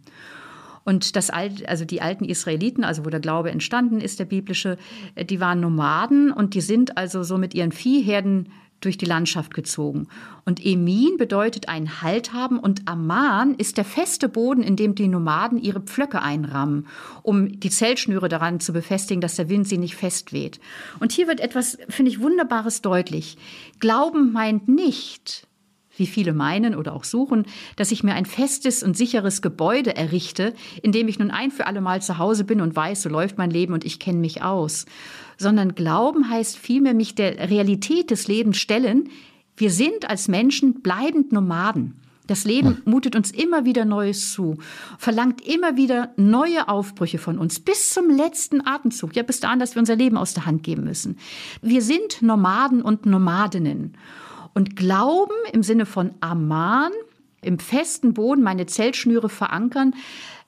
Und 0.84 1.16
das 1.16 1.30
alt, 1.30 1.66
also 1.66 1.86
die 1.86 2.02
alten 2.02 2.26
Israeliten, 2.26 2.84
also 2.84 3.06
wo 3.06 3.10
der 3.10 3.20
Glaube 3.20 3.50
entstanden 3.50 4.00
ist, 4.00 4.20
der 4.20 4.26
biblische, 4.26 4.76
die 5.18 5.40
waren 5.40 5.60
Nomaden 5.60 6.30
und 6.30 6.54
die 6.54 6.60
sind 6.60 6.98
also 6.98 7.22
so 7.22 7.38
mit 7.38 7.54
ihren 7.54 7.72
Viehherden 7.72 8.50
durch 8.80 8.98
die 8.98 9.06
Landschaft 9.06 9.54
gezogen. 9.54 10.08
Und 10.44 10.62
Emin 10.62 11.16
bedeutet 11.16 11.70
einen 11.70 12.02
Halt 12.02 12.34
haben 12.34 12.58
und 12.58 12.86
Aman 12.86 13.54
ist 13.54 13.78
der 13.78 13.86
feste 13.86 14.28
Boden, 14.28 14.62
in 14.62 14.76
dem 14.76 14.94
die 14.94 15.08
Nomaden 15.08 15.58
ihre 15.58 15.80
Pflöcke 15.80 16.20
einrammen, 16.20 16.86
um 17.22 17.58
die 17.60 17.70
Zellschnüre 17.70 18.28
daran 18.28 18.60
zu 18.60 18.74
befestigen, 18.74 19.22
dass 19.22 19.36
der 19.36 19.48
Wind 19.48 19.66
sie 19.66 19.78
nicht 19.78 19.96
festweht. 19.96 20.60
Und 21.00 21.12
hier 21.12 21.26
wird 21.26 21.40
etwas, 21.40 21.78
finde 21.88 22.10
ich, 22.10 22.20
Wunderbares 22.20 22.82
deutlich. 22.82 23.38
Glauben 23.80 24.32
meint 24.32 24.68
nicht, 24.68 25.46
wie 25.96 26.06
viele 26.06 26.32
meinen 26.32 26.74
oder 26.74 26.94
auch 26.94 27.04
suchen, 27.04 27.46
dass 27.76 27.92
ich 27.92 28.02
mir 28.02 28.14
ein 28.14 28.26
festes 28.26 28.82
und 28.82 28.96
sicheres 28.96 29.42
Gebäude 29.42 29.96
errichte, 29.96 30.54
in 30.82 30.92
dem 30.92 31.08
ich 31.08 31.18
nun 31.18 31.30
ein 31.30 31.50
für 31.50 31.66
alle 31.66 31.80
Mal 31.80 32.02
zu 32.02 32.18
Hause 32.18 32.44
bin 32.44 32.60
und 32.60 32.76
weiß, 32.76 33.02
so 33.02 33.08
läuft 33.08 33.38
mein 33.38 33.50
Leben 33.50 33.74
und 33.74 33.84
ich 33.84 33.98
kenne 33.98 34.18
mich 34.18 34.42
aus. 34.42 34.86
Sondern 35.36 35.74
Glauben 35.74 36.28
heißt 36.28 36.58
vielmehr 36.58 36.94
mich 36.94 37.14
der 37.14 37.50
Realität 37.50 38.10
des 38.10 38.28
Lebens 38.28 38.58
stellen. 38.58 39.08
Wir 39.56 39.70
sind 39.70 40.08
als 40.08 40.28
Menschen 40.28 40.82
bleibend 40.82 41.32
Nomaden. 41.32 42.00
Das 42.26 42.44
Leben 42.44 42.80
mutet 42.86 43.16
uns 43.16 43.30
immer 43.30 43.66
wieder 43.66 43.84
Neues 43.84 44.32
zu, 44.32 44.56
verlangt 44.98 45.46
immer 45.46 45.76
wieder 45.76 46.14
neue 46.16 46.68
Aufbrüche 46.68 47.18
von 47.18 47.38
uns, 47.38 47.60
bis 47.60 47.90
zum 47.90 48.08
letzten 48.08 48.66
Atemzug, 48.66 49.14
ja, 49.14 49.22
bis 49.22 49.40
dahin, 49.40 49.58
dass 49.58 49.74
wir 49.74 49.80
unser 49.80 49.96
Leben 49.96 50.16
aus 50.16 50.32
der 50.32 50.46
Hand 50.46 50.62
geben 50.62 50.84
müssen. 50.84 51.18
Wir 51.60 51.82
sind 51.82 52.22
Nomaden 52.22 52.80
und 52.80 53.04
Nomadinnen. 53.04 53.94
Und 54.54 54.76
Glauben 54.76 55.34
im 55.52 55.62
Sinne 55.62 55.84
von 55.84 56.12
Aman, 56.20 56.92
im 57.42 57.58
festen 57.58 58.14
Boden 58.14 58.42
meine 58.42 58.66
Zeltschnüre 58.66 59.28
verankern, 59.28 59.94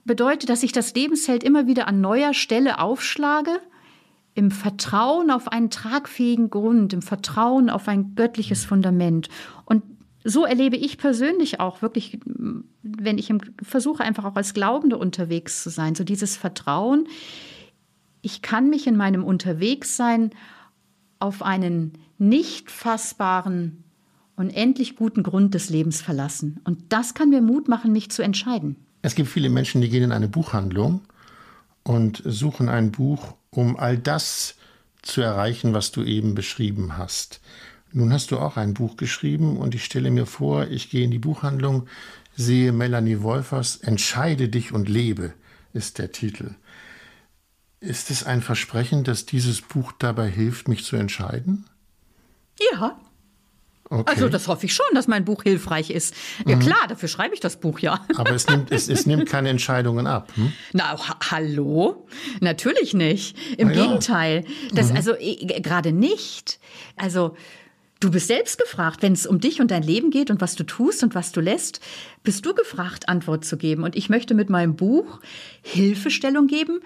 bedeutet, 0.04 0.48
dass 0.48 0.62
ich 0.62 0.72
das 0.72 0.94
Lebenszelt 0.94 1.42
immer 1.44 1.66
wieder 1.66 1.88
an 1.88 2.00
neuer 2.00 2.32
Stelle 2.32 2.78
aufschlage, 2.78 3.60
im 4.34 4.50
Vertrauen 4.50 5.30
auf 5.30 5.48
einen 5.48 5.70
tragfähigen 5.70 6.50
Grund, 6.50 6.92
im 6.92 7.02
Vertrauen 7.02 7.68
auf 7.68 7.88
ein 7.88 8.14
göttliches 8.14 8.64
Fundament. 8.64 9.28
Und 9.64 9.82
so 10.24 10.44
erlebe 10.44 10.76
ich 10.76 10.98
persönlich 10.98 11.58
auch 11.60 11.82
wirklich, 11.82 12.18
wenn 12.82 13.18
ich 13.18 13.32
versuche, 13.62 14.04
einfach 14.04 14.24
auch 14.24 14.36
als 14.36 14.54
Glaubende 14.54 14.98
unterwegs 14.98 15.62
zu 15.62 15.70
sein, 15.70 15.94
so 15.94 16.04
dieses 16.04 16.36
Vertrauen. 16.36 17.08
Ich 18.22 18.42
kann 18.42 18.68
mich 18.68 18.86
in 18.86 18.96
meinem 18.96 19.24
Unterwegssein 19.24 20.30
auf 21.18 21.42
einen 21.42 21.92
nicht 22.18 22.70
fassbaren, 22.70 23.84
unendlich 24.36 24.96
guten 24.96 25.22
Grund 25.22 25.54
des 25.54 25.70
Lebens 25.70 26.00
verlassen. 26.00 26.60
Und 26.64 26.92
das 26.92 27.14
kann 27.14 27.30
mir 27.30 27.40
Mut 27.40 27.68
machen, 27.68 27.92
mich 27.92 28.10
zu 28.10 28.22
entscheiden. 28.22 28.76
Es 29.02 29.14
gibt 29.14 29.28
viele 29.28 29.50
Menschen, 29.50 29.80
die 29.80 29.88
gehen 29.88 30.02
in 30.02 30.12
eine 30.12 30.28
Buchhandlung 30.28 31.00
und 31.82 32.22
suchen 32.24 32.68
ein 32.68 32.92
Buch, 32.92 33.34
um 33.50 33.76
all 33.76 33.96
das 33.98 34.56
zu 35.02 35.20
erreichen, 35.20 35.72
was 35.72 35.92
du 35.92 36.02
eben 36.02 36.34
beschrieben 36.34 36.96
hast. 36.96 37.40
Nun 37.92 38.12
hast 38.12 38.30
du 38.30 38.38
auch 38.38 38.56
ein 38.56 38.74
Buch 38.74 38.96
geschrieben 38.96 39.56
und 39.56 39.74
ich 39.74 39.84
stelle 39.84 40.10
mir 40.10 40.26
vor, 40.26 40.66
ich 40.66 40.90
gehe 40.90 41.04
in 41.04 41.10
die 41.10 41.18
Buchhandlung, 41.18 41.86
sehe 42.36 42.72
Melanie 42.72 43.22
Wolfers, 43.22 43.76
Entscheide 43.76 44.48
dich 44.48 44.72
und 44.72 44.88
lebe, 44.88 45.32
ist 45.72 45.98
der 45.98 46.12
Titel. 46.12 46.54
Ist 47.80 48.10
es 48.10 48.24
ein 48.24 48.42
Versprechen, 48.42 49.04
dass 49.04 49.26
dieses 49.26 49.62
Buch 49.62 49.92
dabei 49.98 50.28
hilft, 50.28 50.66
mich 50.66 50.84
zu 50.84 50.96
entscheiden? 50.96 51.66
Ja. 52.72 52.98
Okay. 53.88 54.04
Also 54.06 54.28
das 54.28 54.48
hoffe 54.48 54.66
ich 54.66 54.74
schon, 54.74 54.86
dass 54.94 55.06
mein 55.06 55.24
Buch 55.24 55.44
hilfreich 55.44 55.90
ist. 55.90 56.14
Ja 56.44 56.56
mhm. 56.56 56.60
klar, 56.60 56.86
dafür 56.88 57.08
schreibe 57.08 57.34
ich 57.34 57.40
das 57.40 57.60
Buch 57.60 57.78
ja. 57.78 58.04
Aber 58.16 58.32
es 58.32 58.48
nimmt, 58.48 58.72
es, 58.72 58.88
es 58.88 59.06
nimmt 59.06 59.28
keine 59.28 59.48
Entscheidungen 59.48 60.06
ab. 60.06 60.32
Hm? 60.34 60.52
Na, 60.72 60.96
ha 60.96 61.16
hallo? 61.30 62.06
Natürlich 62.40 62.94
nicht. 62.94 63.36
Im 63.58 63.70
ja. 63.70 63.84
Gegenteil. 63.84 64.44
Das, 64.72 64.90
mhm. 64.90 64.96
Also 64.96 65.14
gerade 65.62 65.92
nicht. 65.92 66.58
Also 66.96 67.36
Du 67.98 68.10
bist 68.10 68.26
selbst 68.26 68.58
gefragt, 68.58 69.00
wenn 69.00 69.14
es 69.14 69.26
um 69.26 69.40
dich 69.40 69.58
und 69.58 69.70
dein 69.70 69.82
Leben 69.82 70.10
geht 70.10 70.30
und 70.30 70.42
was 70.42 70.54
du 70.54 70.64
tust 70.64 71.02
und 71.02 71.14
was 71.14 71.32
du 71.32 71.40
lässt, 71.40 71.80
bist 72.26 72.44
du 72.44 72.54
gefragt, 72.54 73.08
Antwort 73.08 73.44
zu 73.44 73.56
geben. 73.56 73.84
Und 73.84 73.94
ich 73.94 74.08
möchte 74.08 74.34
mit 74.34 74.50
meinem 74.50 74.74
Buch 74.74 75.20
Hilfestellung 75.62 76.48
geben, 76.48 76.80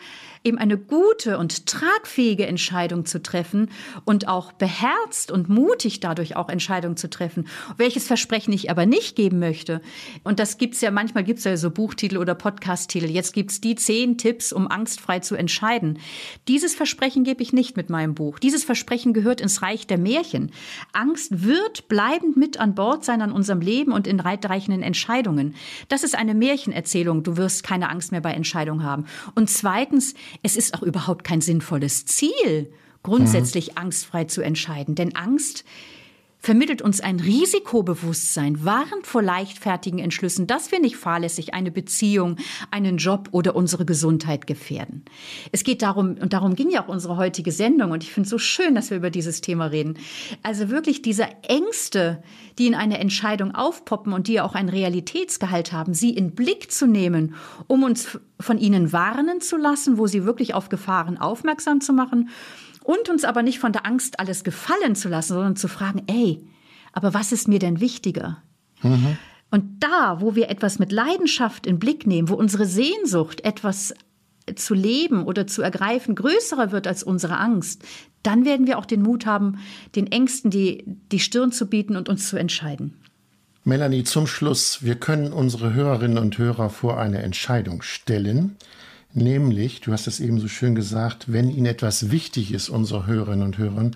eben 0.44 0.58
eine 0.58 0.76
gute 0.78 1.38
und 1.38 1.66
tragfähige 1.66 2.46
Entscheidung 2.46 3.06
zu 3.06 3.22
treffen 3.22 3.70
und 4.04 4.28
auch 4.28 4.52
beherzt 4.52 5.30
und 5.30 5.48
mutig 5.48 6.00
dadurch 6.00 6.36
auch 6.36 6.48
Entscheidungen 6.48 6.96
zu 6.96 7.08
treffen. 7.08 7.48
Welches 7.78 8.06
Versprechen 8.06 8.52
ich 8.52 8.70
aber 8.70 8.84
nicht 8.84 9.16
geben 9.16 9.38
möchte. 9.38 9.80
Und 10.24 10.38
das 10.40 10.58
gibt's 10.58 10.82
ja, 10.82 10.90
manchmal 10.90 11.24
gibt's 11.24 11.44
ja 11.44 11.56
so 11.56 11.70
Buchtitel 11.70 12.18
oder 12.18 12.34
Podcasttitel. 12.34 13.06
Jetzt 13.06 13.32
gibt's 13.32 13.62
die 13.62 13.76
zehn 13.76 14.18
Tipps, 14.18 14.52
um 14.52 14.68
angstfrei 14.68 15.20
zu 15.20 15.36
entscheiden. 15.36 15.98
Dieses 16.48 16.74
Versprechen 16.74 17.24
gebe 17.24 17.42
ich 17.42 17.54
nicht 17.54 17.78
mit 17.78 17.88
meinem 17.88 18.14
Buch. 18.14 18.38
Dieses 18.38 18.64
Versprechen 18.64 19.14
gehört 19.14 19.40
ins 19.40 19.62
Reich 19.62 19.86
der 19.86 19.98
Märchen. 19.98 20.52
Angst 20.92 21.46
wird 21.46 21.88
bleibend 21.88 22.36
mit 22.36 22.60
an 22.60 22.74
Bord 22.74 23.06
sein 23.06 23.22
an 23.22 23.32
unserem 23.32 23.60
Leben 23.60 23.92
und 23.92 24.06
in 24.06 24.22
weitreichenden 24.22 24.82
Entscheidungen. 24.82 25.29
Das 25.88 26.02
ist 26.02 26.16
eine 26.16 26.34
Märchenerzählung. 26.34 27.22
Du 27.22 27.36
wirst 27.36 27.62
keine 27.62 27.90
Angst 27.90 28.12
mehr 28.12 28.20
bei 28.20 28.32
Entscheidungen 28.32 28.82
haben. 28.82 29.06
Und 29.34 29.50
zweitens, 29.50 30.14
es 30.42 30.56
ist 30.56 30.74
auch 30.74 30.82
überhaupt 30.82 31.24
kein 31.24 31.40
sinnvolles 31.40 32.06
Ziel, 32.06 32.72
grundsätzlich 33.02 33.70
mhm. 33.70 33.78
angstfrei 33.78 34.24
zu 34.24 34.42
entscheiden. 34.42 34.94
Denn 34.94 35.16
Angst 35.16 35.64
vermittelt 36.40 36.82
uns 36.82 37.00
ein 37.00 37.20
Risikobewusstsein, 37.20 38.64
warnt 38.64 39.06
vor 39.06 39.22
leichtfertigen 39.22 39.98
Entschlüssen, 39.98 40.46
dass 40.46 40.72
wir 40.72 40.80
nicht 40.80 40.96
fahrlässig 40.96 41.54
eine 41.54 41.70
Beziehung, 41.70 42.36
einen 42.70 42.96
Job 42.96 43.28
oder 43.32 43.54
unsere 43.54 43.84
Gesundheit 43.84 44.46
gefährden. 44.46 45.04
Es 45.52 45.64
geht 45.64 45.82
darum, 45.82 46.16
und 46.20 46.32
darum 46.32 46.54
ging 46.54 46.70
ja 46.70 46.82
auch 46.82 46.88
unsere 46.88 47.18
heutige 47.18 47.52
Sendung, 47.52 47.90
und 47.90 48.02
ich 48.02 48.12
finde 48.12 48.24
es 48.26 48.30
so 48.30 48.38
schön, 48.38 48.74
dass 48.74 48.90
wir 48.90 48.96
über 48.96 49.10
dieses 49.10 49.42
Thema 49.42 49.66
reden. 49.66 49.98
Also 50.42 50.70
wirklich 50.70 51.02
diese 51.02 51.28
Ängste, 51.42 52.22
die 52.58 52.66
in 52.66 52.74
einer 52.74 52.98
Entscheidung 52.98 53.54
aufpoppen 53.54 54.12
und 54.14 54.26
die 54.26 54.40
auch 54.40 54.54
einen 54.54 54.70
Realitätsgehalt 54.70 55.72
haben, 55.72 55.92
sie 55.92 56.10
in 56.10 56.34
Blick 56.34 56.72
zu 56.72 56.86
nehmen, 56.86 57.34
um 57.66 57.82
uns 57.82 58.18
von 58.40 58.58
ihnen 58.58 58.92
warnen 58.92 59.42
zu 59.42 59.58
lassen, 59.58 59.98
wo 59.98 60.06
sie 60.06 60.24
wirklich 60.24 60.54
auf 60.54 60.70
Gefahren 60.70 61.18
aufmerksam 61.18 61.82
zu 61.82 61.92
machen 61.92 62.30
und 62.90 63.08
uns 63.08 63.24
aber 63.24 63.42
nicht 63.42 63.60
von 63.60 63.72
der 63.72 63.86
Angst 63.86 64.18
alles 64.18 64.42
gefallen 64.42 64.96
zu 64.96 65.08
lassen, 65.08 65.34
sondern 65.34 65.56
zu 65.56 65.68
fragen, 65.68 66.02
ey, 66.08 66.44
aber 66.92 67.14
was 67.14 67.30
ist 67.30 67.46
mir 67.46 67.60
denn 67.60 67.80
wichtiger? 67.80 68.42
Mhm. 68.82 69.16
Und 69.52 69.84
da, 69.84 70.20
wo 70.20 70.34
wir 70.34 70.48
etwas 70.48 70.78
mit 70.78 70.90
Leidenschaft 70.90 71.66
in 71.66 71.78
Blick 71.78 72.06
nehmen, 72.06 72.28
wo 72.28 72.34
unsere 72.34 72.66
Sehnsucht, 72.66 73.44
etwas 73.44 73.94
zu 74.56 74.74
leben 74.74 75.24
oder 75.24 75.46
zu 75.46 75.62
ergreifen, 75.62 76.16
größer 76.16 76.72
wird 76.72 76.88
als 76.88 77.04
unsere 77.04 77.38
Angst, 77.38 77.84
dann 78.24 78.44
werden 78.44 78.66
wir 78.66 78.78
auch 78.78 78.86
den 78.86 79.02
Mut 79.02 79.24
haben, 79.24 79.58
den 79.94 80.10
Ängsten 80.10 80.50
die, 80.50 80.84
die 81.12 81.20
Stirn 81.20 81.52
zu 81.52 81.66
bieten 81.66 81.96
und 81.96 82.08
uns 82.08 82.28
zu 82.28 82.36
entscheiden. 82.36 82.96
Melanie, 83.62 84.04
zum 84.04 84.26
Schluss, 84.26 84.82
wir 84.82 84.96
können 84.96 85.32
unsere 85.32 85.74
Hörerinnen 85.74 86.18
und 86.18 86.38
Hörer 86.38 86.70
vor 86.70 86.98
eine 86.98 87.22
Entscheidung 87.22 87.82
stellen. 87.82 88.56
Nämlich, 89.12 89.80
du 89.80 89.92
hast 89.92 90.06
es 90.06 90.20
eben 90.20 90.38
so 90.38 90.46
schön 90.46 90.74
gesagt, 90.74 91.32
wenn 91.32 91.50
Ihnen 91.50 91.66
etwas 91.66 92.10
wichtig 92.10 92.52
ist, 92.52 92.68
unsere 92.68 93.06
Hörerinnen 93.06 93.44
und 93.44 93.58
Hörer, 93.58 93.90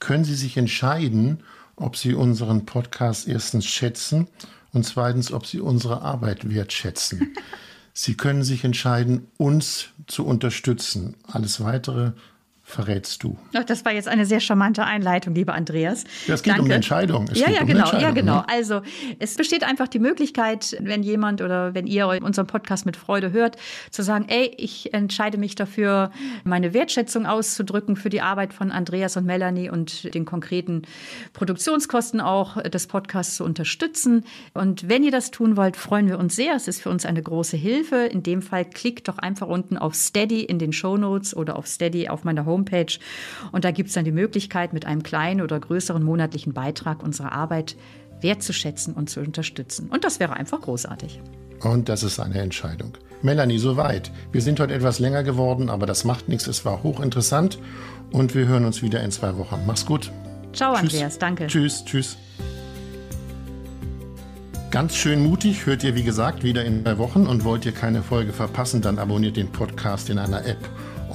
können 0.00 0.24
Sie 0.24 0.34
sich 0.34 0.56
entscheiden, 0.56 1.40
ob 1.76 1.96
Sie 1.96 2.14
unseren 2.14 2.66
Podcast 2.66 3.28
erstens 3.28 3.66
schätzen 3.66 4.28
und 4.72 4.84
zweitens, 4.84 5.32
ob 5.32 5.46
Sie 5.46 5.60
unsere 5.60 6.02
Arbeit 6.02 6.50
wertschätzen. 6.50 7.34
Sie 7.92 8.14
können 8.14 8.42
sich 8.42 8.64
entscheiden, 8.64 9.28
uns 9.38 9.88
zu 10.06 10.26
unterstützen. 10.26 11.16
Alles 11.26 11.62
Weitere 11.62 12.12
verrätst 12.68 13.22
du. 13.22 13.38
Ach, 13.54 13.62
das 13.62 13.84
war 13.84 13.92
jetzt 13.92 14.08
eine 14.08 14.26
sehr 14.26 14.40
charmante 14.40 14.84
Einleitung, 14.84 15.36
lieber 15.36 15.54
Andreas. 15.54 16.02
Ja, 16.26 16.34
es 16.34 16.42
geht 16.42 16.54
Danke. 16.54 16.64
um 16.64 16.70
Entscheidung. 16.72 17.28
Es 17.30 17.38
ja, 17.38 17.48
ja, 17.48 17.60
um 17.60 17.68
genau, 17.68 17.92
ja, 17.92 18.10
genau. 18.10 18.38
Ne? 18.38 18.48
Also 18.48 18.82
es 19.20 19.36
besteht 19.36 19.62
einfach 19.62 19.86
die 19.86 20.00
Möglichkeit, 20.00 20.76
wenn 20.80 21.04
jemand 21.04 21.42
oder 21.42 21.74
wenn 21.74 21.86
ihr 21.86 22.08
unseren 22.08 22.48
Podcast 22.48 22.84
mit 22.84 22.96
Freude 22.96 23.30
hört, 23.30 23.56
zu 23.92 24.02
sagen, 24.02 24.26
ey, 24.28 24.52
ich 24.56 24.92
entscheide 24.92 25.38
mich 25.38 25.54
dafür, 25.54 26.10
meine 26.42 26.74
Wertschätzung 26.74 27.24
auszudrücken 27.24 27.94
für 27.94 28.08
die 28.08 28.20
Arbeit 28.20 28.52
von 28.52 28.72
Andreas 28.72 29.16
und 29.16 29.26
Melanie 29.26 29.70
und 29.70 30.12
den 30.12 30.24
konkreten 30.24 30.82
Produktionskosten 31.34 32.20
auch 32.20 32.60
des 32.60 32.88
Podcasts 32.88 33.36
zu 33.36 33.44
unterstützen. 33.44 34.24
Und 34.54 34.88
wenn 34.88 35.04
ihr 35.04 35.12
das 35.12 35.30
tun 35.30 35.56
wollt, 35.56 35.76
freuen 35.76 36.08
wir 36.08 36.18
uns 36.18 36.34
sehr. 36.34 36.56
Es 36.56 36.66
ist 36.66 36.82
für 36.82 36.90
uns 36.90 37.06
eine 37.06 37.22
große 37.22 37.56
Hilfe. 37.56 38.06
In 38.06 38.24
dem 38.24 38.42
Fall 38.42 38.64
klickt 38.64 39.06
doch 39.06 39.18
einfach 39.18 39.46
unten 39.46 39.78
auf 39.78 39.94
Steady 39.94 40.42
in 40.42 40.58
den 40.58 40.72
Show 40.72 40.96
Notes 40.96 41.34
oder 41.36 41.56
auf 41.56 41.68
Steady 41.68 42.08
auf 42.08 42.24
meiner 42.24 42.44
Homepage 42.44 42.55
Homepage. 42.56 42.98
Und 43.52 43.64
da 43.64 43.70
gibt 43.70 43.88
es 43.88 43.94
dann 43.94 44.04
die 44.04 44.12
Möglichkeit, 44.12 44.72
mit 44.72 44.86
einem 44.86 45.02
kleinen 45.02 45.42
oder 45.42 45.60
größeren 45.60 46.02
monatlichen 46.02 46.54
Beitrag 46.54 47.02
unsere 47.02 47.32
Arbeit 47.32 47.76
wertzuschätzen 48.20 48.94
und 48.94 49.10
zu 49.10 49.20
unterstützen. 49.20 49.88
Und 49.90 50.04
das 50.04 50.20
wäre 50.20 50.34
einfach 50.34 50.60
großartig. 50.62 51.20
Und 51.62 51.88
das 51.88 52.02
ist 52.02 52.18
eine 52.18 52.38
Entscheidung. 52.40 52.96
Melanie, 53.22 53.58
soweit. 53.58 54.10
Wir 54.32 54.42
sind 54.42 54.60
heute 54.60 54.74
etwas 54.74 54.98
länger 54.98 55.22
geworden, 55.22 55.70
aber 55.70 55.86
das 55.86 56.04
macht 56.04 56.28
nichts. 56.28 56.46
Es 56.46 56.64
war 56.64 56.82
hochinteressant 56.82 57.58
und 58.12 58.34
wir 58.34 58.46
hören 58.46 58.64
uns 58.64 58.82
wieder 58.82 59.02
in 59.02 59.10
zwei 59.10 59.36
Wochen. 59.36 59.60
Mach's 59.66 59.86
gut. 59.86 60.10
Ciao, 60.52 60.74
tschüss. 60.74 60.82
Andreas. 60.82 61.18
Danke. 61.18 61.46
Tschüss, 61.46 61.84
tschüss. 61.84 62.16
Ganz 64.70 64.94
schön 64.94 65.22
mutig 65.22 65.64
hört 65.64 65.84
ihr, 65.84 65.94
wie 65.94 66.02
gesagt, 66.02 66.42
wieder 66.42 66.64
in 66.64 66.82
zwei 66.82 66.98
Wochen 66.98 67.26
und 67.26 67.44
wollt 67.44 67.64
ihr 67.64 67.72
keine 67.72 68.02
Folge 68.02 68.32
verpassen, 68.32 68.82
dann 68.82 68.98
abonniert 68.98 69.36
den 69.36 69.50
Podcast 69.50 70.10
in 70.10 70.18
einer 70.18 70.44
App 70.44 70.58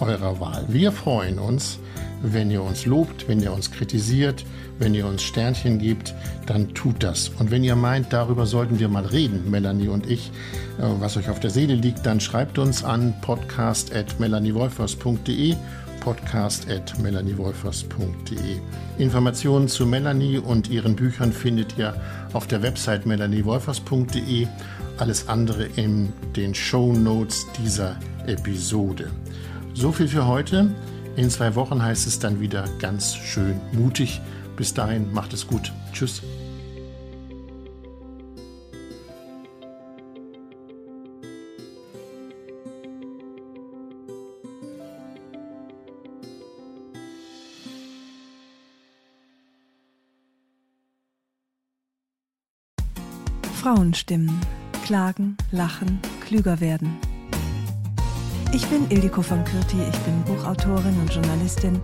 eurer 0.01 0.39
Wahl. 0.39 0.65
Wir 0.67 0.91
freuen 0.91 1.39
uns, 1.39 1.79
wenn 2.21 2.51
ihr 2.51 2.61
uns 2.61 2.85
lobt, 2.85 3.27
wenn 3.27 3.41
ihr 3.41 3.51
uns 3.53 3.71
kritisiert, 3.71 4.45
wenn 4.79 4.93
ihr 4.93 5.07
uns 5.07 5.23
Sternchen 5.23 5.79
gebt, 5.79 6.13
dann 6.45 6.73
tut 6.73 7.03
das. 7.03 7.29
Und 7.39 7.51
wenn 7.51 7.63
ihr 7.63 7.75
meint, 7.75 8.13
darüber 8.13 8.45
sollten 8.45 8.79
wir 8.79 8.87
mal 8.89 9.05
reden, 9.05 9.49
Melanie 9.49 9.87
und 9.87 10.09
ich, 10.09 10.31
äh, 10.79 10.83
was 10.99 11.15
euch 11.17 11.29
auf 11.29 11.39
der 11.39 11.49
Seele 11.49 11.75
liegt, 11.75 12.05
dann 12.05 12.19
schreibt 12.19 12.57
uns 12.57 12.83
an 12.83 13.13
podcast.melaniewolfers.de 13.21 15.55
podcast.melaniewolfers.de. 16.01 18.59
Informationen 18.97 19.67
zu 19.67 19.85
Melanie 19.85 20.39
und 20.39 20.67
ihren 20.69 20.95
Büchern 20.95 21.31
findet 21.31 21.77
ihr 21.77 21.93
auf 22.33 22.47
der 22.47 22.63
Website 22.63 23.05
melaniewolfers.de. 23.05 24.47
Alles 24.97 25.29
andere 25.29 25.63
in 25.75 26.11
den 26.35 26.53
Show 26.53 26.91
Notes 26.91 27.47
dieser 27.63 27.95
Episode. 28.27 29.09
So 29.73 29.91
viel 29.91 30.07
für 30.07 30.27
heute. 30.27 30.73
In 31.15 31.29
zwei 31.29 31.55
Wochen 31.55 31.81
heißt 31.81 32.07
es 32.07 32.19
dann 32.19 32.39
wieder 32.39 32.65
ganz 32.79 33.15
schön 33.15 33.59
mutig. 33.71 34.21
Bis 34.55 34.73
dahin, 34.73 35.11
macht 35.11 35.33
es 35.33 35.47
gut. 35.47 35.71
Tschüss. 35.93 36.21
Frauenstimmen. 53.61 54.39
Klagen, 54.85 55.37
lachen, 55.51 55.99
klüger 56.25 56.59
werden. 56.59 56.97
Ich 58.53 58.67
bin 58.67 58.89
Ildiko 58.91 59.21
von 59.21 59.45
Kürti, 59.45 59.77
ich 59.89 59.99
bin 59.99 60.21
Buchautorin 60.23 60.99
und 60.99 61.13
Journalistin 61.13 61.79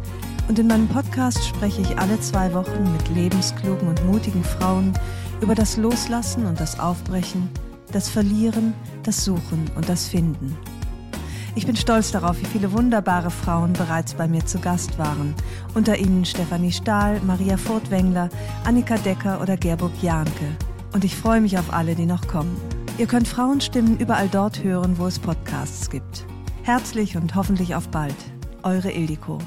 und 0.50 0.60
in 0.60 0.68
meinem 0.68 0.90
Podcast 0.90 1.46
spreche 1.46 1.82
ich 1.82 1.98
alle 1.98 2.20
zwei 2.20 2.54
Wochen 2.54 2.92
mit 2.92 3.08
lebensklugen 3.16 3.88
und 3.88 4.06
mutigen 4.06 4.44
Frauen 4.44 4.92
über 5.40 5.56
das 5.56 5.78
Loslassen 5.78 6.46
und 6.46 6.60
das 6.60 6.78
Aufbrechen, 6.78 7.50
das 7.94 8.10
Verlieren, 8.10 8.74
das 9.04 9.24
Suchen 9.24 9.72
und 9.76 9.88
das 9.88 10.08
Finden. 10.08 10.58
Ich 11.56 11.66
bin 11.66 11.78
stolz 11.78 12.12
darauf, 12.12 12.38
wie 12.42 12.46
viele 12.46 12.74
wunderbare 12.74 13.32
Frauen 13.32 13.72
bereits 13.72 14.14
bei 14.14 14.28
mir 14.28 14.46
zu 14.46 14.60
Gast 14.60 15.00
waren. 15.00 15.36
Unter 15.74 15.98
ihnen 15.98 16.26
Stefanie 16.26 16.74
Stahl, 16.74 17.22
Maria 17.22 17.56
Furtwängler, 17.56 18.28
Annika 18.66 18.98
Decker 18.98 19.40
oder 19.42 19.56
Gerburg 19.56 19.94
Jahnke. 20.02 20.58
Und 20.94 21.06
ich 21.06 21.16
freue 21.16 21.40
mich 21.40 21.58
auf 21.58 21.72
alle, 21.72 21.96
die 21.96 22.06
noch 22.06 22.28
kommen. 22.28 22.58
Ihr 22.98 23.08
könnt 23.08 23.28
Frauenstimmen 23.28 23.98
überall 24.00 24.28
dort 24.28 24.64
hören, 24.64 24.98
wo 24.98 25.08
es 25.08 25.18
Podcasts 25.18 25.90
gibt. 25.90 26.26
Herzlich 26.68 27.16
und 27.16 27.34
hoffentlich 27.34 27.76
auf 27.76 27.88
bald. 27.88 28.14
Eure 28.62 28.92
Ildiko. 28.92 29.40